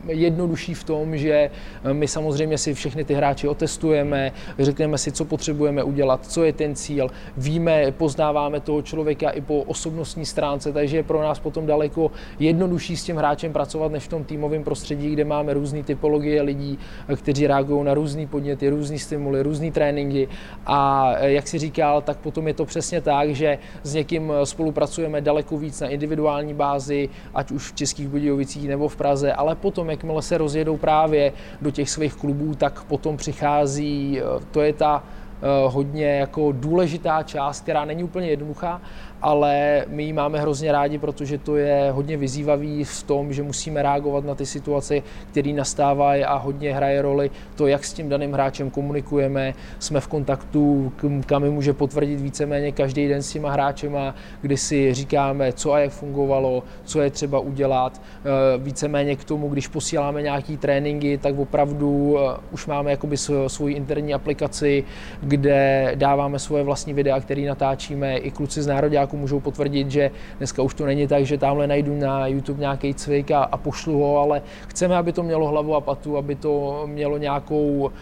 jednodušší 0.08 0.74
v 0.74 0.84
tom, 0.84 1.16
že 1.16 1.50
eh, 1.84 1.94
my 1.94 2.08
samozřejmě 2.08 2.58
si 2.58 2.74
všechny 2.74 3.04
ty 3.04 3.14
hráči 3.14 3.48
otestujeme, 3.48 4.32
řekneme 4.58 4.98
si, 4.98 5.12
co 5.12 5.24
potřebujeme 5.24 5.82
udělat, 5.82 6.26
co 6.26 6.44
je 6.44 6.52
ten 6.52 6.74
cíl, 6.74 7.10
víme, 7.36 7.92
poznáváme 7.92 8.60
toho 8.60 8.82
člověka 8.82 9.30
i 9.30 9.40
po 9.40 9.62
osobnostní 9.62 10.26
stránce, 10.26 10.72
takže 10.72 10.96
je 10.96 11.02
pro 11.02 11.22
nás 11.22 11.38
potom 11.38 11.66
daleko 11.66 12.10
jednodušší 12.38 12.96
s 12.96 13.04
tím 13.04 13.16
hráčem 13.16 13.52
pracovat, 13.52 13.92
než 13.92 14.04
v 14.04 14.08
tom 14.08 14.24
týmovém 14.24 14.64
prostředí, 14.64 15.12
kde 15.12 15.24
máme 15.24 15.54
různé 15.54 15.82
typologie 15.82 16.42
lidí, 16.42 16.78
eh, 17.08 17.16
kteří 17.16 17.46
reagují 17.46 17.84
na 17.84 17.94
různé 17.94 18.26
podněty, 18.26 18.68
různé 18.68 18.98
stimuly, 18.98 19.42
různé 19.42 19.70
tréninky. 19.70 20.28
A 20.66 21.12
eh, 21.16 21.32
jak 21.32 21.48
si 21.48 21.58
říkal, 21.58 22.02
tak 22.02 22.16
potom 22.18 22.48
je 22.48 22.54
to 22.54 22.64
přesně 22.64 23.00
tak, 23.00 23.34
že 23.34 23.58
s 23.82 23.94
někým 23.94 24.32
spolupracujeme 24.44 25.20
daleko 25.20 25.58
víc 25.58 25.80
na 25.80 25.88
individuální 25.88 26.54
bázi, 26.54 27.08
ať 27.34 27.50
už 27.50 27.72
v 27.72 27.74
Českých 27.74 28.08
Budějovicích 28.08 28.68
nebo 28.68 28.88
v 28.88 28.96
Praze, 28.96 29.32
ale 29.32 29.54
potom 29.54 29.89
jakmile 29.90 30.22
se 30.22 30.38
rozjedou 30.38 30.76
právě 30.76 31.32
do 31.62 31.70
těch 31.70 31.90
svých 31.90 32.14
klubů, 32.14 32.54
tak 32.54 32.84
potom 32.84 33.16
přichází, 33.16 34.20
eh, 34.20 34.44
to 34.50 34.60
je 34.60 34.72
ta 34.72 35.02
eh, 35.02 35.46
hodně 35.68 36.06
jako 36.06 36.52
důležitá 36.52 37.22
část, 37.22 37.60
která 37.60 37.84
není 37.84 38.04
úplně 38.04 38.28
jednoduchá, 38.28 38.80
ale 39.22 39.84
my 39.88 40.02
ji 40.02 40.12
máme 40.12 40.40
hrozně 40.40 40.72
rádi, 40.72 40.98
protože 40.98 41.38
to 41.38 41.56
je 41.56 41.90
hodně 41.90 42.16
vyzývavý 42.16 42.84
v 42.84 43.02
tom, 43.02 43.32
že 43.32 43.42
musíme 43.42 43.82
reagovat 43.82 44.24
na 44.24 44.34
ty 44.34 44.46
situace, 44.46 45.02
které 45.30 45.52
nastávají 45.52 46.24
a 46.24 46.36
hodně 46.36 46.74
hraje 46.74 47.02
roli 47.02 47.30
to, 47.56 47.66
jak 47.66 47.84
s 47.84 47.92
tím 47.92 48.08
daným 48.08 48.32
hráčem 48.32 48.70
komunikujeme. 48.70 49.54
Jsme 49.78 50.00
v 50.00 50.08
kontaktu, 50.08 50.92
kam 51.26 51.50
může 51.50 51.72
potvrdit 51.72 52.20
víceméně 52.20 52.72
každý 52.72 53.08
den 53.08 53.22
s 53.22 53.32
těma 53.32 53.50
hráčema, 53.50 54.14
kdy 54.40 54.56
si 54.56 54.94
říkáme, 54.94 55.52
co 55.52 55.72
a 55.72 55.78
jak 55.78 55.92
fungovalo, 55.92 56.62
co 56.84 57.00
je 57.00 57.10
třeba 57.10 57.38
udělat. 57.38 58.00
Eh, 58.00 58.58
víceméně 58.58 59.16
k 59.16 59.24
tomu, 59.24 59.48
když 59.48 59.68
posíláme 59.68 60.22
nějaký 60.22 60.56
tréninky, 60.56 61.18
tak 61.18 61.38
opravdu 61.38 62.18
eh, 62.18 62.36
už 62.50 62.66
máme 62.66 62.90
jakoby 62.90 63.16
svoji 63.46 63.74
interní 63.74 64.14
aplikaci, 64.14 64.84
kde 65.22 65.92
dáváme 65.94 66.38
svoje 66.38 66.64
vlastní 66.64 66.94
videa, 66.94 67.20
které 67.20 67.42
natáčíme. 67.42 68.16
I 68.16 68.30
kluci 68.30 68.62
z 68.62 68.66
národě 68.66 68.98
diváků 69.10 69.16
můžou 69.16 69.40
potvrdit, 69.40 69.90
že 69.90 70.10
dneska 70.38 70.62
už 70.62 70.74
to 70.74 70.86
není 70.86 71.06
tak, 71.06 71.26
že 71.26 71.38
tamhle 71.38 71.66
najdu 71.66 71.98
na 71.98 72.26
YouTube 72.26 72.60
nějaký 72.60 72.94
cvik 72.94 73.30
a, 73.30 73.42
a 73.42 73.56
pošlu 73.56 73.98
ho, 73.98 74.18
ale 74.18 74.42
chceme, 74.68 74.96
aby 74.96 75.12
to 75.12 75.22
mělo 75.22 75.48
hlavu 75.48 75.74
a 75.74 75.80
patu, 75.80 76.16
aby 76.16 76.34
to 76.34 76.84
mělo 76.86 77.18
nějakou, 77.18 77.90
uh, 77.90 77.92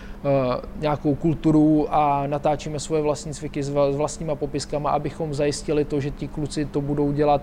nějakou 0.81 1.15
kulturu 1.15 1.87
a 1.91 2.27
natáčíme 2.27 2.79
svoje 2.79 3.03
vlastní 3.03 3.33
cviky 3.33 3.63
s, 3.63 3.71
s 3.71 3.97
vlastníma 3.97 4.35
popiskama, 4.35 4.91
abychom 4.91 5.35
zajistili 5.35 5.85
to, 5.85 6.01
že 6.01 6.11
ti 6.11 6.29
kluci 6.29 6.65
to 6.65 6.81
budou 6.81 7.13
dělat 7.13 7.43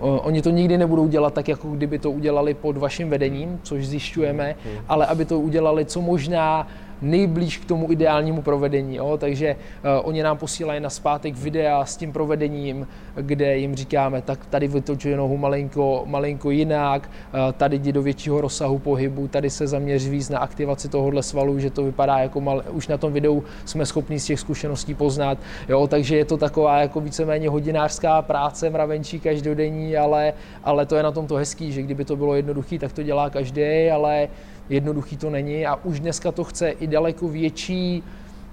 Uh, 0.00 0.16
oni 0.24 0.40
to 0.42 0.50
nikdy 0.50 0.78
nebudou 0.78 1.08
dělat 1.08 1.34
tak, 1.34 1.48
jako 1.48 1.68
kdyby 1.76 1.98
to 1.98 2.10
udělali 2.10 2.54
pod 2.54 2.76
vaším 2.76 3.10
vedením, 3.10 3.60
což 3.62 3.84
zjišťujeme, 3.86 4.56
hmm. 4.64 4.84
ale 4.88 5.06
aby 5.06 5.24
to 5.24 5.40
udělali 5.40 5.84
co 5.84 6.00
možná 6.00 6.64
nejblíž 7.02 7.58
k 7.58 7.64
tomu 7.64 7.92
ideálnímu 7.92 8.42
provedení. 8.42 8.96
Jo? 8.96 9.16
Takže 9.20 9.56
uh, 9.56 10.08
oni 10.08 10.22
nám 10.22 10.38
posílají 10.38 10.80
na 10.80 10.90
zpátek 10.90 11.36
videa 11.36 11.84
s 11.84 11.96
tím 11.96 12.12
provedením, 12.12 12.86
kde 13.16 13.56
jim 13.56 13.74
říkáme, 13.74 14.22
tak 14.22 14.46
tady 14.46 14.68
vytočuje 14.68 15.16
nohu 15.16 15.36
malinko, 15.36 16.02
malinko 16.06 16.50
jinak, 16.50 17.10
uh, 17.10 17.52
tady 17.52 17.76
jdi 17.76 17.92
do 17.92 18.02
většího 18.02 18.40
rozsahu 18.40 18.78
pohybu, 18.78 19.28
tady 19.28 19.50
se 19.50 19.66
zaměř 19.66 20.06
víc 20.06 20.28
na 20.28 20.38
aktivaci 20.38 20.88
tohohle 20.88 21.22
svalu, 21.22 21.58
že 21.58 21.70
to 21.70 21.84
vypadá 21.84 22.18
jako 22.18 22.40
mal, 22.40 22.62
už 22.70 22.88
na 22.88 22.98
tom 22.98 23.12
videu 23.12 23.44
jsme 23.64 23.86
schopni 23.86 24.20
z 24.20 24.26
těch 24.26 24.40
zkušeností 24.40 24.94
poznat. 24.94 25.38
Jo? 25.68 25.86
Takže 25.86 26.16
je 26.16 26.24
to 26.24 26.36
taková 26.36 26.80
jako 26.80 27.00
víceméně 27.00 27.48
hodinářská 27.48 28.22
práce, 28.22 28.70
mravenčí 28.70 29.20
každodenní, 29.20 29.96
ale, 29.96 30.32
ale 30.64 30.86
to 30.86 30.96
je 30.96 31.02
na 31.02 31.10
tom 31.10 31.26
to 31.26 31.34
hezký, 31.34 31.72
že 31.72 31.82
kdyby 31.82 32.04
to 32.04 32.16
bylo 32.16 32.34
jednoduché, 32.34 32.78
tak 32.78 32.92
to 32.92 33.02
dělá 33.02 33.30
každý, 33.30 33.90
ale 33.90 34.28
jednoduchý 34.70 35.16
to 35.16 35.30
není 35.30 35.66
a 35.66 35.74
už 35.74 36.00
dneska 36.00 36.32
to 36.32 36.44
chce 36.44 36.70
i 36.70 36.86
daleko 36.86 37.28
větší 37.28 38.02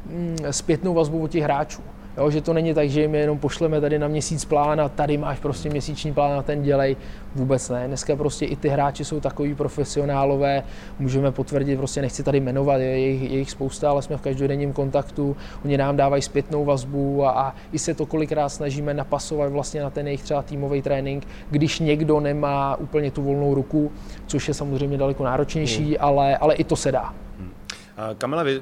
mm, 0.05 0.37
zpětnou 0.51 0.93
vazbu 0.93 1.23
od 1.23 1.31
těch 1.31 1.43
hráčů. 1.43 1.81
Jo, 2.17 2.29
že 2.29 2.41
to 2.41 2.53
není 2.53 2.73
tak, 2.73 2.89
že 2.89 3.01
jim 3.01 3.15
jenom 3.15 3.39
pošleme 3.39 3.81
tady 3.81 3.99
na 3.99 4.07
měsíc 4.07 4.45
plán 4.45 4.81
a 4.81 4.89
tady 4.89 5.17
máš 5.17 5.39
prostě 5.39 5.69
měsíční 5.69 6.13
plán 6.13 6.39
a 6.39 6.43
ten 6.43 6.63
dělej. 6.63 6.95
Vůbec 7.35 7.69
ne. 7.69 7.87
Dneska 7.87 8.15
prostě 8.15 8.45
i 8.45 8.55
ty 8.55 8.69
hráči 8.69 9.05
jsou 9.05 9.19
takový 9.19 9.55
profesionálové, 9.55 10.63
můžeme 10.99 11.31
potvrdit, 11.31 11.77
prostě 11.77 12.01
nechci 12.01 12.23
tady 12.23 12.39
jmenovat, 12.39 12.77
je 12.77 12.99
jich, 12.99 13.31
je 13.31 13.37
jich 13.37 13.51
spousta, 13.51 13.89
ale 13.89 14.01
jsme 14.01 14.17
v 14.17 14.21
každodenním 14.21 14.73
kontaktu, 14.73 15.35
oni 15.65 15.77
nám 15.77 15.97
dávají 15.97 16.21
zpětnou 16.21 16.65
vazbu 16.65 17.25
a, 17.25 17.29
a 17.29 17.55
i 17.71 17.79
se 17.79 17.93
to 17.93 18.05
kolikrát 18.05 18.49
snažíme 18.49 18.93
napasovat 18.93 19.51
vlastně 19.51 19.81
na 19.81 19.89
ten 19.89 20.07
jejich 20.07 20.23
třeba 20.23 20.41
týmový 20.41 20.81
trénink, 20.81 21.27
když 21.49 21.79
někdo 21.79 22.19
nemá 22.19 22.75
úplně 22.75 23.11
tu 23.11 23.21
volnou 23.21 23.53
ruku, 23.53 23.91
což 24.27 24.47
je 24.47 24.53
samozřejmě 24.53 24.97
daleko 24.97 25.23
náročnější, 25.23 25.85
hmm. 25.85 25.95
ale, 25.99 26.37
ale 26.37 26.55
i 26.55 26.63
to 26.63 26.75
se 26.75 26.91
dá. 26.91 27.13
Hmm. 27.39 27.51
Kamila, 28.17 28.43
vy 28.43 28.61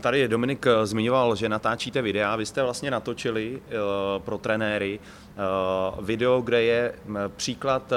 Tady 0.00 0.28
Dominik 0.28 0.66
eh, 0.66 0.86
zmiňoval, 0.86 1.36
že 1.36 1.48
natáčíte 1.48 2.02
videa. 2.02 2.36
Vy 2.36 2.46
jste 2.46 2.62
vlastně 2.62 2.90
natočili 2.90 3.60
uh, 3.66 4.22
pro 4.22 4.38
trenéry 4.38 4.98
uh, 4.98 6.04
video, 6.04 6.40
kde 6.40 6.62
je 6.62 6.94
příklad 7.36 7.92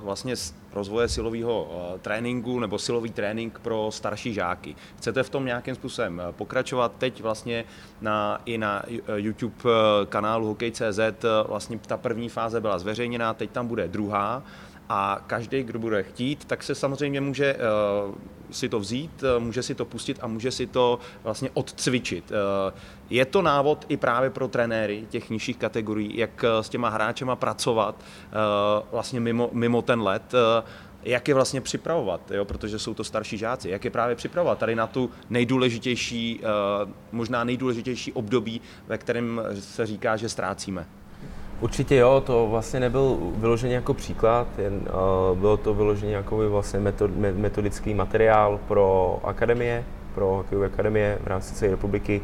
vlastně 0.00 0.34
rozvoje 0.72 1.08
silového 1.08 1.70
tréninku 2.02 2.60
nebo 2.60 2.78
silový 2.78 3.10
trénink 3.10 3.58
pro 3.58 3.90
starší 3.90 4.34
žáky. 4.34 4.76
Chcete 4.98 5.22
v 5.22 5.30
tom 5.30 5.44
nějakým 5.44 5.74
způsobem 5.74 6.22
pokračovat? 6.30 6.92
Teď 6.98 7.22
vlastně 7.22 7.64
na, 8.00 8.40
i 8.44 8.58
na 8.58 8.82
YouTube 9.16 9.54
kanálu 10.08 10.46
Hokej.cz 10.46 11.00
vlastně 11.46 11.78
ta 11.86 11.96
první 11.96 12.28
fáze 12.28 12.60
byla 12.60 12.78
zveřejněná, 12.78 13.34
teď 13.34 13.50
tam 13.50 13.66
bude 13.66 13.88
druhá 13.88 14.42
a 14.94 15.20
každý, 15.26 15.62
kdo 15.62 15.78
bude 15.78 16.02
chtít, 16.02 16.44
tak 16.44 16.62
se 16.62 16.74
samozřejmě 16.74 17.20
může 17.20 17.56
uh, 17.56 18.14
si 18.50 18.68
to 18.68 18.80
vzít, 18.80 19.22
uh, 19.22 19.42
může 19.42 19.62
si 19.62 19.74
to 19.74 19.84
pustit 19.84 20.18
a 20.20 20.26
může 20.26 20.50
si 20.50 20.66
to 20.66 20.98
vlastně 21.22 21.50
odcvičit. 21.54 22.30
Uh, 22.30 22.78
je 23.10 23.24
to 23.24 23.42
návod 23.42 23.86
i 23.88 23.96
právě 23.96 24.30
pro 24.30 24.48
trenéry 24.48 25.06
těch 25.10 25.30
nižších 25.30 25.56
kategorií, 25.56 26.16
jak 26.16 26.44
s 26.60 26.68
těma 26.68 26.88
hráčema 26.88 27.36
pracovat 27.36 28.04
vlastně 28.92 29.20
mimo, 29.20 29.50
mimo 29.52 29.82
ten 29.82 30.02
let, 30.02 30.32
jak 31.02 31.28
je 31.28 31.34
vlastně 31.34 31.60
připravovat, 31.60 32.30
jo? 32.30 32.44
protože 32.44 32.78
jsou 32.78 32.94
to 32.94 33.04
starší 33.04 33.38
žáci, 33.38 33.68
jak 33.68 33.84
je 33.84 33.90
právě 33.90 34.16
připravovat 34.16 34.58
tady 34.58 34.74
na 34.74 34.86
tu 34.86 35.10
nejdůležitější, 35.30 36.40
možná 37.12 37.44
nejdůležitější 37.44 38.12
období, 38.12 38.60
ve 38.86 38.98
kterém 38.98 39.42
se 39.60 39.86
říká, 39.86 40.16
že 40.16 40.28
ztrácíme. 40.28 40.86
Určitě 41.62 41.96
jo, 41.96 42.22
to 42.26 42.48
vlastně 42.50 42.80
nebyl 42.80 43.18
vyložený 43.36 43.72
jako 43.72 43.94
příklad, 43.94 44.46
jen, 44.58 44.74
uh, 44.74 45.38
bylo 45.38 45.56
to 45.56 45.74
vyložený 45.74 46.12
jako 46.12 46.50
vlastně 46.50 46.80
metod, 46.80 47.10
metodický 47.16 47.94
materiál 47.94 48.60
pro 48.68 49.18
akademie, 49.24 49.84
pro 50.14 50.26
hokejové 50.26 50.66
akademie 50.66 51.18
v 51.24 51.26
rámci 51.26 51.54
celé 51.54 51.70
republiky. 51.70 52.20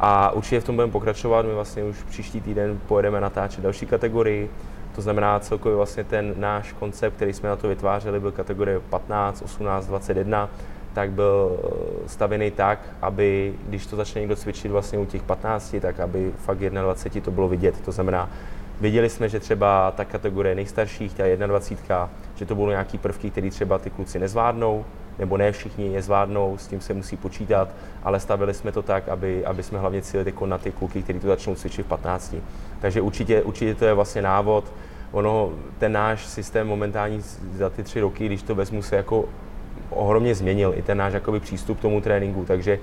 A 0.00 0.30
určitě 0.30 0.60
v 0.60 0.64
tom 0.64 0.74
budeme 0.74 0.92
pokračovat, 0.92 1.46
my 1.46 1.54
vlastně 1.54 1.84
už 1.84 2.02
příští 2.02 2.40
týden 2.40 2.80
pojedeme 2.86 3.20
natáčet 3.20 3.64
další 3.64 3.86
kategorii, 3.86 4.50
to 4.94 5.02
znamená 5.02 5.40
celkově 5.40 5.76
vlastně 5.76 6.04
ten 6.04 6.34
náš 6.36 6.72
koncept, 6.72 7.14
který 7.14 7.32
jsme 7.32 7.48
na 7.48 7.56
to 7.56 7.68
vytvářeli, 7.68 8.20
byl 8.20 8.32
kategorie 8.32 8.80
15, 8.80 9.42
18, 9.42 9.86
21, 9.86 10.50
tak 10.92 11.10
byl 11.10 11.58
eh, 11.58 12.08
stavěný 12.08 12.50
tak, 12.50 12.78
aby 13.02 13.54
když 13.68 13.86
to 13.86 13.96
začne 13.96 14.20
někdo 14.20 14.36
cvičit 14.36 14.70
vlastně 14.70 14.98
u 14.98 15.04
těch 15.04 15.22
15, 15.22 15.76
tak 15.80 16.00
aby 16.00 16.32
fakt 16.38 16.58
21 16.58 17.24
to 17.24 17.30
bylo 17.30 17.48
vidět. 17.48 17.80
To 17.80 17.92
znamená, 17.92 18.30
Věděli 18.80 19.10
jsme, 19.10 19.28
že 19.28 19.40
třeba 19.40 19.90
ta 19.90 20.04
kategorie 20.04 20.54
nejstarších, 20.54 21.14
ta 21.14 21.46
21, 21.46 22.10
že 22.36 22.46
to 22.46 22.54
budou 22.54 22.70
nějaký 22.70 22.98
prvky, 22.98 23.30
které 23.30 23.50
třeba 23.50 23.78
ty 23.78 23.90
kluci 23.90 24.18
nezvládnou, 24.18 24.84
nebo 25.18 25.36
ne 25.36 25.52
všichni 25.52 25.86
je 25.86 26.02
zvládnou, 26.02 26.58
s 26.58 26.66
tím 26.66 26.80
se 26.80 26.94
musí 26.94 27.16
počítat, 27.16 27.68
ale 28.02 28.20
stavili 28.20 28.54
jsme 28.54 28.72
to 28.72 28.82
tak, 28.82 29.08
aby, 29.08 29.44
aby 29.44 29.62
jsme 29.62 29.78
hlavně 29.78 30.02
cílili 30.02 30.32
na 30.46 30.58
ty 30.58 30.72
kluky, 30.72 31.02
kteří 31.02 31.18
to 31.18 31.26
začnou 31.26 31.54
cvičit 31.54 31.86
v 31.86 31.88
15. 31.88 32.34
Takže 32.80 33.00
určitě, 33.00 33.42
určitě 33.42 33.74
to 33.74 33.84
je 33.84 33.94
vlastně 33.94 34.22
návod. 34.22 34.64
Ono, 35.12 35.52
ten 35.78 35.92
náš 35.92 36.26
systém 36.26 36.66
momentální 36.66 37.22
za 37.54 37.70
ty 37.70 37.82
tři 37.82 38.00
roky, 38.00 38.26
když 38.26 38.42
to 38.42 38.54
vezmu, 38.54 38.82
se 38.82 38.96
jako 38.96 39.24
ohromně 39.90 40.34
změnil, 40.34 40.72
i 40.76 40.82
ten 40.82 40.98
náš 40.98 41.12
jakoby, 41.12 41.40
přístup 41.40 41.78
k 41.78 41.82
tomu 41.82 42.00
tréninku, 42.00 42.44
takže 42.44 42.78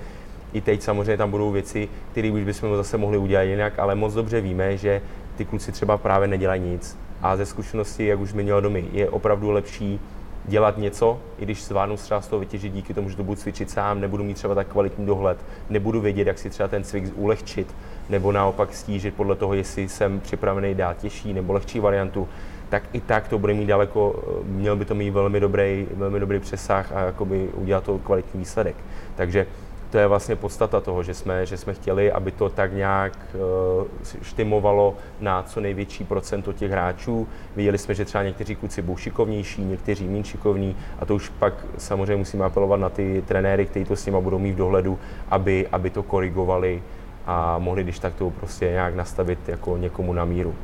i 0.52 0.60
teď 0.60 0.82
samozřejmě 0.82 1.16
tam 1.16 1.30
budou 1.30 1.50
věci, 1.50 1.88
které 2.12 2.30
už 2.30 2.44
bychom 2.44 2.76
zase 2.76 2.98
mohli 2.98 3.18
udělat 3.18 3.42
jinak, 3.42 3.78
ale 3.78 3.94
moc 3.94 4.14
dobře 4.14 4.40
víme, 4.40 4.76
že 4.76 5.02
ty 5.36 5.44
kluci 5.44 5.72
třeba 5.72 5.98
právě 5.98 6.28
nedělají 6.28 6.62
nic. 6.62 6.98
A 7.22 7.36
ze 7.36 7.46
zkušenosti, 7.46 8.06
jak 8.06 8.20
už 8.20 8.30
zmiňoval 8.30 8.62
domy, 8.62 8.84
je 8.92 9.10
opravdu 9.10 9.50
lepší 9.50 10.00
dělat 10.44 10.78
něco, 10.78 11.20
i 11.38 11.44
když 11.44 11.64
zvládnu 11.64 11.96
třeba 11.96 12.20
z 12.20 12.28
toho 12.28 12.40
vytěžit 12.40 12.72
díky 12.72 12.94
tomu, 12.94 13.08
že 13.08 13.16
to 13.16 13.24
budu 13.24 13.36
cvičit 13.36 13.70
sám, 13.70 14.00
nebudu 14.00 14.24
mít 14.24 14.34
třeba 14.34 14.54
tak 14.54 14.66
kvalitní 14.66 15.06
dohled, 15.06 15.38
nebudu 15.70 16.00
vědět, 16.00 16.26
jak 16.26 16.38
si 16.38 16.50
třeba 16.50 16.68
ten 16.68 16.84
cvik 16.84 17.04
ulehčit, 17.14 17.74
nebo 18.10 18.32
naopak 18.32 18.74
stížit 18.74 19.14
podle 19.14 19.36
toho, 19.36 19.54
jestli 19.54 19.88
jsem 19.88 20.20
připravený 20.20 20.74
dát 20.74 20.96
těžší 20.96 21.32
nebo 21.32 21.52
lehčí 21.52 21.80
variantu, 21.80 22.28
tak 22.68 22.82
i 22.92 23.00
tak 23.00 23.28
to 23.28 23.38
bude 23.38 23.54
mít 23.54 23.66
daleko, 23.66 24.22
měl 24.44 24.76
by 24.76 24.84
to 24.84 24.94
mít 24.94 25.10
velmi 25.10 25.40
dobrý, 25.40 25.86
velmi 25.94 26.20
dobrý 26.20 26.40
přesah 26.40 26.92
a 26.92 27.14
udělat 27.54 27.84
to 27.84 27.98
kvalitní 27.98 28.40
výsledek. 28.40 28.76
Takže 29.16 29.46
to 29.94 29.98
je 29.98 30.06
vlastně 30.06 30.36
podstata 30.36 30.80
toho, 30.80 31.02
že 31.02 31.14
jsme, 31.14 31.46
že 31.46 31.56
jsme 31.56 31.74
chtěli, 31.74 32.12
aby 32.12 32.30
to 32.30 32.48
tak 32.48 32.72
nějak 32.72 33.12
uh, 33.34 33.86
štimovalo 34.22 34.94
na 35.20 35.42
co 35.42 35.60
největší 35.60 36.04
procento 36.04 36.52
těch 36.52 36.70
hráčů. 36.70 37.28
Viděli 37.56 37.78
jsme, 37.78 37.94
že 37.94 38.04
třeba 38.04 38.24
někteří 38.24 38.56
kluci 38.56 38.82
budou 38.82 38.96
šikovnější, 38.96 39.64
někteří 39.64 40.08
méně 40.08 40.24
šikovní 40.24 40.76
a 40.98 41.06
to 41.06 41.14
už 41.14 41.28
pak 41.28 41.54
samozřejmě 41.78 42.16
musíme 42.16 42.44
apelovat 42.44 42.80
na 42.80 42.88
ty 42.88 43.24
trenéry, 43.28 43.66
kteří 43.66 43.84
to 43.84 43.96
s 43.96 44.06
nimi 44.06 44.18
budou 44.20 44.38
mít 44.38 44.52
v 44.52 44.56
dohledu, 44.56 44.98
aby, 45.30 45.68
aby 45.72 45.90
to 45.90 46.02
korigovali 46.02 46.82
a 47.26 47.58
mohli 47.58 47.82
když 47.82 47.98
tak 47.98 48.14
to 48.14 48.30
prostě 48.30 48.64
nějak 48.64 48.94
nastavit 48.94 49.48
jako 49.48 49.76
někomu 49.76 50.12
na 50.12 50.24
míru. 50.24 50.54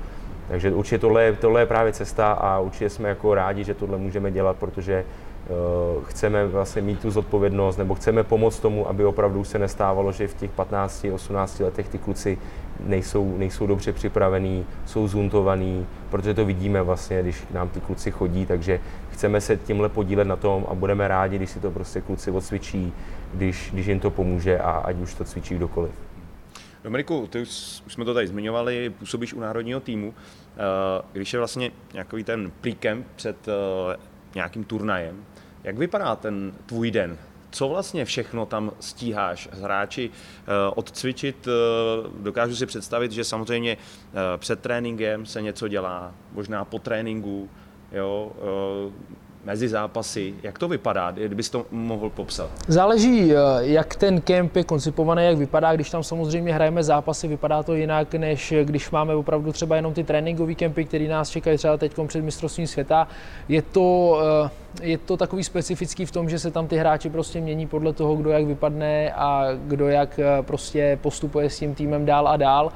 Takže 0.48 0.72
určitě 0.72 0.98
tohle, 0.98 1.32
tohle 1.32 1.60
je 1.60 1.66
právě 1.66 1.92
cesta 1.92 2.32
a 2.32 2.58
určitě 2.58 2.90
jsme 2.90 3.08
jako 3.08 3.34
rádi, 3.34 3.64
že 3.64 3.74
tohle 3.74 3.98
můžeme 3.98 4.30
dělat, 4.30 4.56
protože 4.56 5.04
chceme 6.04 6.46
vlastně 6.46 6.82
mít 6.82 7.00
tu 7.00 7.10
zodpovědnost 7.10 7.76
nebo 7.76 7.94
chceme 7.94 8.24
pomoct 8.24 8.60
tomu, 8.60 8.88
aby 8.88 9.04
opravdu 9.04 9.44
se 9.44 9.58
nestávalo, 9.58 10.12
že 10.12 10.28
v 10.28 10.34
těch 10.34 10.50
15-18 10.56 11.64
letech 11.64 11.88
ty 11.88 11.98
kluci 11.98 12.38
nejsou, 12.80 13.36
nejsou 13.36 13.66
dobře 13.66 13.92
připravení, 13.92 14.66
jsou 14.86 15.08
zuntovaní, 15.08 15.86
protože 16.10 16.34
to 16.34 16.44
vidíme 16.44 16.82
vlastně, 16.82 17.22
když 17.22 17.40
k 17.40 17.50
nám 17.50 17.68
ty 17.68 17.80
kluci 17.80 18.10
chodí, 18.10 18.46
takže 18.46 18.80
chceme 19.10 19.40
se 19.40 19.56
tímhle 19.56 19.88
podílet 19.88 20.28
na 20.28 20.36
tom 20.36 20.66
a 20.70 20.74
budeme 20.74 21.08
rádi, 21.08 21.36
když 21.36 21.50
si 21.50 21.60
to 21.60 21.70
prostě 21.70 22.00
kluci 22.00 22.30
odsvičí, 22.30 22.92
když, 23.34 23.70
když 23.72 23.86
jim 23.86 24.00
to 24.00 24.10
pomůže 24.10 24.58
a 24.58 24.70
ať 24.70 24.96
už 24.96 25.14
to 25.14 25.24
cvičí 25.24 25.54
kdokoliv. 25.54 25.92
Dominiku, 26.84 27.26
ty 27.26 27.40
už, 27.40 27.82
už 27.86 27.92
jsme 27.92 28.04
to 28.04 28.14
tady 28.14 28.26
zmiňovali, 28.26 28.90
působíš 28.90 29.34
u 29.34 29.40
národního 29.40 29.80
týmu. 29.80 30.14
Eh, 30.16 31.02
když 31.12 31.32
je 31.32 31.38
vlastně 31.38 31.70
nějaký 31.92 32.24
ten 32.24 32.52
pre 32.60 32.96
před 33.16 33.48
eh, 33.48 33.96
nějakým 34.34 34.64
turnajem, 34.64 35.24
jak 35.64 35.78
vypadá 35.78 36.16
ten 36.16 36.52
tvůj 36.66 36.90
den? 36.90 37.18
Co 37.50 37.68
vlastně 37.68 38.04
všechno 38.04 38.46
tam 38.46 38.72
stíháš 38.80 39.48
hráči 39.52 40.10
eh, 40.10 40.50
odcvičit? 40.74 41.48
Dokážu 42.20 42.56
si 42.56 42.66
představit, 42.66 43.12
že 43.12 43.24
samozřejmě 43.24 43.76
před 44.36 44.60
tréninkem 44.60 45.26
se 45.26 45.42
něco 45.42 45.68
dělá, 45.68 46.14
možná 46.32 46.64
po 46.64 46.78
tréninku, 46.78 47.50
jo, 47.92 48.32
mezi 49.44 49.68
zápasy. 49.68 50.34
Jak 50.42 50.58
to 50.58 50.68
vypadá, 50.68 51.10
kdybys 51.10 51.50
to 51.50 51.66
mohl 51.70 52.10
popsat? 52.10 52.50
Záleží, 52.68 53.32
eh, 53.32 53.36
jak 53.60 53.96
ten 53.96 54.20
kemp 54.20 54.56
je 54.56 54.64
koncipovaný, 54.64 55.24
jak 55.24 55.36
vypadá. 55.36 55.74
Když 55.74 55.90
tam 55.90 56.02
samozřejmě 56.02 56.54
hrajeme 56.54 56.82
zápasy, 56.82 57.28
vypadá 57.28 57.62
to 57.62 57.74
jinak, 57.74 58.14
než 58.14 58.54
když 58.64 58.90
máme 58.90 59.14
opravdu 59.14 59.52
třeba 59.52 59.76
jenom 59.76 59.94
ty 59.94 60.04
tréninkové 60.04 60.54
kempy, 60.54 60.84
které 60.84 61.08
nás 61.08 61.30
čekají 61.30 61.58
třeba 61.58 61.76
teď 61.76 61.92
před 62.06 62.24
mistrovstvím 62.24 62.66
světa. 62.66 63.08
Je 63.48 63.62
to, 63.62 64.18
eh, 64.44 64.50
je 64.82 64.98
to 64.98 65.16
takový 65.16 65.44
specifický 65.44 66.06
v 66.06 66.10
tom, 66.10 66.30
že 66.30 66.38
se 66.38 66.50
tam 66.50 66.66
ty 66.66 66.76
hráči 66.76 67.10
prostě 67.10 67.40
mění 67.40 67.66
podle 67.66 67.92
toho, 67.92 68.16
kdo 68.16 68.30
jak 68.30 68.44
vypadne 68.44 69.12
a 69.12 69.46
kdo 69.66 69.88
jak 69.88 70.18
eh, 70.18 70.42
prostě 70.42 70.98
postupuje 71.02 71.50
s 71.50 71.58
tím 71.58 71.74
týmem 71.74 72.06
dál 72.06 72.28
a 72.28 72.36
dál 72.36 72.72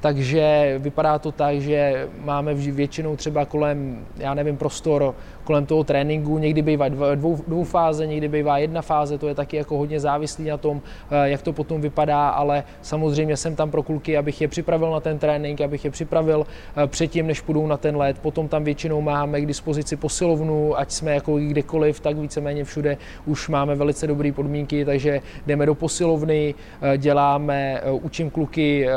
takže 0.00 0.74
vypadá 0.78 1.18
to 1.18 1.32
tak, 1.32 1.60
že 1.60 2.08
máme 2.24 2.54
většinou 2.54 3.16
třeba 3.16 3.44
kolem, 3.44 4.06
já 4.16 4.34
nevím, 4.34 4.56
prostor 4.56 5.14
kolem 5.46 5.66
toho 5.66 5.84
tréninku, 5.84 6.38
někdy 6.38 6.62
bývá 6.62 6.88
dvou, 6.88 7.38
dvou 7.46 7.64
fáze, 7.64 8.06
někdy 8.06 8.28
bývá 8.28 8.58
jedna 8.58 8.82
fáze, 8.82 9.18
to 9.18 9.28
je 9.28 9.34
taky 9.34 9.56
jako 9.56 9.78
hodně 9.78 10.00
závislý 10.00 10.44
na 10.44 10.56
tom, 10.56 10.82
eh, 11.10 11.28
jak 11.30 11.42
to 11.42 11.52
potom 11.52 11.80
vypadá, 11.80 12.28
ale 12.28 12.64
samozřejmě 12.82 13.36
jsem 13.36 13.56
tam 13.56 13.70
pro 13.70 13.82
kluky, 13.82 14.18
abych 14.18 14.40
je 14.40 14.48
připravil 14.48 14.90
na 14.90 15.00
ten 15.00 15.18
trénink, 15.18 15.60
abych 15.60 15.84
je 15.84 15.90
připravil 15.90 16.46
eh, 16.76 16.86
předtím, 16.86 17.26
než 17.26 17.40
půjdou 17.40 17.66
na 17.66 17.76
ten 17.76 17.96
let. 17.96 18.18
Potom 18.18 18.48
tam 18.48 18.64
většinou 18.64 19.00
máme 19.00 19.40
k 19.40 19.46
dispozici 19.46 19.96
posilovnu, 19.96 20.78
ať 20.78 20.90
jsme 20.90 21.14
jako 21.14 21.36
kdekoliv, 21.36 22.00
tak 22.00 22.18
víceméně 22.18 22.64
všude 22.64 22.96
už 23.26 23.48
máme 23.48 23.74
velice 23.74 24.06
dobré 24.06 24.32
podmínky, 24.32 24.84
takže 24.84 25.20
jdeme 25.46 25.66
do 25.66 25.74
posilovny, 25.74 26.54
eh, 26.82 26.98
děláme, 26.98 27.80
učím 28.02 28.30
kluky, 28.30 28.88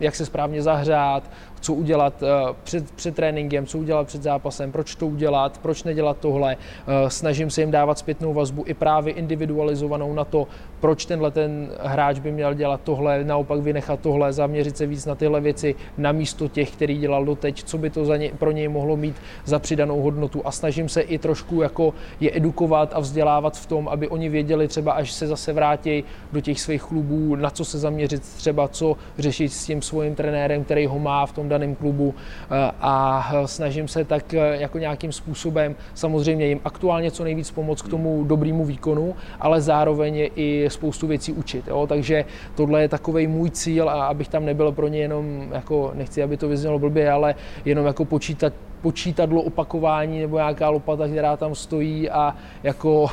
jak 0.00 0.14
se 0.14 0.26
správně 0.26 0.62
zahřát, 0.62 1.30
co 1.60 1.74
udělat 1.74 2.22
eh, 2.22 2.54
před, 2.64 2.90
před 2.90 3.14
tréninkem, 3.14 3.66
co 3.66 3.78
udělat 3.78 4.06
před 4.06 4.22
zápasem, 4.22 4.72
proč 4.72 4.94
to 4.94 5.06
udělat, 5.06 5.58
proč 5.58 5.82
nedělat 5.84 6.16
tohle. 6.20 6.56
Eh, 6.56 7.10
snažím 7.10 7.50
se 7.50 7.60
jim 7.60 7.70
dávat 7.70 7.98
zpětnou 7.98 8.34
vazbu 8.34 8.64
i 8.66 8.74
právě 8.74 9.14
individualizovanou 9.14 10.14
na 10.14 10.24
to, 10.24 10.46
proč 10.80 11.06
tenhle 11.06 11.30
ten 11.30 11.70
hráč 11.82 12.18
by 12.18 12.32
měl 12.32 12.54
dělat 12.54 12.80
tohle, 12.84 13.24
naopak 13.24 13.60
vynechat 13.60 14.00
tohle, 14.00 14.32
zaměřit 14.32 14.76
se 14.76 14.86
víc 14.86 15.06
na 15.06 15.14
tyhle 15.14 15.40
věci, 15.40 15.74
na 15.98 16.12
místo 16.12 16.48
těch, 16.48 16.70
který 16.70 16.98
dělal 16.98 17.24
doteď, 17.24 17.62
co 17.62 17.78
by 17.78 17.90
to 17.90 18.04
za 18.04 18.16
ně, 18.16 18.30
pro 18.38 18.50
něj 18.50 18.68
mohlo 18.68 18.96
mít 18.96 19.16
za 19.44 19.58
přidanou 19.58 20.00
hodnotu. 20.02 20.42
A 20.44 20.50
snažím 20.50 20.88
se 20.88 21.00
i 21.00 21.18
trošku 21.18 21.62
jako 21.62 21.94
je 22.20 22.36
edukovat 22.36 22.92
a 22.94 23.00
vzdělávat 23.00 23.56
v 23.56 23.66
tom, 23.66 23.88
aby 23.88 24.08
oni 24.08 24.28
věděli 24.28 24.68
třeba, 24.68 24.92
až 24.92 25.12
se 25.12 25.26
zase 25.26 25.52
vrátí 25.52 26.04
do 26.32 26.40
těch 26.40 26.60
svých 26.60 26.82
klubů, 26.82 27.36
na 27.36 27.50
co 27.50 27.64
se 27.64 27.78
zaměřit, 27.78 28.22
třeba 28.22 28.68
co 28.68 28.96
řešit 29.18 29.48
s 29.48 29.66
tím 29.66 29.82
svým 29.82 30.14
trenérem, 30.14 30.64
který 30.64 30.86
ho 30.86 30.98
má 30.98 31.26
v 31.26 31.32
tom 31.32 31.48
daném 31.50 31.74
klubu 31.74 32.14
eh, 32.50 32.70
a 32.80 33.32
snažím 33.46 33.88
se 33.88 34.04
tak 34.04 34.34
eh, 34.34 34.56
jako 34.60 34.78
nějakým 34.78 35.12
způsobem 35.12 35.76
samozřejmě 35.94 36.46
jim 36.46 36.60
aktuálně 36.64 37.10
co 37.10 37.24
nejvíc 37.24 37.50
pomoct 37.50 37.82
k 37.82 37.88
tomu 37.88 38.24
dobrému 38.24 38.64
výkonu, 38.64 39.14
ale 39.40 39.60
zároveň 39.60 40.30
i 40.36 40.66
spoustu 40.68 41.06
věcí 41.06 41.32
učit. 41.32 41.68
Jo? 41.68 41.86
Takže 41.86 42.24
tohle 42.54 42.82
je 42.82 42.88
takový 42.88 43.26
můj 43.26 43.50
cíl 43.50 43.90
a 43.90 44.06
abych 44.06 44.28
tam 44.28 44.44
nebyl 44.44 44.72
pro 44.72 44.88
ně 44.88 44.98
jenom, 44.98 45.48
jako 45.52 45.92
nechci, 45.94 46.22
aby 46.22 46.36
to 46.36 46.48
vyznělo 46.48 46.78
blbě, 46.78 47.10
ale 47.10 47.34
jenom 47.64 47.86
jako 47.86 48.04
počítat 48.04 48.52
počítadlo 48.82 49.42
opakování 49.42 50.20
nebo 50.20 50.36
nějaká 50.36 50.68
lopata, 50.68 51.08
která 51.08 51.36
tam 51.36 51.54
stojí 51.54 52.10
a 52.10 52.34
jako 52.62 53.10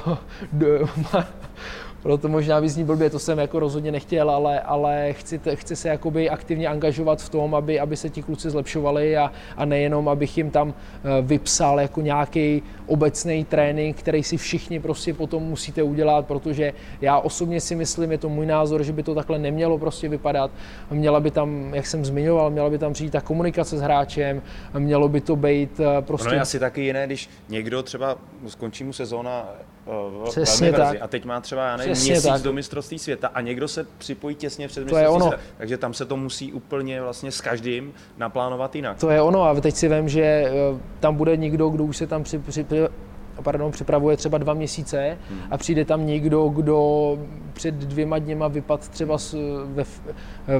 proto 2.08 2.30
možná 2.30 2.60
vyzní 2.60 2.84
blbě, 2.84 3.10
to 3.10 3.20
jsem 3.20 3.39
jako 3.39 3.60
rozhodně 3.60 3.91
nechtěl, 3.91 4.32
ale, 4.32 4.60
ale 4.60 5.14
chci, 5.14 5.41
chci 5.53 5.76
se 5.76 5.89
jakoby 5.89 6.30
aktivně 6.30 6.68
angažovat 6.68 7.22
v 7.22 7.30
tom, 7.30 7.55
aby, 7.55 7.80
aby 7.80 7.97
se 7.97 8.10
ti 8.10 8.22
kluci 8.22 8.49
zlepšovali 8.49 9.18
a, 9.18 9.32
a 9.58 9.66
nejenom, 9.66 10.10
abych 10.10 10.38
jim 10.38 10.51
tam 10.51 10.74
eh, 10.74 11.22
vypsal 11.22 11.80
jako 11.80 12.01
nějaký 12.01 12.64
obecný 12.86 13.45
trénink, 13.45 13.97
který 13.99 14.24
si 14.24 14.38
všichni 14.38 14.80
prostě 14.80 15.14
potom 15.14 15.43
musíte 15.43 15.84
udělat, 15.84 16.26
protože 16.26 16.74
já 17.01 17.20
osobně 17.20 17.62
si 17.62 17.76
myslím, 17.76 18.12
je 18.12 18.18
to 18.18 18.30
můj 18.30 18.45
názor, 18.45 18.84
že 18.84 18.93
by 18.93 19.03
to 19.03 19.16
takhle 19.16 19.39
nemělo 19.39 19.78
prostě 19.78 20.10
vypadat. 20.10 20.51
Měla 20.91 21.20
by 21.20 21.32
tam, 21.32 21.74
jak 21.74 21.86
jsem 21.86 22.05
zmiňoval, 22.05 22.49
měla 22.49 22.70
by 22.70 22.78
tam 22.78 22.93
přijít 22.93 23.12
ta 23.12 23.22
komunikace 23.22 23.78
s 23.78 23.82
hráčem, 23.82 24.41
mělo 24.80 25.10
by 25.10 25.22
to 25.22 25.36
být 25.36 25.80
eh, 25.80 26.01
prostě... 26.01 26.28
Ono 26.28 26.36
je 26.36 26.41
asi 26.41 26.60
taky 26.60 26.82
jiné, 26.82 27.05
když 27.05 27.30
někdo 27.49 27.84
třeba 27.84 28.16
skončí 28.47 28.84
mu 28.84 28.93
sezóna 28.93 29.49
v 29.88 30.30
Přesně 30.30 30.72
tak. 30.72 30.98
a 31.02 31.08
teď 31.08 31.26
má 31.26 31.42
třeba, 31.42 31.68
já 31.68 31.78
nevím, 31.78 31.94
Přesně 31.94 32.12
měsíc 32.12 32.30
tak. 32.30 32.42
do 32.42 32.54
mistrovství 32.54 33.00
světa 33.00 33.28
a 33.34 33.42
někdo 33.42 33.68
se 33.68 33.86
připojí 33.98 34.36
těsně 34.36 34.68
před 34.68 34.84
mistrovství 34.84 35.16
ono. 35.16 35.26
světa. 35.28 35.44
Takže 35.58 35.78
tam 35.78 35.94
se 35.94 36.06
to 36.06 36.18
musí 36.18 36.54
úplně 36.54 37.02
vlastně 37.02 37.32
s 37.32 37.42
každým 37.42 37.94
naplánovat 38.18 38.76
jinak. 38.76 38.98
To 39.00 39.10
je 39.10 39.22
ono 39.22 39.44
a 39.44 39.62
teď 39.62 39.76
si 39.76 39.90
vím, 39.90 40.10
že 40.10 40.22
eh, 40.22 40.52
tam 41.00 41.16
bude 41.16 41.38
někdo, 41.38 41.70
kdo 41.70 41.84
už 41.84 41.98
se 41.98 42.08
tam 42.08 42.24
při, 42.24 42.40
při, 42.40 42.66
pardon, 43.44 43.72
připravuje 43.72 44.18
třeba 44.18 44.38
dva 44.38 44.54
měsíce 44.54 45.18
a 45.52 45.58
přijde 45.58 45.86
tam 45.86 46.06
někdo, 46.06 46.50
kdo 46.50 47.18
před 47.54 47.76
dvěma 47.76 48.20
dněma 48.20 48.48
vypad 48.48 48.90
třeba 48.90 49.18
ve, 49.66 49.84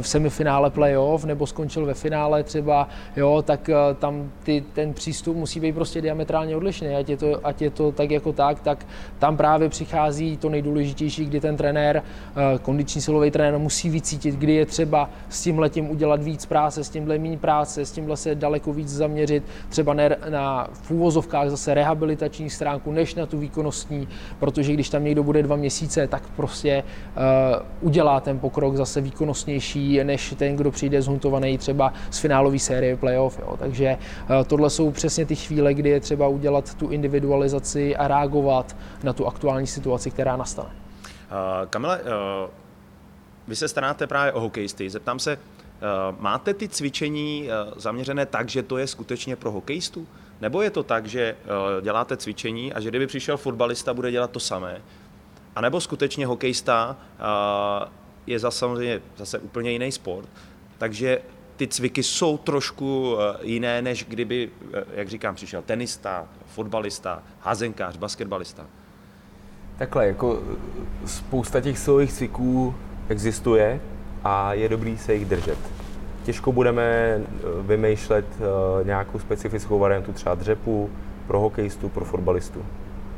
v 0.02 0.08
semifinále 0.08 0.70
playoff 0.70 1.26
nebo 1.26 1.48
skončil 1.48 1.86
ve 1.86 1.94
finále 1.94 2.44
třeba, 2.44 2.88
jo, 3.16 3.44
tak 3.46 3.70
eh, 3.70 3.76
tam 4.00 4.32
ty, 4.44 4.64
ten 4.74 4.94
přístup 4.94 5.38
musí 5.38 5.60
být 5.60 5.76
prostě 5.76 6.02
diametrálně 6.02 6.56
odlišný, 6.56 6.88
ať 6.88 7.10
je, 7.10 7.18
to, 7.18 7.40
ať 7.44 7.62
je 7.62 7.70
to 7.70 7.92
tak 7.92 8.12
jako 8.12 8.34
tak, 8.34 8.60
tak 8.60 8.86
tam 9.20 9.38
právě 9.38 9.70
přichází 9.70 10.38
to 10.38 10.50
nejdůležitější, 10.50 11.26
kdy 11.26 11.40
ten 11.40 11.58
trenér, 11.58 12.04
eh, 12.04 12.60
kondiční 12.62 13.02
silový 13.02 13.32
trenér 13.32 13.60
musí 13.60 13.90
vycítit, 13.90 14.36
kdy 14.36 14.54
je 14.54 14.66
třeba 14.66 15.10
s 15.30 15.44
tím 15.44 15.60
letím 15.60 15.90
udělat 15.90 16.24
víc 16.24 16.46
práce, 16.46 16.84
s 16.84 16.90
tímhle 16.90 17.18
méně 17.18 17.38
práce, 17.38 17.86
s 17.86 17.92
tímhle 17.92 18.18
se 18.18 18.36
daleko 18.36 18.74
víc 18.74 18.90
zaměřit, 18.90 19.44
třeba 19.70 19.94
ne, 19.94 20.16
na 20.30 20.68
v 20.72 20.92
úvozovkách 20.92 21.50
zase 21.50 21.74
rehabilitační 21.74 22.50
stránku, 22.68 22.92
než 22.92 23.16
na 23.16 23.26
tu 23.26 23.38
výkonnostní, 23.38 24.08
protože 24.40 24.74
když 24.74 24.90
tam 24.90 25.04
někdo 25.04 25.24
bude 25.24 25.44
dva 25.44 25.56
měsíce, 25.56 26.08
tak 26.08 26.24
prostě 26.36 26.84
uh, 26.84 27.88
udělá 27.88 28.20
ten 28.20 28.40
pokrok 28.40 28.76
zase 28.76 29.02
výkonnostnější, 29.02 30.04
než 30.04 30.36
ten, 30.38 30.56
kdo 30.56 30.72
přijde 30.72 31.02
zhuntovaný 31.02 31.58
třeba 31.58 31.94
z 32.10 32.20
finálové 32.20 32.60
série 32.60 32.98
playoff. 32.98 33.40
Jo. 33.40 33.56
Takže 33.60 33.98
uh, 33.98 34.44
tohle 34.48 34.70
jsou 34.70 34.92
přesně 34.92 35.26
ty 35.26 35.36
chvíle, 35.36 35.74
kdy 35.74 35.90
je 35.90 36.00
třeba 36.00 36.28
udělat 36.28 36.76
tu 36.76 36.90
individualizaci 36.90 37.96
a 37.96 38.08
reagovat 38.08 38.76
na 39.04 39.14
tu 39.14 39.28
aktuální 39.28 39.68
situaci, 39.68 40.12
která 40.12 40.38
nastane. 40.38 40.70
Uh, 40.70 41.68
Kamile, 41.70 42.00
uh 42.04 42.50
vy 43.48 43.56
se 43.56 43.68
staráte 43.68 44.08
právě 44.08 44.34
o 44.34 44.40
hokejisty. 44.40 44.90
Zeptám 44.90 45.20
se, 45.20 45.38
máte 46.20 46.54
ty 46.54 46.68
cvičení 46.68 47.50
zaměřené 47.76 48.26
tak, 48.26 48.50
že 48.50 48.64
to 48.64 48.78
je 48.78 48.88
skutečně 48.88 49.36
pro 49.36 49.52
hokejistu? 49.52 50.08
Nebo 50.42 50.62
je 50.62 50.70
to 50.70 50.84
tak, 50.84 51.06
že 51.06 51.36
děláte 51.82 52.18
cvičení 52.18 52.74
a 52.74 52.80
že 52.80 52.90
kdyby 52.90 53.08
přišel 53.08 53.38
fotbalista, 53.38 53.94
bude 53.94 54.12
dělat 54.12 54.32
to 54.32 54.40
samé? 54.40 54.82
A 55.56 55.62
nebo 55.62 55.82
skutečně 55.82 56.26
hokejista 56.26 56.98
je 58.28 58.40
zase 58.40 58.58
samozřejmě 58.58 59.02
zase 59.18 59.40
úplně 59.40 59.72
jiný 59.72 59.92
sport, 59.92 60.30
takže 60.78 61.22
ty 61.58 61.68
cviky 61.68 62.04
jsou 62.04 62.38
trošku 62.38 63.18
eh, 63.20 63.38
jiné, 63.42 63.82
než 63.82 64.06
kdyby, 64.06 64.50
eh, 64.74 64.84
jak 64.94 65.10
říkám, 65.10 65.36
přišel 65.36 65.62
tenista, 65.62 66.28
fotbalista, 66.46 67.24
házenkář, 67.40 67.98
basketbalista. 67.98 68.66
Takhle, 69.78 70.08
jako 70.08 70.44
eh, 71.04 71.08
spousta 71.08 71.62
těch 71.62 71.78
silových 71.78 72.14
cviků 72.14 72.76
existuje 73.10 73.82
a 74.24 74.54
je 74.54 74.70
dobrý 74.70 74.98
se 74.98 75.14
jich 75.14 75.26
držet. 75.26 75.58
Těžko 76.28 76.52
budeme 76.52 77.20
vymýšlet 77.62 78.26
nějakou 78.84 79.20
specifickou 79.20 79.80
variantu 79.80 80.14
třeba 80.14 80.36
dřepu 80.36 80.90
pro 81.28 81.40
hokejistu, 81.40 81.90
pro 81.90 82.06
fotbalistu. 82.06 82.66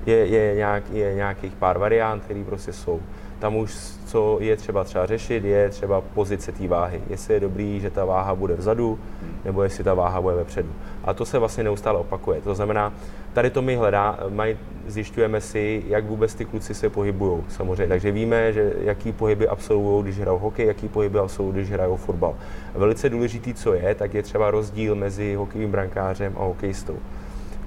Je, 0.05 0.15
je, 0.15 0.55
nějak, 0.55 0.83
je 0.91 1.15
nějakých 1.15 1.53
pár 1.53 1.77
variant, 1.77 2.23
které 2.23 2.43
prostě 2.43 2.73
jsou. 2.73 2.99
Tam 3.39 3.55
už, 3.55 3.73
co 4.05 4.37
je 4.41 4.55
třeba 4.55 4.83
třeba 4.83 5.05
řešit, 5.05 5.43
je 5.43 5.69
třeba 5.69 6.01
pozice 6.01 6.51
té 6.51 6.67
váhy. 6.67 7.01
Jestli 7.09 7.33
je 7.33 7.39
dobrý, 7.39 7.79
že 7.79 7.89
ta 7.89 8.05
váha 8.05 8.35
bude 8.35 8.55
vzadu, 8.55 8.99
nebo 9.45 9.63
jestli 9.63 9.83
ta 9.83 9.93
váha 9.93 10.21
bude 10.21 10.35
vepředu. 10.35 10.69
A 11.03 11.13
to 11.13 11.25
se 11.25 11.39
vlastně 11.39 11.63
neustále 11.63 11.99
opakuje. 11.99 12.41
To 12.41 12.55
znamená, 12.55 12.93
tady 13.33 13.49
to 13.49 13.61
my 13.61 13.75
hledá, 13.75 14.19
maj, 14.29 14.57
zjišťujeme 14.87 15.41
si, 15.41 15.83
jak 15.87 16.05
vůbec 16.05 16.35
ty 16.35 16.45
kluci 16.45 16.73
se 16.73 16.89
pohybují 16.89 17.43
samozřejmě. 17.49 17.87
Takže 17.87 18.11
víme, 18.11 18.53
že 18.53 18.73
jaký 18.81 19.11
pohyby 19.11 19.47
absolvují, 19.47 20.03
když 20.03 20.19
hrajou 20.19 20.37
hokej, 20.37 20.67
jaký 20.67 20.87
pohyby 20.87 21.19
absolvují, 21.19 21.53
když 21.53 21.71
hrajou 21.71 21.95
fotbal. 21.95 22.35
Velice 22.75 23.09
důležitý, 23.09 23.53
co 23.53 23.73
je, 23.73 23.95
tak 23.95 24.13
je 24.13 24.23
třeba 24.23 24.51
rozdíl 24.51 24.95
mezi 24.95 25.35
hokejovým 25.35 25.71
brankářem 25.71 26.33
a 26.37 26.43
hokejistou. 26.43 26.97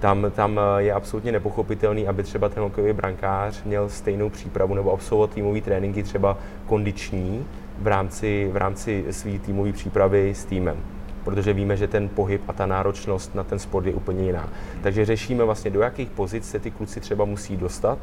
Tam, 0.00 0.26
tam 0.34 0.60
je 0.78 0.92
absolutně 0.92 1.32
nepochopitelný, 1.32 2.08
aby 2.08 2.22
třeba 2.22 2.48
ten 2.48 2.62
hokejový 2.62 2.92
brankář 2.92 3.62
měl 3.64 3.88
stejnou 3.88 4.30
přípravu 4.30 4.74
nebo 4.74 4.92
absolvoval 4.92 5.28
týmový 5.28 5.60
tréninky 5.60 6.02
třeba 6.02 6.38
kondiční 6.66 7.46
v 7.78 7.86
rámci, 7.86 8.50
v 8.52 8.56
rámci 8.56 9.04
své 9.10 9.38
týmové 9.38 9.72
přípravy 9.72 10.34
s 10.34 10.44
týmem 10.44 10.76
protože 11.24 11.52
víme, 11.52 11.76
že 11.76 11.88
ten 11.88 12.08
pohyb 12.08 12.42
a 12.48 12.52
ta 12.52 12.66
náročnost 12.66 13.34
na 13.34 13.44
ten 13.44 13.58
sport 13.58 13.86
je 13.86 13.94
úplně 13.94 14.24
jiná. 14.24 14.48
Takže 14.82 15.04
řešíme 15.04 15.44
vlastně, 15.44 15.70
do 15.70 15.80
jakých 15.80 16.10
pozic 16.10 16.48
se 16.48 16.58
ty 16.58 16.70
kluci 16.70 17.00
třeba 17.00 17.24
musí 17.24 17.56
dostat, 17.56 17.98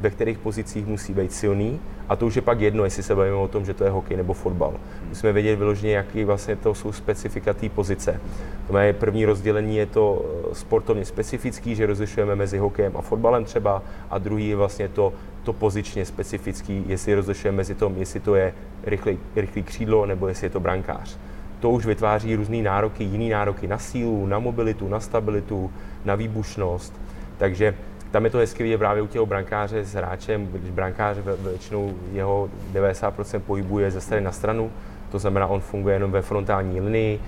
ve 0.00 0.10
kterých 0.10 0.38
pozicích 0.38 0.86
musí 0.86 1.14
být 1.14 1.32
silný 1.32 1.80
a 2.08 2.16
to 2.16 2.26
už 2.26 2.36
je 2.36 2.42
pak 2.42 2.60
jedno, 2.60 2.84
jestli 2.84 3.02
se 3.02 3.14
bavíme 3.14 3.36
o 3.36 3.48
tom, 3.48 3.64
že 3.64 3.74
to 3.74 3.84
je 3.84 3.90
hokej 3.90 4.16
nebo 4.16 4.32
fotbal. 4.32 4.74
Musíme 5.08 5.32
vědět 5.32 5.56
vyloženě, 5.56 5.92
jaký 5.92 6.24
vlastně 6.24 6.56
to 6.56 6.74
jsou 6.74 6.92
specifika 6.92 7.54
té 7.54 7.68
pozice. 7.68 8.20
To 8.66 8.72
moje 8.72 8.92
první 8.92 9.24
rozdělení 9.24 9.76
je 9.76 9.86
to 9.86 10.24
eh, 10.24 10.54
sportovně 10.54 11.04
specifický, 11.04 11.74
že 11.74 11.86
rozlišujeme 11.86 12.36
mezi 12.36 12.58
hokejem 12.58 12.96
a 12.96 13.02
fotbalem 13.02 13.44
třeba 13.44 13.82
a 14.10 14.18
druhý 14.18 14.48
je 14.48 14.56
vlastně 14.56 14.88
to, 14.88 15.12
to 15.42 15.52
pozičně 15.52 16.04
specifický, 16.04 16.84
jestli 16.86 17.14
rozlišujeme 17.14 17.56
mezi 17.56 17.74
tom, 17.74 17.96
jestli 17.96 18.20
to 18.20 18.34
je 18.34 18.54
rychlý, 18.82 19.18
rychlý 19.36 19.62
křídlo 19.62 20.06
nebo 20.06 20.28
jestli 20.28 20.46
je 20.46 20.50
to 20.50 20.60
brankář 20.60 21.18
to 21.60 21.70
už 21.70 21.86
vytváří 21.86 22.36
různé 22.36 22.62
nároky, 22.62 23.04
jiné 23.04 23.34
nároky 23.34 23.66
na 23.66 23.78
sílu, 23.78 24.26
na 24.26 24.38
mobilitu, 24.38 24.88
na 24.88 25.00
stabilitu, 25.00 25.70
na 26.04 26.14
výbušnost. 26.14 26.92
Takže 27.38 27.74
tam 28.10 28.24
je 28.24 28.30
to 28.30 28.38
hezky 28.38 28.62
vidět 28.62 28.78
právě 28.78 29.02
u 29.02 29.06
těho 29.06 29.26
brankáře 29.26 29.84
s 29.84 29.94
hráčem, 29.94 30.46
když 30.46 30.70
brankář 30.70 31.16
většinou 31.38 31.94
jeho 32.12 32.50
90% 32.72 33.40
pohybuje 33.40 33.90
ze 33.90 34.00
strany 34.00 34.24
na 34.24 34.32
stranu, 34.32 34.70
to 35.10 35.18
znamená, 35.18 35.46
on 35.46 35.60
funguje 35.60 35.94
jenom 35.94 36.10
ve 36.10 36.22
frontální 36.22 36.80
linii, 36.80 37.20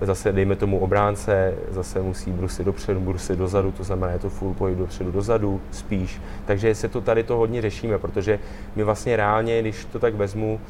zase 0.00 0.32
dejme 0.32 0.56
tomu 0.56 0.78
obránce, 0.78 1.54
zase 1.70 2.02
musí 2.02 2.30
brusit 2.30 2.64
dopředu, 2.64 3.00
brusit 3.00 3.38
dozadu, 3.38 3.72
to 3.72 3.84
znamená, 3.84 4.12
je 4.12 4.18
to 4.18 4.30
full 4.30 4.54
pohyb 4.54 4.78
dopředu, 4.78 5.10
dozadu, 5.10 5.60
spíš. 5.70 6.20
Takže 6.44 6.74
se 6.74 6.88
to 6.88 7.00
tady 7.00 7.22
to 7.22 7.36
hodně 7.36 7.62
řešíme, 7.62 7.98
protože 7.98 8.38
my 8.76 8.82
vlastně 8.82 9.16
reálně, 9.16 9.60
když 9.60 9.84
to 9.84 9.98
tak 9.98 10.14
vezmu, 10.14 10.60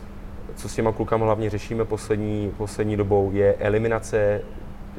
co 0.57 0.69
s 0.69 0.75
těma 0.75 0.93
klukama 0.93 1.27
hlavně 1.27 1.51
řešíme 1.51 1.85
poslední, 1.85 2.53
poslední 2.57 2.97
dobou, 2.97 3.31
je 3.33 3.55
eliminace 3.55 4.41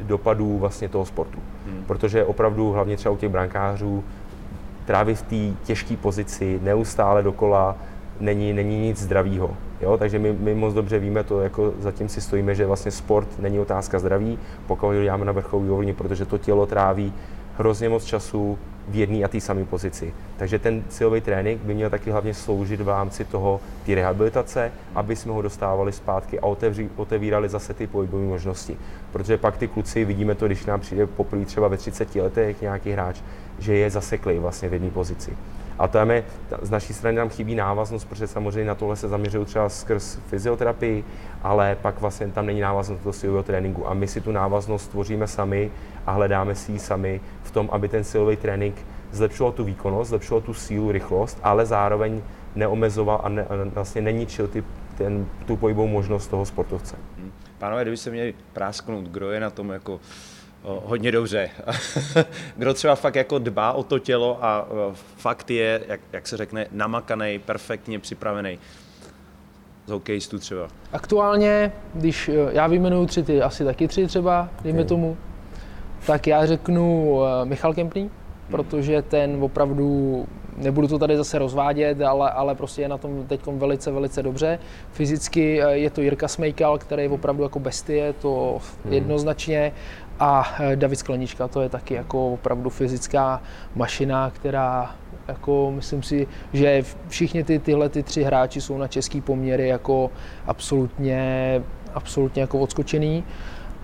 dopadů 0.01 0.57
vlastně 0.57 0.89
toho 0.89 1.05
sportu. 1.05 1.39
Hmm. 1.65 1.83
Protože 1.87 2.25
opravdu 2.25 2.71
hlavně 2.71 2.97
třeba 2.97 3.13
u 3.13 3.17
těch 3.17 3.29
brankářů 3.29 4.03
trávit 4.85 5.17
v 5.17 5.21
té 5.21 5.57
těžké 5.63 5.97
pozici 5.97 6.59
neustále 6.63 7.23
dokola 7.23 7.75
není, 8.19 8.53
není 8.53 8.79
nic 8.79 9.01
zdravého. 9.01 9.57
Jo? 9.81 9.97
Takže 9.97 10.19
my, 10.19 10.33
my 10.33 10.55
moc 10.55 10.73
dobře 10.73 10.99
víme 10.99 11.23
to, 11.23 11.41
jako 11.41 11.73
zatím 11.79 12.09
si 12.09 12.21
stojíme, 12.21 12.55
že 12.55 12.65
vlastně 12.65 12.91
sport 12.91 13.27
není 13.39 13.59
otázka 13.59 13.99
zdraví, 13.99 14.39
pokud 14.67 14.87
ho 14.87 15.03
děláme 15.03 15.25
na 15.25 15.31
vrcholové 15.31 15.71
úrovni, 15.71 15.93
protože 15.93 16.25
to 16.25 16.37
tělo 16.37 16.65
tráví 16.65 17.13
hrozně 17.57 17.89
moc 17.89 18.03
času 18.03 18.57
v 18.87 18.95
jedné 18.95 19.23
a 19.23 19.27
té 19.27 19.39
samé 19.41 19.65
pozici. 19.65 20.13
Takže 20.37 20.59
ten 20.59 20.83
silový 20.89 21.21
trénink 21.21 21.61
by 21.61 21.73
měl 21.73 21.89
taky 21.89 22.11
hlavně 22.11 22.33
sloužit 22.33 22.81
v 22.81 22.87
rámci 22.87 23.25
toho 23.25 23.61
ty 23.85 23.95
rehabilitace, 23.95 24.71
aby 24.95 25.15
jsme 25.15 25.31
ho 25.31 25.41
dostávali 25.41 25.91
zpátky 25.91 26.39
a 26.39 26.45
otevří, 26.45 26.89
otevírali 26.95 27.49
zase 27.49 27.73
ty 27.73 27.87
pohybové 27.87 28.23
možnosti. 28.23 28.77
Protože 29.11 29.37
pak 29.37 29.57
ty 29.57 29.67
kluci, 29.67 30.05
vidíme 30.05 30.35
to, 30.35 30.45
když 30.45 30.65
nám 30.65 30.79
přijde 30.79 31.07
poprvé 31.07 31.45
třeba 31.45 31.67
ve 31.67 31.77
30 31.77 32.15
letech 32.15 32.61
nějaký 32.61 32.91
hráč, 32.91 33.21
že 33.59 33.75
je 33.75 33.89
zaseklý 33.89 34.39
vlastně 34.39 34.69
v 34.69 34.73
jedné 34.73 34.89
pozici. 34.89 35.37
A 35.79 35.87
tam 35.87 36.11
je, 36.11 36.23
z 36.61 36.69
naší 36.69 36.93
strany 36.93 37.17
nám 37.17 37.29
chybí 37.29 37.55
návaznost, 37.55 38.05
protože 38.05 38.27
samozřejmě 38.27 38.67
na 38.67 38.75
tohle 38.75 38.95
se 38.95 39.07
zaměřují 39.07 39.45
třeba 39.45 39.69
skrz 39.69 40.19
fyzioterapii, 40.27 41.03
ale 41.43 41.77
pak 41.81 42.01
vlastně 42.01 42.27
tam 42.27 42.45
není 42.45 42.61
návaznost 42.61 43.03
do 43.03 43.13
silového 43.13 43.43
tréninku. 43.43 43.89
A 43.89 43.93
my 43.93 44.07
si 44.07 44.21
tu 44.21 44.31
návaznost 44.31 44.87
tvoříme 44.87 45.27
sami 45.27 45.71
a 46.05 46.11
hledáme 46.11 46.55
si 46.55 46.71
ji 46.71 46.79
sami 46.79 47.21
v 47.43 47.51
tom, 47.51 47.69
aby 47.71 47.87
ten 47.87 48.03
silový 48.03 48.37
trénink 48.37 48.75
zlepšoval 49.11 49.51
tu 49.51 49.63
výkonnost, 49.63 50.09
zlepšoval 50.09 50.41
tu 50.41 50.53
sílu, 50.53 50.91
rychlost, 50.91 51.39
ale 51.43 51.65
zároveň 51.65 52.21
neomezoval 52.55 53.21
a 53.23 53.29
ne, 53.29 53.45
vlastně 53.73 54.01
neničil 54.01 54.47
ty, 54.47 54.63
ten, 54.97 55.25
tu 55.45 55.57
pohybovou 55.57 55.87
možnost 55.87 56.27
toho 56.27 56.45
sportovce. 56.45 56.95
Pánové, 57.57 57.81
kdyby 57.81 57.97
se 57.97 58.11
měli 58.11 58.33
prásknout, 58.53 59.05
kdo 59.05 59.31
je 59.31 59.39
na 59.39 59.49
tom 59.49 59.69
jako 59.69 59.99
hodně 60.63 61.11
dobře. 61.11 61.49
Kdo 62.57 62.73
třeba 62.73 62.95
fakt 62.95 63.15
jako 63.15 63.39
dbá 63.39 63.71
o 63.71 63.83
to 63.83 63.99
tělo 63.99 64.37
a 64.41 64.67
fakt 65.17 65.51
je, 65.51 65.81
jak, 65.87 65.99
jak 66.13 66.27
se 66.27 66.37
řekne, 66.37 66.67
namakaný, 66.71 67.39
perfektně 67.39 67.99
připravený. 67.99 68.59
Z 69.85 69.89
hokejistů 69.89 70.39
třeba. 70.39 70.67
Aktuálně, 70.93 71.71
když 71.93 72.29
e, 72.29 72.33
já 72.51 72.67
vyjmenuju 72.67 73.05
tři, 73.05 73.23
ty 73.23 73.41
asi 73.41 73.65
taky 73.65 73.87
tři 73.87 74.07
třeba, 74.07 74.49
dejme 74.63 74.79
okay. 74.79 74.87
tomu, 74.87 75.17
tak 76.05 76.27
já 76.27 76.45
řeknu 76.45 77.19
e, 77.23 77.45
Michal 77.45 77.73
Kempný, 77.73 78.01
hmm. 78.01 78.11
protože 78.51 79.01
ten 79.01 79.37
opravdu 79.43 80.25
nebudu 80.57 80.87
to 80.87 80.99
tady 80.99 81.17
zase 81.17 81.39
rozvádět, 81.39 82.01
ale, 82.01 82.31
ale 82.31 82.55
prostě 82.55 82.81
je 82.81 82.89
na 82.89 82.97
tom 82.97 83.25
teď 83.27 83.45
velice, 83.47 83.91
velice 83.91 84.23
dobře. 84.23 84.59
Fyzicky 84.91 85.63
e, 85.63 85.77
je 85.77 85.89
to 85.89 86.01
Jirka 86.01 86.27
Smejkal, 86.27 86.77
který 86.77 87.03
je 87.03 87.09
opravdu 87.09 87.43
jako 87.43 87.59
bestie, 87.59 88.13
to 88.13 88.59
hmm. 88.83 88.93
jednoznačně. 88.93 89.71
A 90.19 90.55
eh, 90.59 90.75
David 90.75 90.99
Sklenička, 90.99 91.47
to 91.47 91.61
je 91.61 91.69
taky 91.69 91.93
jako 91.93 92.33
opravdu 92.33 92.69
fyzická 92.69 93.41
mašina, 93.75 94.29
která 94.29 94.95
jako 95.27 95.71
myslím 95.75 96.03
si, 96.03 96.27
že 96.53 96.83
všichni 97.07 97.43
ty, 97.43 97.59
tyhle 97.59 97.89
ty 97.89 98.03
tři 98.03 98.23
hráči 98.23 98.61
jsou 98.61 98.77
na 98.77 98.87
český 98.87 99.21
poměry 99.21 99.67
jako 99.67 100.11
absolutně, 100.47 101.61
absolutně 101.93 102.41
jako 102.41 102.59
odskočený. 102.59 103.23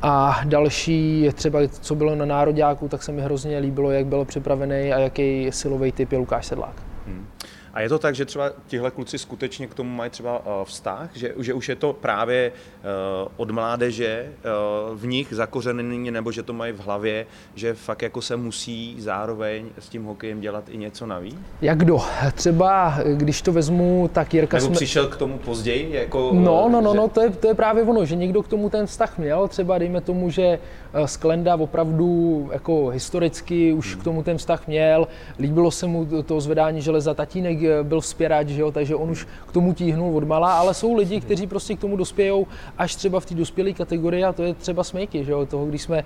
A 0.01 0.41
další, 0.45 1.29
třeba 1.33 1.59
co 1.67 1.95
bylo 1.95 2.15
na 2.15 2.25
Nároďáku, 2.25 2.87
tak 2.87 3.03
se 3.03 3.11
mi 3.11 3.21
hrozně 3.21 3.57
líbilo, 3.57 3.91
jak 3.91 4.05
byl 4.05 4.25
připravený 4.25 4.93
a 4.93 4.99
jaký 4.99 5.47
silový 5.51 5.91
typ 5.91 6.11
je 6.11 6.17
Lukáš 6.17 6.45
Sedlák. 6.45 6.83
Hmm. 7.07 7.25
A 7.73 7.81
je 7.81 7.89
to 7.89 7.99
tak, 7.99 8.15
že 8.15 8.25
třeba 8.25 8.51
tihle 8.67 8.91
kluci 8.91 9.17
skutečně 9.17 9.67
k 9.67 9.73
tomu 9.73 9.95
mají 9.95 10.11
třeba 10.11 10.41
eh, 10.45 10.65
vztah, 10.65 11.09
že, 11.13 11.33
že 11.39 11.53
už 11.53 11.69
je 11.69 11.75
to 11.75 11.93
právě 11.93 12.51
uh, 12.51 13.31
od 13.37 13.51
mládeže 13.51 14.27
uh, 14.27 14.97
v 14.97 15.05
nich 15.05 15.33
zakořeněný, 15.33 16.11
nebo 16.11 16.31
že 16.31 16.43
to 16.43 16.53
mají 16.53 16.73
v 16.73 16.79
hlavě, 16.79 17.25
že 17.55 17.73
fakt 17.73 18.01
jako 18.01 18.21
se 18.21 18.35
musí 18.35 18.95
zároveň 18.99 19.65
s 19.79 19.89
tím 19.89 20.03
hokejem 20.03 20.41
dělat 20.41 20.63
i 20.69 20.77
něco 20.77 21.05
navíc? 21.05 21.35
Jak 21.61 21.77
kdo? 21.77 21.99
Třeba, 22.33 22.93
když 23.15 23.41
to 23.41 23.51
vezmu, 23.51 24.09
tak 24.13 24.33
Jirka... 24.33 24.57
Nebo 24.57 24.67
jsme... 24.67 24.75
přišel 24.75 25.07
k 25.07 25.15
tomu 25.15 25.37
později? 25.37 25.95
Jako, 25.95 26.29
no, 26.33 26.69
no, 26.69 26.81
no, 26.81 26.91
že... 26.91 26.97
no 26.97 27.07
to, 27.07 27.21
je, 27.21 27.29
to 27.29 27.47
je 27.47 27.53
právě 27.53 27.83
ono, 27.83 28.05
že 28.05 28.15
někdo 28.15 28.43
k 28.43 28.47
tomu 28.47 28.69
ten 28.69 28.85
vztah 28.85 29.17
měl. 29.17 29.47
Třeba 29.47 29.77
dejme 29.77 30.01
tomu, 30.01 30.29
že 30.29 30.59
Sklenda 31.05 31.55
opravdu 31.55 32.49
jako 32.53 32.87
historicky 32.87 33.73
už 33.73 33.91
hmm. 33.93 34.01
k 34.01 34.03
tomu 34.03 34.23
ten 34.23 34.37
vztah 34.37 34.67
měl. 34.67 35.07
Líbilo 35.39 35.71
se 35.71 35.87
mu 35.87 36.07
to 36.25 36.41
zvedání 36.41 36.81
železa 36.81 37.13
tatínek 37.13 37.58
tatínek 37.59 37.79
eh, 37.79 37.83
byl 37.83 38.01
vzpěrač, 38.01 38.47
že 38.47 38.61
jo, 38.61 38.71
takže 38.71 38.95
on 38.95 39.11
už 39.11 39.27
k 39.47 39.51
tomu 39.51 39.73
tíhnul 39.73 40.17
od 40.17 40.23
mala, 40.23 40.53
ale 40.53 40.73
jsou 40.73 40.95
lidi, 40.95 41.21
kteří 41.21 41.47
prostě 41.47 41.75
k 41.75 41.79
tomu 41.79 41.97
dospějou 41.97 42.47
až 42.77 42.95
třeba 42.95 43.19
v 43.19 43.25
té 43.25 43.35
dospělé 43.35 43.73
kategorii 43.73 44.23
a 44.23 44.33
to 44.33 44.43
je 44.43 44.53
třeba 44.53 44.83
smejky, 44.83 45.25
že 45.25 45.31
jo, 45.31 45.45
toho, 45.45 45.65
když 45.65 45.81
jsme 45.81 46.03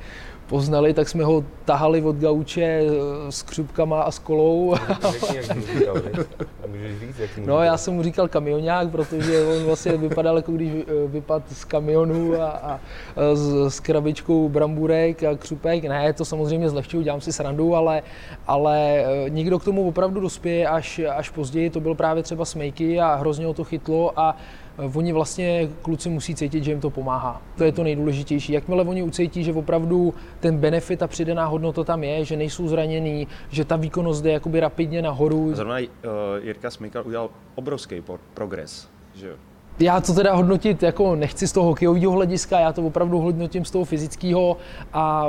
poznali, 0.48 0.94
tak 0.94 1.10
jsme 1.10 1.24
ho 1.24 1.44
tahali 1.66 2.02
od 2.02 2.16
gauče 2.16 2.62
eh, 2.62 2.92
s 3.32 3.42
křupkama 3.42 4.02
a 4.02 4.12
s 4.12 4.20
kolou. 4.20 4.76
No 7.46 7.64
já 7.64 7.78
jsem 7.78 7.94
mu 7.94 8.04
říkal 8.04 8.28
kamionák, 8.28 8.90
protože 8.90 9.46
on 9.46 9.64
vlastně 9.64 9.98
vypadal 9.98 10.36
jako 10.36 10.52
když 10.52 10.72
eh, 10.74 11.08
vypadl 11.08 11.46
z 11.52 11.66
kamionu 11.66 12.42
a, 12.42 12.48
a 12.48 12.80
s, 13.34 13.76
s 13.76 13.80
krabičkou 13.80 14.50
bramburek 14.50 15.24
a 15.24 15.36
křupek. 15.36 15.84
Ne, 15.84 16.14
to 16.14 16.26
samozřejmě 16.26 16.70
zlehčuju, 16.70 17.04
dělám 17.04 17.22
si 17.22 17.34
srandu, 17.34 17.76
ale, 17.76 18.02
ale 18.48 19.06
nikdo 19.30 19.60
k 19.60 19.64
tomu 19.64 19.88
opravdu 19.88 20.22
dospěje 20.22 20.68
až, 20.68 21.02
až 21.16 21.30
později. 21.30 21.70
To 21.70 21.80
byl 21.80 21.96
právě 21.96 22.24
třeba 22.24 22.46
Smejky 22.46 23.00
a 23.00 23.16
hrozně 23.16 23.46
ho 23.46 23.54
to 23.54 23.64
chytlo 23.64 24.20
a 24.20 24.36
oni 24.78 25.14
vlastně 25.14 25.70
kluci 25.82 26.10
musí 26.10 26.36
cítit, 26.36 26.64
že 26.64 26.72
jim 26.72 26.80
to 26.80 26.90
pomáhá. 26.90 27.42
To 27.58 27.64
je 27.64 27.72
to 27.72 27.84
nejdůležitější. 27.84 28.54
Jakmile 28.54 28.84
oni 28.84 29.04
ucítí, 29.04 29.44
že 29.44 29.54
opravdu 29.54 30.14
ten 30.40 30.58
benefit 30.58 31.04
a 31.04 31.08
přidaná 31.08 31.46
hodnota 31.46 31.84
tam 31.84 32.04
je, 32.04 32.26
že 32.26 32.38
nejsou 32.38 32.68
zranění, 32.68 33.28
že 33.50 33.66
ta 33.66 33.76
výkonnost 33.76 34.24
jde 34.24 34.32
jakoby 34.32 34.60
rapidně 34.60 35.02
nahoru. 35.02 35.56
Zrovna 35.56 35.80
uh, 35.80 35.86
Jirka 36.42 36.72
Smykal 36.72 37.04
udělal 37.06 37.30
obrovský 37.56 38.04
progres, 38.34 38.90
že? 39.16 39.36
Já 39.80 40.02
to 40.02 40.14
teda 40.14 40.34
hodnotit 40.34 40.84
jako 40.84 41.16
nechci 41.16 41.48
z 41.48 41.52
toho 41.52 41.66
hokejového 41.66 42.12
hlediska, 42.12 42.60
já 42.60 42.74
to 42.74 42.82
opravdu 42.82 43.20
hodnotím 43.20 43.66
z 43.66 43.72
toho 43.72 43.86
fyzického 43.86 44.58
a 44.94 45.28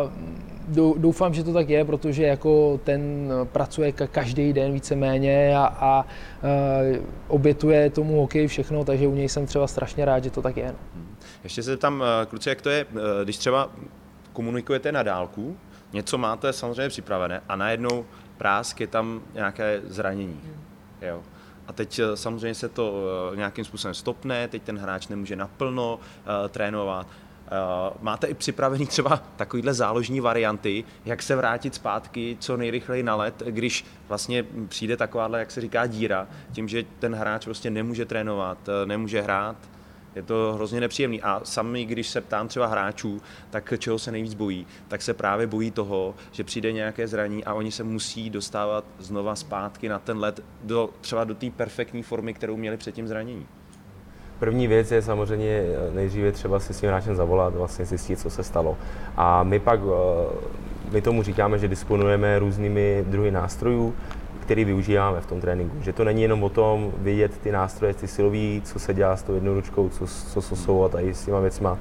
doufám, 0.97 1.35
že 1.35 1.45
to 1.45 1.53
tak 1.53 1.69
je, 1.69 1.85
protože 1.85 2.23
jako 2.23 2.81
ten 2.85 3.33
pracuje 3.45 3.93
každý 3.93 4.53
den 4.53 4.73
víceméně 4.73 5.57
a, 5.57 5.67
a 5.67 6.05
obětuje 7.29 7.91
tomu 7.91 8.21
hokej 8.21 8.47
všechno, 8.47 8.85
takže 8.85 9.07
u 9.07 9.15
něj 9.15 9.29
jsem 9.29 9.47
třeba 9.47 9.67
strašně 9.67 10.05
rád, 10.05 10.25
že 10.25 10.31
to 10.31 10.43
tak 10.43 10.57
je. 10.57 10.67
No. 10.67 11.03
Ještě 11.45 11.63
se 11.63 11.77
tam, 11.77 12.05
eh, 12.23 12.27
kluci, 12.27 12.49
jak 12.49 12.63
to 12.63 12.71
je, 12.71 12.87
eh, 12.97 13.25
když 13.25 13.39
třeba 13.39 13.71
komunikujete 14.33 14.93
na 14.93 15.03
dálku, 15.03 15.57
něco 15.93 16.19
máte 16.19 16.53
samozřejmě 16.53 16.89
připravené 16.89 17.41
a 17.49 17.57
najednou 17.57 18.05
prásk 18.39 18.81
je 18.81 18.87
tam 18.87 19.21
nějaké 19.35 19.81
zranění. 19.85 20.41
Jo. 21.03 21.23
A 21.67 21.73
teď 21.73 21.99
eh, 21.99 22.17
samozřejmě 22.17 22.55
se 22.55 22.69
to 22.69 23.05
nějakým 23.35 23.65
způsobem 23.65 23.95
stopne, 23.95 24.49
teď 24.49 24.63
ten 24.63 24.79
hráč 24.79 25.09
nemůže 25.09 25.37
naplno 25.37 25.95
uh, 25.95 26.49
trénovat. 26.49 27.07
Máte 28.01 28.27
i 28.27 28.35
připravený 28.35 28.87
třeba 28.87 29.23
takovýhle 29.37 29.75
záložní 29.75 30.21
varianty, 30.21 30.85
jak 31.05 31.23
se 31.23 31.37
vrátit 31.37 31.75
zpátky 31.75 32.37
co 32.41 32.57
nejrychleji 32.57 33.03
na 33.03 33.17
let, 33.17 33.43
když 33.47 33.85
vlastně 34.09 34.45
přijde 34.69 34.97
takováhle, 34.97 35.39
jak 35.39 35.51
se 35.51 35.61
říká, 35.61 35.87
díra, 35.87 36.29
tím, 36.53 36.69
že 36.69 36.85
ten 36.99 37.15
hráč 37.15 37.45
prostě 37.45 37.71
nemůže 37.71 38.05
trénovat, 38.05 38.59
eh, 38.69 38.87
nemůže 38.87 39.21
hrát, 39.21 39.57
je 40.15 40.23
to 40.23 40.53
hrozně 40.55 40.81
nepříjemný. 40.81 41.23
A 41.23 41.41
sami, 41.45 41.85
když 41.85 42.09
se 42.09 42.21
ptám 42.21 42.49
třeba 42.49 42.67
hráčů, 42.67 43.23
tak 43.51 43.75
čeho 43.79 43.99
se 43.99 44.13
nejvíc 44.13 44.35
bojí, 44.35 44.67
tak 44.89 45.03
se 45.03 45.15
právě 45.15 45.47
bojí 45.47 45.71
toho, 45.71 46.15
že 46.33 46.45
přijde 46.45 46.73
nějaké 46.73 47.09
zraní 47.09 47.45
a 47.45 47.55
oni 47.55 47.73
se 47.73 47.85
musí 47.85 48.31
dostávat 48.31 48.85
znova 48.99 49.37
zpátky 49.37 49.89
na 49.89 49.99
ten 49.99 50.19
let, 50.19 50.41
do, 50.63 50.91
třeba 51.01 51.25
do 51.25 51.35
té 51.35 51.51
perfektní 51.51 52.03
formy, 52.03 52.35
kterou 52.35 52.57
měli 52.57 52.77
před 52.77 52.95
tím 52.95 53.09
zraněním. 53.09 53.47
První 54.39 54.67
věc 54.67 54.93
je 54.93 55.03
samozřejmě 55.03 55.49
eh, 55.49 55.95
nejdříve 55.95 56.33
třeba 56.33 56.61
si 56.61 56.75
s 56.75 56.81
tím 56.81 56.89
hráčem 56.89 57.15
zavolat, 57.15 57.55
vlastně 57.55 57.85
zjistit, 57.85 58.21
co 58.21 58.31
se 58.31 58.43
stalo. 58.43 58.79
A 59.17 59.43
my 59.43 59.61
pak, 59.61 59.81
eh, 59.81 60.91
my 60.91 61.03
tomu 61.03 61.23
říkáme, 61.23 61.59
že 61.59 61.69
disponujeme 61.69 62.39
různými 62.39 63.05
druhy 63.07 63.31
nástrojů, 63.31 63.95
který 64.45 64.65
využíváme 64.65 65.21
v 65.21 65.27
tom 65.27 65.41
tréninku. 65.41 65.77
Že 65.81 65.93
to 65.93 66.05
není 66.05 66.23
jenom 66.23 66.43
o 66.43 66.49
tom 66.49 66.93
vidět 66.99 67.39
ty 67.39 67.53
nástroje, 67.53 67.95
ty 67.95 68.09
silový, 68.09 68.63
co 68.65 68.79
se 68.79 68.95
dělá 68.95 69.17
s 69.17 69.23
tou 69.23 69.35
jednou 69.35 69.55
ručkou, 69.55 69.89
co, 69.89 70.07
co, 70.07 70.43
co 70.43 70.57
jsou 70.57 70.85
a 70.85 70.89
tady 70.89 71.15
s 71.15 71.25
těma 71.25 71.41
věcma, 71.41 71.79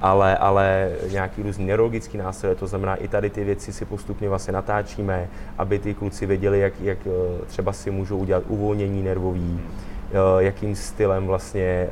ale, 0.00 0.36
ale 0.36 0.92
nějaký 1.10 1.42
různý 1.42 1.66
neurologický 1.66 2.18
nástroje, 2.18 2.54
to 2.54 2.66
znamená 2.66 2.94
i 2.94 3.08
tady 3.08 3.30
ty 3.30 3.44
věci 3.44 3.72
si 3.72 3.84
postupně 3.84 4.28
vlastně 4.28 4.52
natáčíme, 4.52 5.28
aby 5.58 5.78
ty 5.78 5.94
kluci 5.94 6.26
věděli, 6.26 6.60
jak, 6.60 6.72
jak 6.80 6.98
eh, 7.06 7.44
třeba 7.46 7.72
si 7.72 7.90
můžou 7.90 8.18
udělat 8.18 8.42
uvolnění 8.48 9.02
nervový, 9.02 9.60
Eh, 10.10 10.42
jakým 10.42 10.76
stylem 10.76 11.26
vlastně 11.26 11.62
eh, 11.62 11.88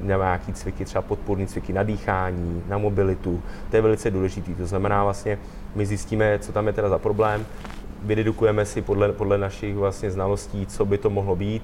nějaký 0.00 0.52
cviky, 0.52 0.84
třeba 0.84 1.02
podporní 1.02 1.46
cviky 1.46 1.72
na 1.72 1.82
dýchání, 1.82 2.62
na 2.68 2.78
mobilitu. 2.78 3.42
To 3.70 3.76
je 3.76 3.82
velice 3.82 4.10
důležité. 4.10 4.54
To 4.54 4.66
znamená 4.66 5.04
vlastně, 5.04 5.38
my 5.74 5.86
zjistíme, 5.86 6.38
co 6.38 6.52
tam 6.52 6.66
je 6.66 6.72
teda 6.72 6.88
za 6.88 6.98
problém, 6.98 7.46
vydedukujeme 8.02 8.64
si 8.64 8.82
podle, 8.82 9.12
podle 9.12 9.38
našich 9.38 9.76
vlastně 9.76 10.10
znalostí, 10.10 10.66
co 10.66 10.84
by 10.84 10.98
to 10.98 11.10
mohlo 11.10 11.36
být. 11.36 11.62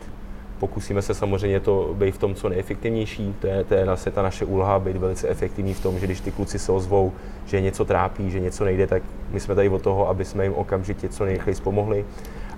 Pokusíme 0.58 1.02
se 1.02 1.14
samozřejmě 1.14 1.60
to 1.60 1.94
být 1.94 2.14
v 2.14 2.18
tom 2.18 2.34
co 2.34 2.48
nejefektivnější. 2.48 3.34
To 3.40 3.46
je, 3.46 3.64
to 3.64 3.74
je 3.74 3.84
vlastně 3.84 4.12
ta 4.12 4.22
naše 4.22 4.44
úloha, 4.44 4.78
být 4.78 4.96
velice 4.96 5.28
efektivní 5.28 5.74
v 5.74 5.82
tom, 5.82 5.98
že 5.98 6.06
když 6.06 6.20
ty 6.20 6.30
kluci 6.30 6.58
se 6.58 6.72
ozvou, 6.72 7.12
že 7.46 7.60
něco 7.60 7.84
trápí, 7.84 8.30
že 8.30 8.40
něco 8.40 8.64
nejde, 8.64 8.86
tak 8.86 9.02
my 9.30 9.40
jsme 9.40 9.54
tady 9.54 9.68
od 9.68 9.82
toho, 9.82 10.08
aby 10.08 10.24
jsme 10.24 10.44
jim 10.44 10.54
okamžitě 10.54 11.08
co 11.08 11.24
nejrychleji 11.24 11.56
pomohli. 11.62 12.04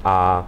A 0.05 0.47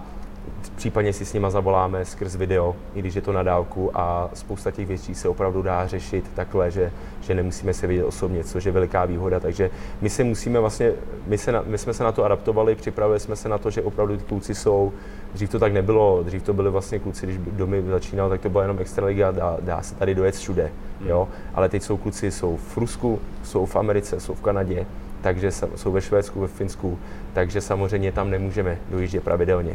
Případně 0.80 1.12
si 1.12 1.24
s 1.24 1.32
nima 1.32 1.50
zavoláme 1.50 2.04
skrz 2.04 2.36
video, 2.36 2.76
i 2.94 2.98
když 2.98 3.14
je 3.14 3.22
to 3.22 3.32
na 3.32 3.42
dálku 3.42 3.90
a 3.94 4.30
spousta 4.34 4.70
těch 4.70 4.88
věcí 4.88 5.14
se 5.14 5.28
opravdu 5.28 5.62
dá 5.62 5.86
řešit 5.86 6.24
takhle, 6.34 6.70
že, 6.70 6.92
že 7.20 7.34
nemusíme 7.34 7.74
se 7.74 7.86
vidět 7.86 8.04
osobně, 8.04 8.44
což 8.44 8.64
je 8.64 8.72
veliká 8.72 9.04
výhoda. 9.04 9.40
Takže 9.40 9.70
my 10.00 10.10
se 10.10 10.24
musíme 10.24 10.60
vlastně, 10.60 10.92
my, 11.26 11.38
se 11.38 11.52
na, 11.52 11.62
my 11.66 11.78
jsme 11.78 11.94
se 11.94 12.04
na 12.04 12.12
to 12.12 12.24
adaptovali, 12.24 12.74
připravili 12.74 13.20
jsme 13.20 13.36
se 13.36 13.48
na 13.48 13.58
to, 13.58 13.70
že 13.70 13.82
opravdu 13.82 14.16
ty 14.16 14.24
kluci 14.24 14.54
jsou, 14.54 14.92
dřív 15.34 15.50
to 15.50 15.58
tak 15.58 15.72
nebylo, 15.72 16.22
dřív 16.22 16.42
to 16.42 16.52
byli 16.54 16.70
vlastně 16.70 16.98
kluci, 16.98 17.26
když 17.26 17.38
domy 17.52 17.82
začínal, 17.90 18.28
tak 18.28 18.40
to 18.40 18.50
byla 18.50 18.62
jenom 18.62 18.78
extraliga, 18.78 19.30
dá, 19.30 19.56
dá 19.60 19.82
se 19.82 19.94
tady 19.94 20.14
dojet 20.14 20.34
všude, 20.34 20.70
jo? 21.06 21.28
ale 21.54 21.68
teď 21.68 21.82
jsou 21.82 21.96
kluci, 21.96 22.30
jsou 22.30 22.56
v 22.56 22.76
Rusku, 22.76 23.20
jsou 23.42 23.66
v 23.66 23.76
Americe, 23.76 24.20
jsou 24.20 24.34
v 24.34 24.40
Kanadě, 24.40 24.86
takže 25.20 25.52
jsou 25.52 25.92
ve 25.92 26.00
Švédsku, 26.00 26.40
ve 26.40 26.48
Finsku, 26.48 26.98
takže 27.32 27.60
samozřejmě 27.60 28.12
tam 28.12 28.30
nemůžeme 28.30 28.78
dojíždět 28.90 29.24
pravidelně. 29.24 29.74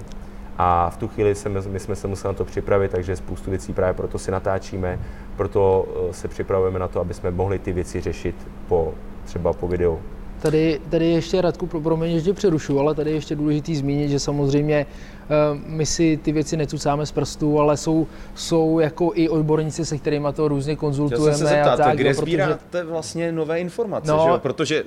A 0.58 0.90
v 0.90 0.98
tu 0.98 1.08
chvíli 1.08 1.36
jsme, 1.36 1.62
my 1.62 1.80
jsme 1.80 1.96
se 1.96 2.08
museli 2.08 2.34
na 2.34 2.38
to 2.38 2.46
připravit, 2.46 2.92
takže 2.92 3.16
spoustu 3.16 3.50
věcí 3.50 3.74
právě 3.74 3.94
proto 3.94 4.20
si 4.20 4.32
natáčíme, 4.32 5.00
proto 5.38 5.88
eh, 6.10 6.14
se 6.14 6.28
připravujeme 6.28 6.80
na 6.80 6.88
to, 6.88 7.00
aby 7.00 7.14
jsme 7.14 7.32
mohli 7.32 7.60
ty 7.60 7.74
věci 7.74 8.02
řešit 8.02 8.36
po, 8.68 8.94
třeba 9.26 9.54
po 9.54 9.68
videu. 9.68 10.00
Tady, 10.42 10.80
tady 10.90 11.06
ještě 11.06 11.42
Radku, 11.42 11.68
pro 11.68 11.98
mě 11.98 12.08
ještě 12.08 12.34
přerušu, 12.34 12.80
ale 12.80 12.96
tady 12.96 13.10
je 13.10 13.16
ještě 13.16 13.36
důležitý 13.36 13.76
zmínit, 13.76 14.10
že 14.10 14.20
samozřejmě 14.20 14.86
uh, 14.86 15.60
my 15.70 15.86
si 15.86 16.18
ty 16.18 16.32
věci 16.32 16.58
necucáme 16.58 17.06
z 17.06 17.12
prstů, 17.12 17.60
ale 17.60 17.78
jsou, 17.78 18.08
jsou 18.36 18.80
jako 18.80 19.12
i 19.16 19.30
odborníci, 19.30 19.86
se 19.86 19.98
kterými 19.98 20.28
to 20.34 20.48
různě 20.48 20.76
konzultujeme. 20.76 21.38
se 21.38 21.46
zeptat, 21.46 21.80
a 21.80 21.84
tak, 21.84 21.98
kde 21.98 22.10
jo, 22.10 22.14
sbíráte 22.14 22.60
protože... 22.72 22.84
vlastně 22.84 23.32
nové 23.32 23.60
informace, 23.60 24.12
no, 24.12 24.22
že 24.24 24.30
jo? 24.30 24.40
protože 24.40 24.84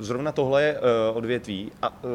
zrovna 0.00 0.32
tohle 0.32 0.62
je 0.62 0.78
uh, 0.78 1.16
odvětví 1.16 1.72
a 1.82 2.04
uh, 2.04 2.10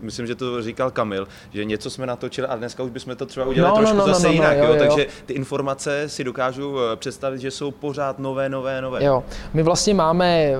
myslím, 0.00 0.26
že 0.26 0.34
to 0.34 0.62
říkal 0.62 0.90
Kamil, 0.90 1.28
že 1.52 1.64
něco 1.64 1.90
jsme 1.90 2.06
natočili 2.06 2.46
a 2.46 2.56
dneska 2.56 2.82
už 2.82 2.90
bychom 2.90 3.16
to 3.16 3.26
třeba 3.26 3.46
udělali 3.46 3.72
no, 3.72 3.76
trošku 3.78 3.96
no, 3.96 4.06
no, 4.06 4.12
zase 4.12 4.26
no, 4.26 4.28
no, 4.28 4.34
jinak, 4.34 4.58
no, 4.58 4.64
jo, 4.64 4.70
jo, 4.70 4.74
jo. 4.74 4.86
takže 4.86 5.06
ty 5.26 5.32
informace 5.32 6.08
si 6.08 6.24
dokážu 6.24 6.78
eh, 6.78 6.96
představit, 6.96 7.40
že 7.40 7.50
jsou 7.50 7.70
pořád 7.70 8.18
nové, 8.18 8.48
nové, 8.48 8.80
nové. 8.80 9.04
Jo, 9.04 9.24
my 9.54 9.62
vlastně 9.62 9.94
máme 9.94 10.52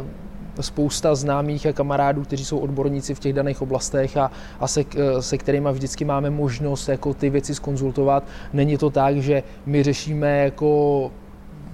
spousta 0.60 1.14
známých 1.14 1.66
a 1.66 1.72
kamarádů, 1.72 2.22
kteří 2.22 2.44
jsou 2.44 2.58
odborníci 2.58 3.14
v 3.14 3.18
těch 3.18 3.32
daných 3.32 3.62
oblastech 3.62 4.16
a, 4.16 4.30
a 4.60 4.68
se, 4.68 4.84
se 5.20 5.38
kterými 5.38 5.68
vždycky 5.72 6.04
máme 6.04 6.30
možnost 6.30 6.88
jako 6.88 7.14
ty 7.14 7.30
věci 7.30 7.54
skonzultovat. 7.54 8.24
Není 8.52 8.78
to 8.78 8.90
tak, 8.90 9.16
že 9.16 9.42
my 9.66 9.82
řešíme 9.82 10.38
jako 10.38 11.10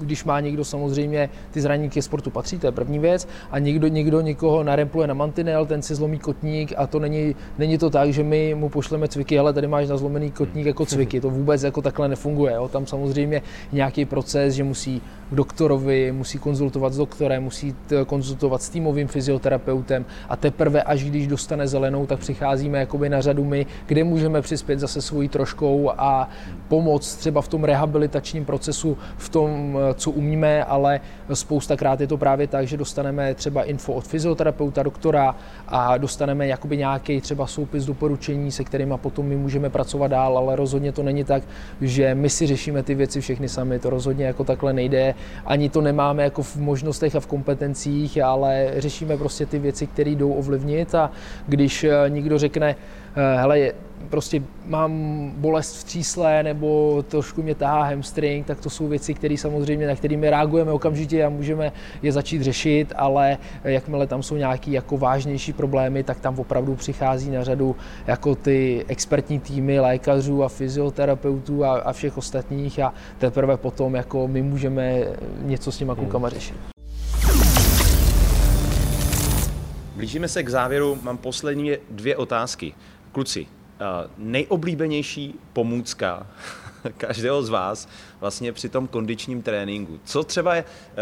když 0.03 0.25
má 0.25 0.41
někdo 0.41 0.65
samozřejmě 0.65 1.29
ty 1.51 1.61
zranění 1.61 1.91
ke 1.91 2.03
sportu 2.03 2.31
patří, 2.31 2.59
to 2.59 2.67
je 2.67 2.73
první 2.73 2.99
věc, 2.99 3.29
a 3.51 3.59
někdo, 3.59 3.89
někdo 3.89 4.21
někoho 4.21 4.63
narempluje 4.63 5.07
na 5.07 5.15
mantinel, 5.15 5.67
ten 5.67 5.83
si 5.83 5.95
zlomí 5.95 6.19
kotník 6.19 6.73
a 6.77 6.87
to 6.87 6.99
není, 6.99 7.37
není 7.59 7.79
to 7.79 7.91
tak, 7.91 8.13
že 8.13 8.23
my 8.23 8.55
mu 8.55 8.69
pošleme 8.69 9.09
cviky, 9.09 9.39
ale 9.39 9.53
tady 9.53 9.67
máš 9.67 9.89
na 9.89 9.97
zlomený 9.97 10.31
kotník 10.31 10.67
jako 10.67 10.87
cviky, 10.87 11.21
to 11.21 11.31
vůbec 11.31 11.63
jako 11.63 11.83
takhle 11.83 12.09
nefunguje. 12.09 12.55
Jo. 12.55 12.69
Tam 12.69 12.87
samozřejmě 12.87 13.43
nějaký 13.73 14.05
proces, 14.05 14.55
že 14.55 14.65
musí 14.65 15.03
k 15.31 15.35
doktorovi, 15.35 16.13
musí 16.13 16.39
konzultovat 16.39 16.93
s 16.93 16.97
doktorem, 16.97 17.43
musí 17.43 17.75
konzultovat 18.07 18.63
s 18.63 18.69
týmovým 18.69 19.09
fyzioterapeutem 19.09 20.05
a 20.29 20.37
teprve 20.37 20.83
až 20.83 21.05
když 21.05 21.27
dostane 21.27 21.69
zelenou, 21.69 22.07
tak 22.07 22.19
přicházíme 22.19 22.79
jakoby 22.79 23.09
na 23.09 23.21
řadu 23.21 23.45
my, 23.45 23.67
kde 23.87 24.05
můžeme 24.05 24.43
přispět 24.43 24.79
zase 24.79 25.03
svojí 25.03 25.29
troškou 25.29 25.91
a 25.99 26.29
pomoct 26.69 27.17
třeba 27.17 27.43
v 27.43 27.49
tom 27.49 27.65
rehabilitačním 27.65 28.45
procesu, 28.45 28.99
v 29.17 29.29
tom 29.29 29.79
co 29.95 30.11
umíme, 30.11 30.65
ale 30.65 31.01
spoustakrát 31.35 32.01
je 32.01 32.07
to 32.07 32.17
právě 32.17 32.47
tak, 32.47 32.67
že 32.67 32.77
dostaneme 32.77 33.35
třeba 33.35 33.63
info 33.63 33.93
od 33.93 34.07
fyzioterapeuta, 34.07 34.83
doktora 34.83 35.35
a 35.69 35.99
dostaneme 35.99 36.47
jakoby 36.47 36.77
nějaký 36.77 37.21
třeba 37.21 37.47
soupis 37.47 37.85
doporučení, 37.85 38.53
se 38.53 38.65
kterými 38.65 38.95
potom 38.97 39.27
my 39.27 39.37
můžeme 39.37 39.71
pracovat 39.71 40.09
dál, 40.09 40.39
ale 40.39 40.57
rozhodně 40.57 40.93
to 40.93 41.03
není 41.03 41.25
tak, 41.25 41.43
že 41.81 42.15
my 42.15 42.31
si 42.31 42.47
řešíme 42.47 42.83
ty 42.83 42.95
věci 42.95 43.21
všechny 43.21 43.49
sami, 43.49 43.79
to 43.79 43.91
rozhodně 43.91 44.25
jako 44.25 44.45
takhle 44.45 44.73
nejde, 44.73 45.15
ani 45.47 45.69
to 45.69 45.81
nemáme 45.81 46.23
jako 46.23 46.43
v 46.43 46.57
možnostech 46.57 47.17
a 47.17 47.21
v 47.21 47.27
kompetencích, 47.27 48.23
ale 48.23 48.73
řešíme 48.77 49.17
prostě 49.17 49.47
ty 49.47 49.59
věci, 49.59 49.87
které 49.87 50.11
jdou 50.11 50.33
ovlivnit. 50.33 50.95
A 50.95 51.11
když 51.47 51.85
eh, 51.85 51.91
někdo 52.09 52.39
řekne, 52.39 52.77
eh, 53.17 53.37
hele, 53.41 53.73
prostě 54.11 54.43
mám 54.67 54.93
bolest 55.37 55.77
v 55.77 55.85
třísle 55.85 56.43
nebo 56.43 57.03
trošku 57.09 57.43
mě 57.43 57.55
tahá 57.55 57.83
hamstring, 57.83 58.47
tak 58.47 58.61
to 58.61 58.71
jsou 58.71 58.89
věci, 58.89 59.15
které 59.15 59.37
samozřejmě, 59.37 59.87
na 59.87 59.97
kterými 59.97 60.31
reagujeme 60.31 60.73
okamžitě 60.73 61.25
a 61.25 61.29
můžeme 61.29 61.73
je 62.03 62.13
začít 62.13 62.43
řešit, 62.43 62.93
ale 62.97 63.39
jakmile 63.65 64.07
tam 64.07 64.23
jsou 64.23 64.37
nějaké 64.37 64.71
jako 64.71 64.99
vážnější 64.99 65.53
problémy, 65.53 66.03
tak 66.03 66.21
tam 66.21 66.39
opravdu 66.39 66.75
přichází 66.75 67.31
na 67.31 67.45
řadu 67.45 67.77
jako 68.07 68.35
ty 68.35 68.85
expertní 68.89 69.41
týmy 69.41 69.81
lékařů 69.81 70.45
a 70.45 70.49
fyzioterapeutů 70.49 71.65
a, 71.65 71.79
a 71.79 71.93
všech 71.93 72.19
ostatních 72.19 72.79
a 72.79 72.95
teprve 73.19 73.57
potom 73.57 73.95
jako 73.95 74.29
my 74.29 74.43
můžeme 74.43 75.01
něco 75.43 75.73
s 75.73 75.79
těma 75.79 75.95
klukama 75.95 76.29
řešit. 76.29 76.57
Blížíme 79.97 80.29
se 80.29 80.43
k 80.43 80.49
závěru, 80.49 80.99
mám 81.03 81.19
poslední 81.19 81.73
dvě 81.91 82.17
otázky. 82.17 82.75
Kluci, 83.13 83.47
nejoblíbenější 84.19 85.35
pomůcka 85.53 86.27
každého 86.97 87.43
z 87.43 87.49
vás 87.49 87.89
vlastně 88.21 88.53
při 88.53 88.69
tom 88.69 88.89
kondičním 88.89 89.43
tréninku. 89.43 90.01
Co 90.05 90.25
třeba 90.25 90.55
je, 90.55 90.65
eh, 90.91 90.95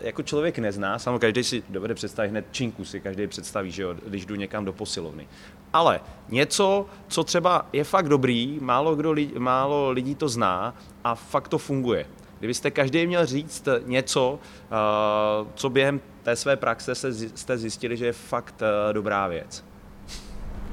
jako 0.00 0.22
člověk 0.22 0.58
nezná, 0.58 0.98
samozřejmě 0.98 1.18
každý 1.18 1.44
si 1.44 1.62
dovede 1.68 1.94
představit 1.94 2.28
hned 2.28 2.46
činku 2.50 2.84
si 2.84 3.00
každý 3.00 3.26
představí, 3.26 3.70
že 3.70 3.82
jo, 3.82 3.94
když 4.06 4.26
jdu 4.26 4.34
někam 4.34 4.64
do 4.64 4.72
posilovny. 4.72 5.28
Ale 5.72 6.00
něco, 6.28 6.86
co 7.08 7.24
třeba 7.24 7.66
je 7.72 7.84
fakt 7.84 8.08
dobrý, 8.08 8.58
málo, 8.60 8.96
kdo, 8.96 9.14
málo 9.38 9.90
lidí 9.90 10.14
to 10.14 10.28
zná 10.28 10.74
a 11.04 11.14
fakt 11.14 11.48
to 11.48 11.58
funguje. 11.58 12.06
Kdybyste 12.38 12.70
každý 12.70 13.06
měl 13.06 13.26
říct 13.26 13.68
něco, 13.86 14.38
eh, 14.64 15.46
co 15.54 15.70
během 15.70 16.00
té 16.22 16.36
své 16.36 16.56
praxe 16.56 16.94
jste 17.34 17.58
zjistili, 17.58 17.96
že 17.96 18.06
je 18.06 18.12
fakt 18.12 18.62
dobrá 18.92 19.28
věc. 19.28 19.64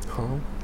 Aha. 0.09 0.60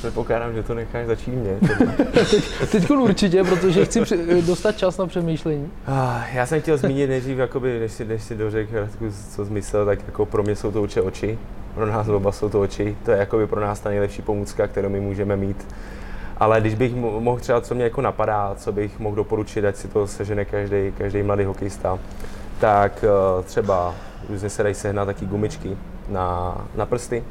Předpokládám, 0.00 0.54
že 0.54 0.62
to 0.62 0.74
necháš 0.74 1.06
začít 1.06 1.30
mě. 1.30 1.58
Teď 2.72 2.90
určitě, 2.90 3.44
protože 3.44 3.84
chci 3.84 4.00
dostat 4.46 4.76
čas 4.76 4.98
na 4.98 5.06
přemýšlení. 5.06 5.70
Ah, 5.86 6.24
já 6.32 6.46
jsem 6.46 6.60
chtěl 6.60 6.76
zmínit 6.76 7.06
nejdřív, 7.06 7.38
jakoby, 7.38 7.80
než 7.80 7.92
si, 7.92 8.04
než 8.04 8.22
si 8.22 8.36
dořekl, 8.36 8.88
co 9.30 9.44
zmysl, 9.44 9.86
tak 9.86 9.98
jako 10.06 10.26
pro 10.26 10.42
mě 10.42 10.56
jsou 10.56 10.72
to 10.72 10.82
určitě 10.82 11.02
oči. 11.02 11.38
Pro 11.74 11.86
nás 11.86 12.08
oba 12.08 12.32
jsou 12.32 12.48
to 12.48 12.60
oči. 12.60 12.96
To 13.04 13.10
je 13.10 13.18
jakoby 13.18 13.46
pro 13.46 13.60
nás 13.60 13.80
ta 13.80 13.90
nejlepší 13.90 14.22
pomůcka, 14.22 14.66
kterou 14.66 14.88
my 14.88 15.00
můžeme 15.00 15.36
mít. 15.36 15.66
Ale 16.36 16.60
když 16.60 16.74
bych 16.74 16.94
mohl 16.96 17.40
třeba, 17.40 17.60
co 17.60 17.74
mě 17.74 17.84
jako 17.84 18.00
napadá, 18.00 18.54
co 18.56 18.72
bych 18.72 18.98
mohl 18.98 19.16
doporučit, 19.16 19.64
ať 19.64 19.76
si 19.76 19.88
to 19.88 20.06
sežene 20.06 20.44
každý, 20.44 20.92
každý 20.98 21.22
mladý 21.22 21.44
hokejista, 21.44 21.98
tak 22.60 23.04
eh, 23.04 23.42
třeba 23.42 23.94
různě 24.28 24.48
se 24.50 24.62
dají 24.62 24.74
sehnat 24.74 25.06
taky 25.06 25.26
gumičky 25.26 25.76
na, 26.08 26.56
na 26.76 26.86
prsty, 26.86 27.24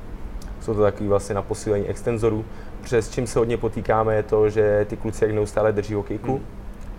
jsou 0.70 0.76
to 0.76 0.82
takový 0.82 1.10
vlastně 1.10 1.36
na 1.36 1.42
posílení 1.42 1.88
extenzorů. 1.88 2.46
Přes 2.82 3.10
čím 3.10 3.28
se 3.28 3.40
hodně 3.40 3.58
potýkáme 3.58 4.16
je 4.16 4.24
to, 4.24 4.50
že 4.50 4.86
ty 4.90 4.98
kluci 4.98 5.26
jak 5.26 5.34
neustále 5.34 5.72
drží 5.72 5.94
hokejku 5.94 6.32
hmm. 6.32 6.46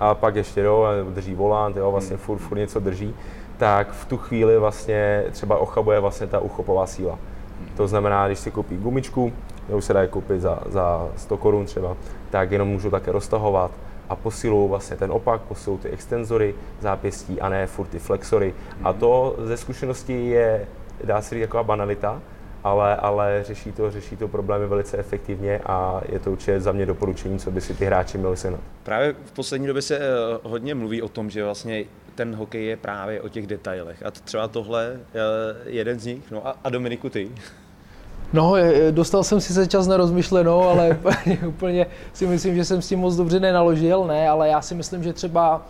a 0.01 0.15
pak 0.15 0.37
ještě 0.37 0.61
jo, 0.61 0.87
drží 1.11 1.35
volant, 1.35 1.77
jo, 1.77 1.91
vlastně 1.91 2.17
hmm. 2.17 2.25
furt, 2.25 2.39
furt 2.39 2.59
něco 2.59 2.81
drží, 2.81 3.15
tak 3.57 3.93
v 3.93 4.05
tu 4.05 4.17
chvíli 4.17 4.59
vlastně 4.59 5.25
třeba 5.31 5.59
ochabuje 5.59 6.01
vlastně 6.01 6.27
ta 6.27 6.39
uchopová 6.39 6.87
síla. 6.87 7.19
Hmm. 7.59 7.69
To 7.77 7.89
znamená, 7.89 8.27
když 8.27 8.39
si 8.39 8.51
koupí 8.51 8.77
gumičku, 8.77 9.33
už 9.69 9.85
se 9.85 9.93
dá 9.93 10.07
koupit 10.07 10.41
za, 10.41 10.59
za 10.67 11.09
100 11.17 11.37
korun 11.37 11.67
třeba, 11.67 11.97
tak 12.31 12.51
jenom 12.51 12.69
můžu 12.69 12.91
také 12.91 13.13
roztahovat 13.13 13.71
a 14.09 14.17
posilují 14.17 14.69
vlastně 14.69 14.97
ten 14.97 15.13
opak, 15.13 15.41
posilují 15.41 15.83
ty 15.83 15.89
extenzory 15.89 16.55
zápěstí 16.81 17.41
a 17.41 17.49
ne 17.49 17.67
furt 17.67 17.87
ty 17.87 17.99
flexory. 17.99 18.55
A 18.83 18.91
hmm. 18.91 19.01
to 19.01 19.37
ze 19.39 19.57
zkušenosti 19.57 20.27
je, 20.27 20.67
dá 21.05 21.23
se 21.23 21.35
říct, 21.35 21.45
taková 21.45 21.63
banalita, 21.63 22.21
ale, 22.65 22.97
ale 22.97 23.45
řeší, 23.47 23.73
to, 23.73 23.91
řeší 23.91 24.17
to 24.17 24.29
problémy 24.29 24.67
velice 24.67 24.99
efektivně 24.99 25.61
a 25.67 26.01
je 26.09 26.19
to 26.19 26.33
určitě 26.33 26.61
za 26.61 26.73
mě 26.73 26.87
doporučení, 26.87 27.39
co 27.39 27.51
by 27.51 27.61
si 27.61 27.75
ty 27.75 27.85
hráči 27.85 28.19
měli 28.19 28.37
sehnat. 28.37 28.61
Právě 28.83 29.15
v 29.25 29.33
poslední 29.33 29.67
době 29.67 29.83
se 29.83 29.97
eh, 29.97 30.01
hodně 30.43 30.75
mluví 30.75 31.03
o 31.03 31.09
tom, 31.09 31.31
že 31.31 31.45
vlastně 31.45 31.85
ten 32.15 32.35
hokej 32.35 32.67
je 32.67 32.77
právě 32.77 33.21
o 33.21 33.29
těch 33.29 33.47
detailech. 33.47 34.07
A 34.07 34.11
třeba 34.11 34.49
tohle 34.49 34.97
je 35.15 35.23
jeden 35.65 36.01
z 36.01 36.07
nich. 36.07 36.31
No 36.31 36.47
a, 36.47 36.57
a 36.65 36.71
Dominiku, 36.71 37.11
ty? 37.11 37.31
No, 38.33 38.55
dostal 38.91 39.25
jsem 39.25 39.41
si 39.41 39.53
se 39.53 39.67
čas 39.67 39.87
na 39.87 39.97
rozmyšlenou, 39.97 40.63
ale 40.63 40.99
úplně 41.47 41.87
si 42.13 42.27
myslím, 42.27 42.55
že 42.57 42.65
jsem 42.65 42.83
s 42.83 42.89
tím 42.89 42.99
moc 42.99 43.17
dobře 43.17 43.41
nenaložil, 43.41 44.05
ne, 44.05 44.29
ale 44.29 44.49
já 44.49 44.63
si 44.63 44.75
myslím, 44.75 45.03
že 45.03 45.13
třeba 45.13 45.63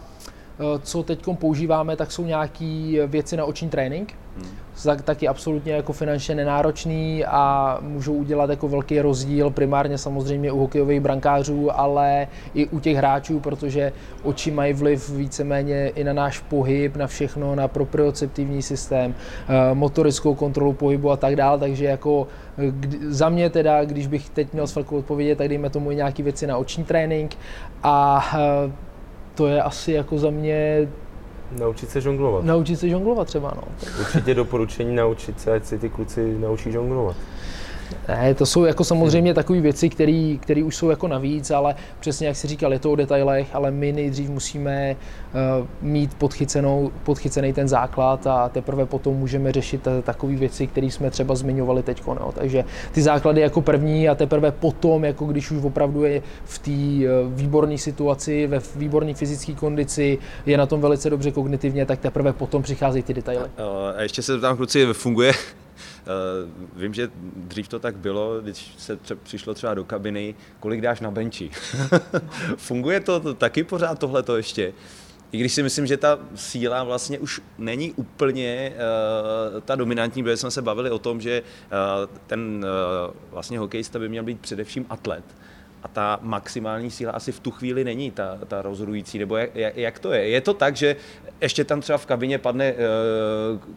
Eh, 0.61 0.79
co 0.83 1.03
teď 1.03 1.27
používáme, 1.39 1.97
tak 1.97 2.13
jsou 2.13 2.25
nějaké 2.25 2.99
věci 3.07 3.37
na 3.37 3.45
oční 3.45 3.69
trénink, 3.69 4.15
hmm. 4.41 4.99
taky 5.05 5.29
absolutně 5.29 5.73
jako 5.73 5.93
finančně 5.93 6.35
nenáročný 6.35 7.25
a 7.25 7.79
můžou 7.81 8.15
udělat 8.15 8.51
jako 8.51 8.69
velký 8.69 9.01
rozdíl 9.01 9.51
primárně 9.51 9.99
samozřejmě 9.99 10.53
u 10.53 10.59
hokejových 10.59 11.01
brankářů, 11.01 11.79
ale 11.81 12.27
i 12.55 12.67
u 12.67 12.81
těch 12.81 12.97
hráčů, 12.97 13.41
protože 13.41 13.93
oči 14.23 14.51
mají 14.51 14.73
vliv 14.73 15.11
víceméně 15.11 15.89
i 15.89 16.05
na 16.05 16.13
náš 16.13 16.39
pohyb, 16.39 16.97
na 16.97 17.07
všechno, 17.07 17.55
na 17.55 17.69
proprioceptivní 17.69 18.63
systém, 18.63 19.15
eh, 19.49 19.75
motorickou 19.75 20.35
kontrolu 20.35 20.73
pohybu 20.73 21.11
a 21.11 21.17
tak 21.17 21.37
dále, 21.37 21.59
takže 21.59 21.85
jako 21.85 22.27
eh, 22.59 22.73
za 23.09 23.29
mě 23.29 23.51
teda, 23.51 23.85
když 23.85 24.07
bych 24.07 24.31
teď 24.31 24.53
měl 24.53 24.67
s 24.67 24.75
velkou 24.75 24.99
odpovědět, 24.99 25.39
tak 25.39 25.49
dejme 25.49 25.71
tomu 25.71 25.91
i 25.91 25.97
nějaké 25.97 26.23
věci 26.23 26.47
na 26.47 26.57
oční 26.57 26.85
trénink 26.85 27.37
a 27.83 28.25
to 29.35 29.47
je 29.47 29.63
asi 29.63 29.93
jako 29.93 30.19
za 30.19 30.31
mě 30.31 30.89
Naučit 31.59 31.91
se 31.91 32.01
žonglovat. 32.01 32.45
Naučit 32.45 32.77
se 32.77 32.89
žonglovat 32.89 33.27
třeba, 33.27 33.53
no. 33.57 33.63
Určitě 34.01 34.35
doporučení 34.35 34.97
naučit 34.97 35.41
se, 35.41 35.53
ať 35.53 35.65
si 35.65 35.79
ty 35.79 35.89
kluci 35.89 36.39
naučí 36.39 36.73
žonglovat. 36.73 37.17
Ne, 38.09 38.35
to 38.35 38.47
jsou 38.47 38.65
jako 38.65 38.85
samozřejmě 38.85 39.35
takové 39.35 39.61
věci, 39.61 39.89
které 40.41 40.65
už 40.65 40.77
jsou 40.77 40.91
jako 40.91 41.09
navíc, 41.09 41.51
ale 41.51 41.75
přesně 42.01 42.27
jak 42.27 42.37
si 42.37 42.49
říkal, 42.49 42.73
je 42.73 42.79
to 42.79 42.93
o 42.93 42.97
detailech, 42.97 43.55
ale 43.55 43.71
my 43.71 43.93
nejdřív 43.93 44.31
musíme 44.31 44.97
uh, 45.61 45.67
mít 45.83 46.15
podchycenou, 46.15 46.93
podchycený 47.05 47.53
ten 47.53 47.69
základ 47.69 48.27
a 48.27 48.49
teprve 48.49 48.87
potom 48.87 49.17
můžeme 49.17 49.53
řešit 49.53 49.89
takové 50.03 50.35
věci, 50.35 50.67
které 50.67 50.87
jsme 50.87 51.11
třeba 51.11 51.35
zmiňovali 51.35 51.83
teď. 51.83 52.03
No. 52.07 52.33
Takže 52.35 52.65
ty 52.93 53.03
základy 53.03 53.41
jako 53.41 53.61
první 53.61 54.09
a 54.09 54.15
teprve 54.15 54.53
potom, 54.53 55.05
jako 55.05 55.25
když 55.25 55.51
už 55.51 55.65
opravdu 55.65 56.05
je 56.05 56.23
v 56.45 56.59
té 56.59 56.71
uh, 56.71 57.35
výborné 57.35 57.79
situaci, 57.79 58.47
ve 58.47 58.61
výborné 58.77 59.15
fyzické 59.15 59.53
kondici, 59.53 60.19
je 60.47 60.59
na 60.59 60.67
tom 60.67 60.81
velice 60.81 61.11
dobře 61.11 61.31
kognitivně, 61.31 61.87
tak 61.87 61.99
teprve 61.99 62.33
potom 62.33 62.63
přicházejí 62.63 63.03
ty 63.03 63.15
detaily. 63.15 63.51
A 63.97 64.03
ještě 64.03 64.23
se 64.23 64.41
tam 64.41 64.57
kluci, 64.57 64.87
funguje 64.93 65.33
Eh, 65.33 65.90
vím, 66.77 66.95
že 66.95 67.11
dřív 67.37 67.69
to 67.69 67.79
tak 67.79 67.97
bylo, 67.97 68.41
když 68.41 68.75
se 68.79 69.03
tře- 69.03 69.19
přišlo 69.23 69.55
třeba 69.55 69.75
do 69.75 69.85
kabiny, 69.85 70.35
kolik 70.61 70.81
dáš 70.81 71.01
na 71.01 71.11
benči. 71.11 71.51
Funguje 72.57 73.01
to, 73.01 73.21
to 73.21 73.35
taky 73.35 73.65
pořád 73.65 73.99
tohle 73.99 74.23
to 74.23 74.37
ještě? 74.37 74.73
I 75.33 75.39
když 75.39 75.53
si 75.53 75.63
myslím, 75.63 75.87
že 75.87 75.97
ta 75.97 76.19
síla 76.35 76.85
vlastně 76.85 77.19
už 77.19 77.41
není 77.59 77.93
úplně 77.93 78.73
uh, 79.55 79.61
ta 79.61 79.75
dominantní, 79.75 80.23
protože 80.23 80.37
jsme 80.37 80.51
se 80.51 80.63
bavili 80.63 80.91
o 80.91 80.99
tom, 80.99 81.21
že 81.21 81.43
uh, 81.43 82.17
ten 82.27 82.65
uh, 83.09 83.15
vlastně 83.31 83.59
hokejista 83.59 83.99
by 83.99 84.09
měl 84.09 84.25
být 84.25 84.41
především 84.41 84.87
atlet 84.91 85.25
a 85.83 85.89
ta 85.89 86.19
maximální 86.23 86.91
síla 86.91 87.13
asi 87.13 87.33
v 87.33 87.41
tu 87.41 87.51
chvíli 87.51 87.85
není 87.85 88.11
ta, 88.11 88.39
ta 88.49 88.63
rozhodující, 88.63 89.19
nebo 89.19 89.37
jak, 89.37 89.51
jak 89.77 89.99
to 89.99 90.13
je? 90.13 90.29
Je 90.29 90.41
to 90.41 90.55
tak, 90.55 90.77
že 90.77 90.97
ještě 91.41 91.65
tam 91.65 91.81
třeba 91.81 91.99
v 91.99 92.07
kabině 92.07 92.39
padne 92.39 92.73
uh, 92.73 92.79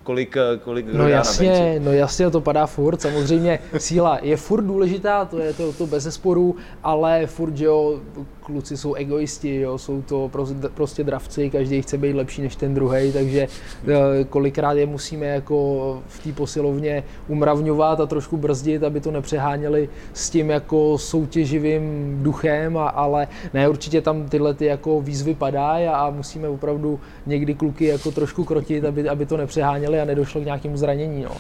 kolik, 0.03 0.37
kolik 0.63 0.85
no 0.93 1.07
jasně, 1.07 1.79
no 1.79 1.91
jasně, 1.93 2.29
to 2.29 2.41
padá 2.41 2.65
furt, 2.65 3.01
samozřejmě 3.01 3.59
síla 3.77 4.19
je 4.21 4.37
furt 4.37 4.61
důležitá, 4.61 5.25
to 5.25 5.39
je 5.39 5.53
to, 5.53 5.73
to 5.73 5.87
bez 5.87 6.03
zesporu, 6.03 6.55
ale 6.83 7.27
furt, 7.27 7.57
že 7.57 7.65
jo, 7.65 8.01
kluci 8.43 8.77
jsou 8.77 8.93
egoisti, 8.93 9.55
jo, 9.55 9.77
jsou 9.77 10.01
to 10.01 10.31
prostě 10.73 11.03
dravci, 11.03 11.49
každý 11.49 11.81
chce 11.81 11.97
být 11.97 12.13
lepší 12.13 12.41
než 12.41 12.55
ten 12.55 12.73
druhý, 12.73 13.11
takže 13.11 13.47
eh, 13.87 14.23
kolikrát 14.23 14.73
je 14.73 14.85
musíme 14.85 15.25
jako 15.25 16.01
v 16.07 16.23
té 16.23 16.31
posilovně 16.31 17.03
umravňovat 17.27 17.99
a 17.99 18.05
trošku 18.05 18.37
brzdit, 18.37 18.83
aby 18.83 18.99
to 18.99 19.11
nepřeháněli 19.11 19.89
s 20.13 20.29
tím 20.29 20.49
jako 20.49 20.97
soutěživým 20.97 21.83
duchem, 22.23 22.77
a, 22.77 22.87
ale 22.87 23.27
ne, 23.53 23.69
určitě 23.69 24.01
tam 24.01 24.29
tyhle 24.29 24.53
ty 24.53 24.65
jako 24.65 25.01
výzvy 25.01 25.35
padají 25.35 25.87
a, 25.87 25.95
a 25.95 26.09
musíme 26.09 26.47
opravdu 26.47 26.99
někdy 27.25 27.53
kluky 27.53 27.85
jako 27.85 28.11
trošku 28.11 28.43
krotit, 28.43 28.85
aby, 28.85 29.09
aby 29.09 29.25
to 29.25 29.37
nepřeháněli 29.37 30.01
a 30.01 30.05
nedošlo 30.05 30.41
k 30.41 30.45
nějakému 30.45 30.77
zranění. 30.77 31.23
No. 31.23 31.31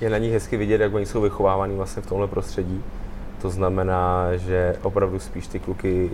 Je 0.00 0.10
na 0.10 0.18
nich 0.18 0.32
hezky 0.32 0.56
vidět, 0.56 0.80
jak 0.80 0.94
oni 0.94 1.06
jsou 1.06 1.20
vychovávaní 1.20 1.76
vlastně 1.76 2.02
v 2.02 2.06
tomhle 2.06 2.28
prostředí 2.28 2.82
to 3.44 3.50
znamená, 3.50 4.36
že 4.36 4.76
opravdu 4.82 5.18
spíš 5.18 5.46
ty 5.46 5.58
kluky 5.60 6.10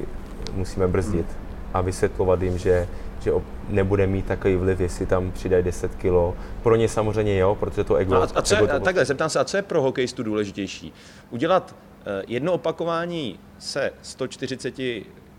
musíme 0.55 0.89
brzdit 0.89 1.27
a 1.75 1.81
vysvětlovat 1.81 2.43
jim, 2.43 2.59
že, 2.59 2.89
že 3.21 3.33
nebude 3.69 4.07
mít 4.07 4.27
takový 4.27 4.57
vliv, 4.57 4.81
jestli 4.81 5.07
tam 5.07 5.31
přidají 5.31 5.65
10 5.65 5.95
kg. 5.95 6.37
Pro 6.63 6.77
ně 6.77 6.89
samozřejmě 6.89 7.39
jo, 7.39 7.55
protože 7.55 7.85
to 7.85 7.95
ego... 7.95 8.15
No 8.15 8.23
a, 8.23 8.29
a 8.35 8.43
co 8.43 8.55
je, 8.55 8.59
ego 8.59 8.69
to... 8.69 8.81
takhle, 8.81 9.05
zeptám 9.05 9.31
se, 9.31 9.39
a 9.39 9.45
co 9.45 9.57
je 9.57 9.63
pro 9.63 9.83
hokejistu 9.83 10.23
důležitější? 10.23 10.93
Udělat 11.31 11.75
uh, 11.75 12.07
jedno 12.27 12.53
opakování 12.53 13.39
se 13.59 13.93
140 14.03 14.75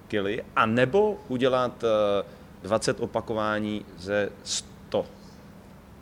kg, 0.08 0.44
a 0.56 0.66
nebo 0.66 1.18
udělat 1.28 1.84
uh, 1.84 1.90
eh, 2.64 2.64
20 2.64 3.00
opakování 3.00 3.86
ze 3.98 4.30
100 4.44 5.06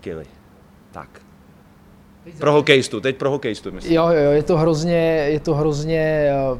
kg. 0.01 0.27
Tak. 0.91 1.28
Pro 2.37 2.51
hokejistu, 2.51 3.01
teď 3.01 3.15
pro 3.15 3.29
hokejistu, 3.29 3.71
myslím. 3.71 3.93
Jo, 3.93 4.07
jo, 4.07 4.31
je 4.31 4.43
to 4.43 4.57
hrozně, 4.57 4.97
je 5.29 5.39
to 5.39 5.55
hrozně 5.55 5.99
eh, 5.99 6.59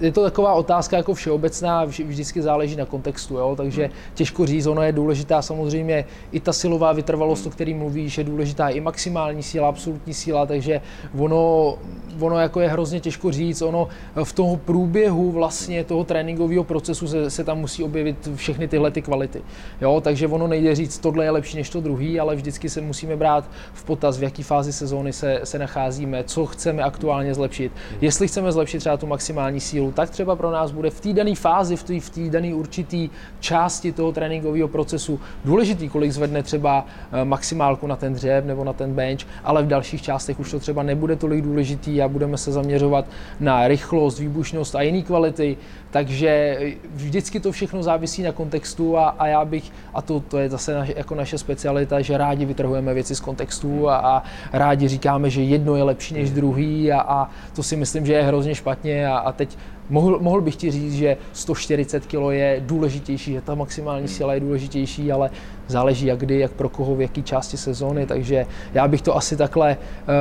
je 0.00 0.12
to 0.12 0.22
taková 0.22 0.52
otázka 0.52 0.96
jako 0.96 1.14
všeobecná, 1.14 1.84
vždycky 1.84 2.42
záleží 2.42 2.76
na 2.76 2.84
kontextu, 2.84 3.34
jo? 3.34 3.54
takže 3.56 3.82
hmm. 3.82 3.92
těžko 4.14 4.46
říct, 4.46 4.66
ono 4.66 4.82
je 4.82 4.92
důležitá 4.92 5.42
samozřejmě 5.42 6.04
i 6.32 6.40
ta 6.40 6.52
silová 6.52 6.92
vytrvalost, 6.92 7.44
hmm. 7.44 7.52
o 7.52 7.54
který 7.54 7.74
mluvíš, 7.74 8.18
je 8.18 8.24
důležitá 8.24 8.68
i 8.68 8.80
maximální 8.80 9.42
síla, 9.42 9.68
absolutní 9.68 10.14
síla, 10.14 10.46
takže 10.46 10.80
ono, 11.18 11.74
ono 12.20 12.38
jako 12.38 12.60
je 12.60 12.68
hrozně 12.68 13.00
těžko 13.00 13.32
říct, 13.32 13.62
ono 13.62 13.88
v 14.24 14.32
toho 14.32 14.56
průběhu 14.56 15.32
vlastně 15.32 15.84
toho 15.84 16.04
tréninkového 16.04 16.64
procesu 16.64 17.08
se, 17.08 17.30
se 17.30 17.44
tam 17.44 17.58
musí 17.58 17.82
objevit 17.82 18.28
všechny 18.34 18.68
tyhle 18.68 18.90
ty 18.90 19.02
kvality, 19.02 19.42
jo? 19.80 20.00
takže 20.00 20.26
ono 20.26 20.46
nejde 20.46 20.74
říct, 20.74 20.98
tohle 20.98 21.24
je 21.24 21.30
lepší 21.30 21.56
než 21.56 21.70
to 21.70 21.80
druhý, 21.80 22.20
ale 22.20 22.36
vždycky 22.36 22.68
se 22.68 22.80
musíme 22.80 23.16
brát 23.16 23.50
v 23.72 23.84
potaz, 23.84 24.18
v 24.18 24.22
jaký 24.22 24.42
fázi 24.42 24.72
sezóny 24.72 25.12
se, 25.12 25.40
se 25.44 25.58
nacházíme, 25.58 26.24
co 26.24 26.46
chceme 26.46 26.82
aktuálně 26.82 27.34
zlepšit. 27.34 27.72
Hmm. 27.90 27.98
Jestli 28.00 28.28
chceme 28.28 28.52
zlepšit 28.52 28.78
třeba 28.78 28.96
tu 28.96 29.06
maximální 29.06 29.60
sílu, 29.60 29.85
cílu, 29.86 29.92
tak 29.92 30.10
třeba 30.10 30.36
pro 30.36 30.50
nás 30.50 30.70
bude 30.70 30.90
v 30.90 31.00
té 31.00 31.12
dané 31.12 31.34
fázi, 31.34 31.76
v 31.76 31.82
té 31.82 32.00
v 32.00 32.30
dané 32.30 32.54
určité 32.54 33.08
části 33.40 33.92
toho 33.92 34.12
tréninkového 34.12 34.68
procesu 34.68 35.20
důležitý, 35.44 35.88
kolik 35.88 36.12
zvedne 36.12 36.42
třeba 36.42 36.84
eh, 37.12 37.24
maximálku 37.24 37.86
na 37.86 37.96
ten 37.96 38.14
dřev 38.14 38.44
nebo 38.44 38.64
na 38.64 38.72
ten 38.72 38.94
bench, 38.94 39.26
ale 39.44 39.62
v 39.62 39.66
dalších 39.66 40.02
částech 40.02 40.40
už 40.40 40.50
to 40.50 40.58
třeba 40.60 40.82
nebude 40.82 41.16
tolik 41.16 41.44
důležitý 41.44 42.02
a 42.02 42.08
budeme 42.08 42.38
se 42.38 42.52
zaměřovat 42.52 43.04
na 43.40 43.68
rychlost, 43.68 44.18
výbušnost 44.18 44.74
a 44.74 44.82
jiné 44.82 45.02
kvality. 45.02 45.56
Takže 45.90 46.58
vždycky 46.94 47.40
to 47.40 47.52
všechno 47.52 47.82
závisí 47.82 48.22
na 48.22 48.32
kontextu 48.32 48.98
a, 48.98 49.08
a 49.08 49.26
já 49.26 49.44
bych, 49.44 49.72
a 49.94 50.02
to, 50.02 50.20
to 50.20 50.38
je 50.38 50.48
zase 50.48 50.74
naše, 50.74 50.94
jako 50.96 51.14
naše 51.14 51.38
specialita, 51.38 52.00
že 52.00 52.18
rádi 52.18 52.44
vytrhujeme 52.44 52.94
věci 52.94 53.14
z 53.14 53.20
kontextu 53.20 53.88
a, 53.88 53.96
a 53.96 54.22
rádi 54.52 54.88
říkáme, 54.88 55.30
že 55.30 55.42
jedno 55.42 55.76
je 55.76 55.82
lepší 55.82 56.14
než 56.14 56.30
druhý 56.30 56.92
a, 56.92 57.00
a 57.00 57.30
to 57.56 57.62
si 57.62 57.76
myslím, 57.76 58.06
že 58.06 58.12
je 58.12 58.22
hrozně 58.22 58.54
špatně 58.54 59.08
a, 59.08 59.16
a 59.18 59.32
teď 59.32 59.56
Mohl, 59.90 60.18
mohl 60.18 60.40
bych 60.40 60.56
ti 60.56 60.70
říct, 60.70 60.94
že 60.94 61.16
140 61.32 62.06
kg 62.06 62.30
je 62.30 62.62
důležitější, 62.66 63.32
že 63.32 63.40
ta 63.40 63.54
maximální 63.54 64.08
síla 64.08 64.34
je 64.34 64.40
důležitější, 64.40 65.12
ale 65.12 65.30
záleží 65.66 66.06
jak 66.06 66.18
kdy, 66.18 66.38
jak 66.38 66.52
pro 66.52 66.68
koho, 66.68 66.96
v 66.96 67.00
jaký 67.00 67.22
části 67.22 67.56
sezóny, 67.56 68.06
takže 68.06 68.46
já 68.74 68.88
bych 68.88 69.02
to 69.02 69.16
asi 69.16 69.36
takhle 69.36 69.76
uh, 69.76 70.14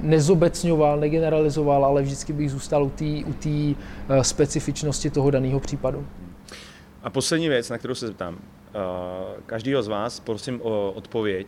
nezobecňoval, 0.00 1.00
negeneralizoval, 1.00 1.84
ale 1.84 2.02
vždycky 2.02 2.32
bych 2.32 2.50
zůstal 2.50 2.84
u 2.84 3.32
té 3.32 3.48
uh, 3.48 3.74
specifičnosti 4.22 5.10
toho 5.10 5.30
daného 5.30 5.60
případu. 5.60 6.06
A 7.02 7.10
poslední 7.10 7.48
věc, 7.48 7.70
na 7.70 7.78
kterou 7.78 7.94
se 7.94 8.06
zeptám. 8.06 8.34
Uh, 8.34 8.40
každýho 9.46 9.82
z 9.82 9.88
vás 9.88 10.20
prosím 10.20 10.60
o 10.62 10.92
odpověď. 10.92 11.46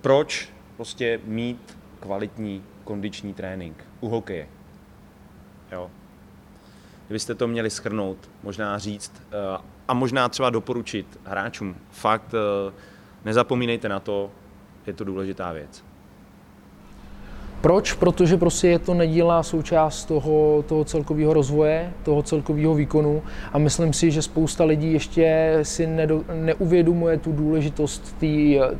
Proč 0.00 0.48
prostě 0.76 1.20
mít 1.24 1.78
kvalitní 2.00 2.62
kondiční 2.84 3.34
trénink 3.34 3.84
u 4.00 4.08
hokeje? 4.08 4.48
Jo, 5.72 5.90
kdybyste 7.12 7.34
to 7.34 7.48
měli 7.48 7.70
schrnout, 7.70 8.16
možná 8.42 8.78
říct 8.78 9.12
eh, 9.32 9.58
a 9.88 9.94
možná 9.94 10.28
třeba 10.28 10.50
doporučit 10.50 11.06
hráčům. 11.24 11.74
Fakt 11.90 12.34
eh, 12.34 12.72
nezapomínejte 13.24 13.88
na 13.88 14.00
to, 14.00 14.30
je 14.86 14.92
to 14.92 15.04
důležitá 15.04 15.52
věc. 15.52 15.84
Proč? 17.60 17.92
Protože 17.92 18.36
prostě 18.36 18.68
je 18.68 18.78
to 18.78 18.94
nedílná 18.94 19.42
součást 19.42 20.04
toho, 20.04 20.64
toho 20.68 20.84
celkového 20.84 21.32
rozvoje, 21.32 21.92
toho 22.02 22.22
celkového 22.22 22.74
výkonu 22.74 23.22
a 23.52 23.58
myslím 23.58 23.92
si, 23.92 24.10
že 24.10 24.22
spousta 24.22 24.64
lidí 24.64 24.92
ještě 24.92 25.58
si 25.62 25.86
nedo, 25.86 26.24
neuvědomuje 26.34 27.18
tu 27.18 27.32
důležitost 27.32 28.16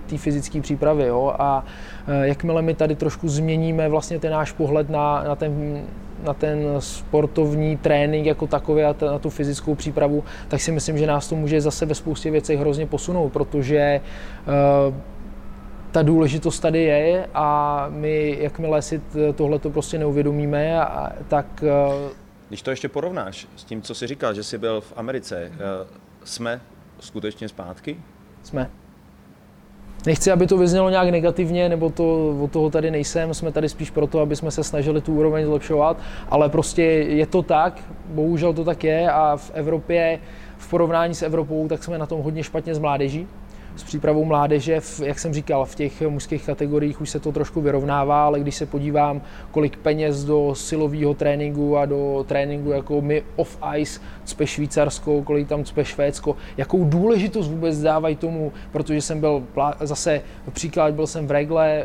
té 0.07 0.17
fyzické 0.17 0.61
přípravy. 0.61 1.07
Jo? 1.07 1.35
A 1.39 1.65
eh, 2.07 2.29
jakmile 2.29 2.63
my 2.63 2.75
tady 2.75 2.95
trošku 2.95 3.29
změníme 3.29 3.89
vlastně 3.89 4.19
ten 4.19 4.33
náš 4.33 4.53
pohled 4.53 4.91
na, 4.91 5.25
na 5.25 5.37
ten 5.37 5.83
na 6.23 6.35
ten 6.35 6.59
sportovní 6.79 7.77
trénink 7.77 8.27
jako 8.27 8.47
takový 8.47 8.83
a 8.83 8.95
na 9.01 9.19
tu 9.19 9.31
fyzickou 9.31 9.75
přípravu, 9.75 10.25
tak 10.49 10.61
si 10.61 10.73
myslím, 10.73 10.99
že 10.99 11.07
nás 11.07 11.29
to 11.29 11.37
může 11.37 11.61
zase 11.61 11.87
ve 11.87 11.95
spoustě 11.95 12.31
věcech 12.31 12.59
hrozně 12.59 12.87
posunout, 12.87 13.29
protože 13.29 14.01
uh, 14.89 14.95
ta 15.93 16.03
důležitost 16.03 16.61
tady 16.61 16.83
je 16.83 17.27
a 17.35 17.87
my, 17.89 18.37
jakmile 18.41 18.83
si 18.83 19.03
tohle 19.35 19.59
to 19.59 19.71
prostě 19.71 19.99
neuvědomíme, 19.99 20.81
a, 20.81 21.13
tak... 21.29 21.47
Uh, 21.63 22.11
Když 22.49 22.63
to 22.63 22.71
ještě 22.71 22.89
porovnáš 22.89 23.47
s 23.57 23.65
tím, 23.65 23.83
co 23.83 23.95
jsi 23.95 24.07
říkal, 24.07 24.35
že 24.35 24.43
jsi 24.43 24.59
byl 24.59 24.81
v 24.81 24.93
Americe, 24.97 25.53
uh, 25.55 25.87
jsme 26.25 26.61
skutečně 27.01 27.49
zpátky? 27.49 27.97
Jsme. 28.43 28.71
Nechci, 30.07 30.31
aby 30.31 30.47
to 30.47 30.59
vyznělo 30.59 30.91
nějak 30.91 31.09
negativně, 31.11 31.69
nebo 31.69 31.91
to, 31.91 32.37
od 32.41 32.53
toho 32.53 32.71
tady 32.71 32.91
nejsem, 32.91 33.35
jsme 33.35 33.53
tady 33.53 33.69
spíš 33.69 33.91
proto, 33.91 34.21
aby 34.21 34.37
jsme 34.37 34.51
se 34.51 34.65
snažili 34.65 35.01
tu 35.01 35.15
úroveň 35.15 35.47
zlepšovat, 35.47 35.97
ale 36.29 36.49
prostě 36.49 36.83
je 36.83 37.27
to 37.27 37.43
tak, 37.43 37.81
bohužel 38.09 38.53
to 38.53 38.65
tak 38.65 38.85
je 38.85 39.11
a 39.11 39.37
v 39.37 39.51
Evropě, 39.55 40.19
v 40.59 40.71
porovnání 40.71 41.15
s 41.15 41.23
Evropou, 41.23 41.69
tak 41.69 41.85
jsme 41.85 41.99
na 41.99 42.07
tom 42.07 42.23
hodně 42.23 42.43
špatně 42.43 42.75
z 42.75 42.79
mládeží 42.79 43.27
s 43.77 43.85
přípravou 43.85 44.25
mládeže, 44.25 44.81
v, 44.81 45.01
jak 45.01 45.19
jsem 45.19 45.35
říkal, 45.35 45.65
v 45.65 45.75
těch 45.75 46.03
mužských 46.03 46.47
kategoriích 46.47 47.01
už 47.01 47.11
se 47.11 47.21
to 47.21 47.33
trošku 47.33 47.61
vyrovnává, 47.61 48.25
ale 48.25 48.41
když 48.41 48.55
se 48.55 48.67
podívám, 48.67 49.23
kolik 49.51 49.77
peněz 49.77 50.25
do 50.25 50.55
silového 50.55 51.15
tréninku 51.15 51.77
a 51.77 51.87
do 51.87 52.25
tréninku 52.29 52.71
jako 52.71 53.01
my 53.01 53.23
off 53.37 53.59
ice 53.77 54.01
cpe 54.25 54.47
Švýcarsko, 54.47 55.23
kolik 55.23 55.49
tam 55.49 55.65
cpe 55.65 55.85
Švédsko, 55.85 56.37
jakou 56.57 56.85
důležitost 56.85 57.49
vůbec 57.49 57.81
dávají 57.81 58.17
tomu, 58.17 58.53
protože 58.73 59.01
jsem 59.01 59.21
byl 59.21 59.43
zase 59.81 60.21
příklad, 60.53 60.95
byl 60.95 61.07
jsem 61.07 61.27
v 61.27 61.31
Regle, 61.31 61.69
eh, 61.69 61.85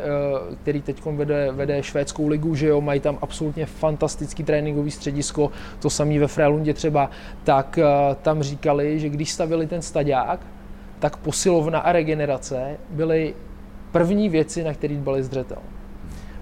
který 0.62 0.82
teď 0.82 1.04
vede, 1.06 1.52
vede 1.52 1.82
švédskou 1.82 2.28
ligu, 2.28 2.54
že 2.54 2.66
jo, 2.66 2.80
mají 2.80 3.00
tam 3.00 3.18
absolutně 3.22 3.66
fantastický 3.66 4.44
tréninkový 4.44 4.90
středisko, 4.90 5.50
to 5.80 5.90
samý 5.90 6.18
ve 6.18 6.26
Frélundě 6.26 6.74
třeba, 6.74 7.10
tak 7.44 7.78
eh, 7.78 8.16
tam 8.22 8.42
říkali, 8.42 9.00
že 9.00 9.08
když 9.08 9.32
stavili 9.32 9.66
ten 9.66 9.82
stadiák, 9.82 10.40
tak 10.98 11.16
posilovna 11.16 11.78
a 11.78 11.92
regenerace 11.92 12.76
byly 12.90 13.34
první 13.92 14.28
věci, 14.28 14.64
na 14.64 14.74
které 14.74 14.94
dbali 14.94 15.22
zřetel. 15.22 15.58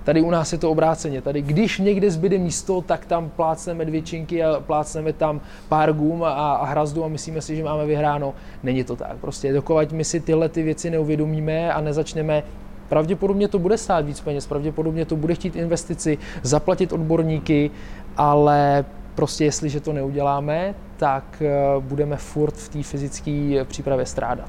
Tady 0.04 0.22
u 0.22 0.30
nás 0.30 0.52
je 0.52 0.58
to 0.58 0.70
obráceně. 0.70 1.22
Tady, 1.22 1.42
když 1.42 1.78
někde 1.78 2.10
zbyde 2.10 2.38
místo, 2.38 2.80
tak 2.80 3.06
tam 3.06 3.30
plácneme 3.30 3.84
dvě 3.84 4.02
činky 4.02 4.44
a 4.44 4.60
plácneme 4.60 5.12
tam 5.12 5.40
pár 5.68 5.92
gum 5.92 6.24
a, 6.24 6.30
a 6.30 6.64
hrazdu 6.64 7.04
a 7.04 7.08
myslíme 7.08 7.40
si, 7.40 7.56
že 7.56 7.64
máme 7.64 7.86
vyhráno. 7.86 8.34
Není 8.62 8.84
to 8.84 8.96
tak. 8.96 9.16
Prostě 9.20 9.52
dokud 9.52 9.92
my 9.92 10.04
si 10.04 10.20
tyhle 10.20 10.48
ty 10.48 10.62
věci 10.62 10.90
neuvědomíme 10.90 11.72
a 11.72 11.80
nezačneme 11.80 12.42
Pravděpodobně 12.88 13.48
to 13.48 13.58
bude 13.58 13.78
stát 13.78 14.06
víc 14.06 14.20
peněz, 14.20 14.46
pravděpodobně 14.46 15.04
to 15.04 15.16
bude 15.16 15.34
chtít 15.34 15.56
investici, 15.56 16.18
zaplatit 16.42 16.92
odborníky, 16.92 17.70
ale 18.16 18.84
Prostě 19.16 19.44
jestliže 19.44 19.80
to 19.80 19.92
neuděláme, 19.92 20.74
tak 20.96 21.42
eh, 21.42 21.50
budeme 21.80 22.16
furt 22.16 22.54
v 22.54 22.68
té 22.68 22.82
fyzické 22.82 23.64
přípravě 23.64 24.06
strádat. 24.06 24.48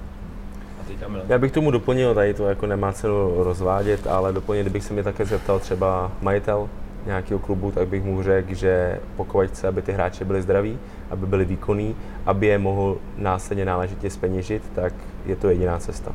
Já 1.27 1.37
bych 1.37 1.51
tomu 1.51 1.71
doplnil, 1.71 2.15
tady 2.15 2.33
to 2.33 2.45
jako 2.45 2.65
nemá 2.65 2.93
cenu 2.93 3.43
rozvádět, 3.43 4.07
ale 4.07 4.33
doplnil, 4.33 4.63
kdybych 4.63 4.83
se 4.83 4.93
mě 4.93 5.03
také 5.03 5.25
zeptal 5.25 5.59
třeba 5.59 6.11
majitel 6.21 6.69
nějakého 7.05 7.39
klubu, 7.39 7.71
tak 7.71 7.87
bych 7.87 8.03
mu 8.03 8.23
řekl, 8.23 8.53
že 8.53 8.99
pokud 9.15 9.47
chce, 9.47 9.67
aby 9.67 9.81
ty 9.81 9.91
hráči 9.91 10.25
byli 10.25 10.41
zdraví, 10.41 10.79
aby 11.09 11.25
byli 11.25 11.45
výkonní, 11.45 11.95
aby 12.25 12.47
je 12.47 12.57
mohl 12.57 12.97
následně 13.17 13.65
náležitě 13.65 14.09
speněžit, 14.09 14.63
tak 14.75 14.93
je 15.25 15.35
to 15.35 15.49
jediná 15.49 15.79
cesta. 15.79 16.11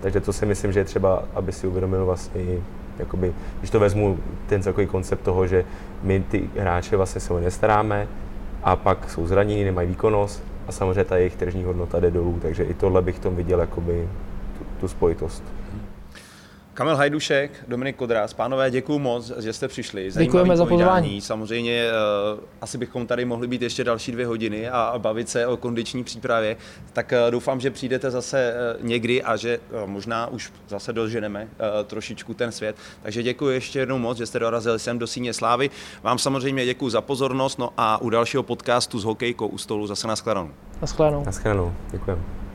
Takže 0.00 0.20
to 0.20 0.32
si 0.32 0.46
myslím, 0.46 0.72
že 0.72 0.80
je 0.80 0.84
třeba, 0.84 1.24
aby 1.34 1.52
si 1.52 1.66
uvědomil 1.66 2.06
vlastně 2.06 2.42
jakoby, 2.98 3.34
když 3.58 3.70
to 3.70 3.80
vezmu, 3.80 4.18
ten 4.46 4.62
celkový 4.62 4.86
koncept 4.86 5.22
toho, 5.22 5.46
že 5.46 5.64
my 6.06 6.20
ty 6.20 6.50
hráče 6.58 6.96
vlastně 6.96 7.20
se 7.20 7.34
o 7.34 7.40
nestaráme 7.40 8.08
a 8.62 8.76
pak 8.76 9.10
jsou 9.10 9.26
zranění, 9.26 9.64
nemají 9.64 9.88
výkonnost 9.88 10.42
a 10.68 10.72
samozřejmě 10.72 11.04
ta 11.04 11.16
jejich 11.16 11.36
tržní 11.36 11.64
hodnota 11.64 12.00
jde 12.00 12.10
dolů, 12.10 12.38
takže 12.42 12.64
i 12.64 12.74
tohle 12.74 13.02
bych 13.02 13.18
tom 13.18 13.36
viděl 13.36 13.60
jakoby 13.60 14.08
tu, 14.58 14.64
tu 14.80 14.88
spojitost. 14.88 15.44
Kamil 16.76 16.96
Hajdušek, 16.96 17.50
Dominik 17.68 17.96
Kodrás, 17.96 18.32
pánové, 18.32 18.70
děkuji 18.70 18.98
moc, 18.98 19.32
že 19.38 19.52
jste 19.52 19.68
přišli. 19.68 20.10
Zajímavý 20.10 20.26
Děkujeme 20.26 20.56
za 20.56 20.66
pozvání. 20.66 21.20
Samozřejmě 21.20 21.88
uh, 22.34 22.40
asi 22.60 22.78
bychom 22.78 23.06
tady 23.06 23.24
mohli 23.24 23.48
být 23.48 23.62
ještě 23.62 23.84
další 23.84 24.12
dvě 24.12 24.26
hodiny 24.26 24.68
a, 24.68 24.94
bavit 24.98 25.28
se 25.28 25.46
o 25.46 25.56
kondiční 25.56 26.04
přípravě. 26.04 26.56
Tak 26.92 27.12
uh, 27.12 27.30
doufám, 27.30 27.60
že 27.60 27.70
přijdete 27.70 28.10
zase 28.10 28.54
uh, 28.78 28.86
někdy 28.86 29.22
a 29.22 29.36
že 29.36 29.60
možná 29.86 30.26
už 30.26 30.52
zase 30.68 30.92
doženeme 30.92 31.48
trošičku 31.84 32.34
ten 32.34 32.52
svět. 32.52 32.76
Takže 33.02 33.22
děkuji 33.22 33.48
ještě 33.48 33.78
jednou 33.78 33.98
moc, 33.98 34.18
že 34.18 34.26
jste 34.26 34.38
dorazili 34.38 34.78
sem 34.78 34.98
do 34.98 35.06
Síně 35.06 35.32
Slávy. 35.32 35.70
Vám 36.02 36.18
samozřejmě 36.18 36.64
děkuji 36.64 36.90
za 36.90 37.00
pozornost 37.00 37.58
no 37.58 37.70
a 37.76 38.00
u 38.02 38.10
dalšího 38.10 38.42
podcastu 38.42 38.98
s 38.98 39.04
hokejkou 39.04 39.46
u 39.46 39.58
stolu 39.58 39.86
zase 39.86 40.08
na 40.08 40.16
shledanou. 40.16 40.50
Na 40.80 40.86
shledanou. 40.86 41.24
Na 41.24 41.32
shledanou. 41.32 41.74
Děkujeme. 41.90 42.45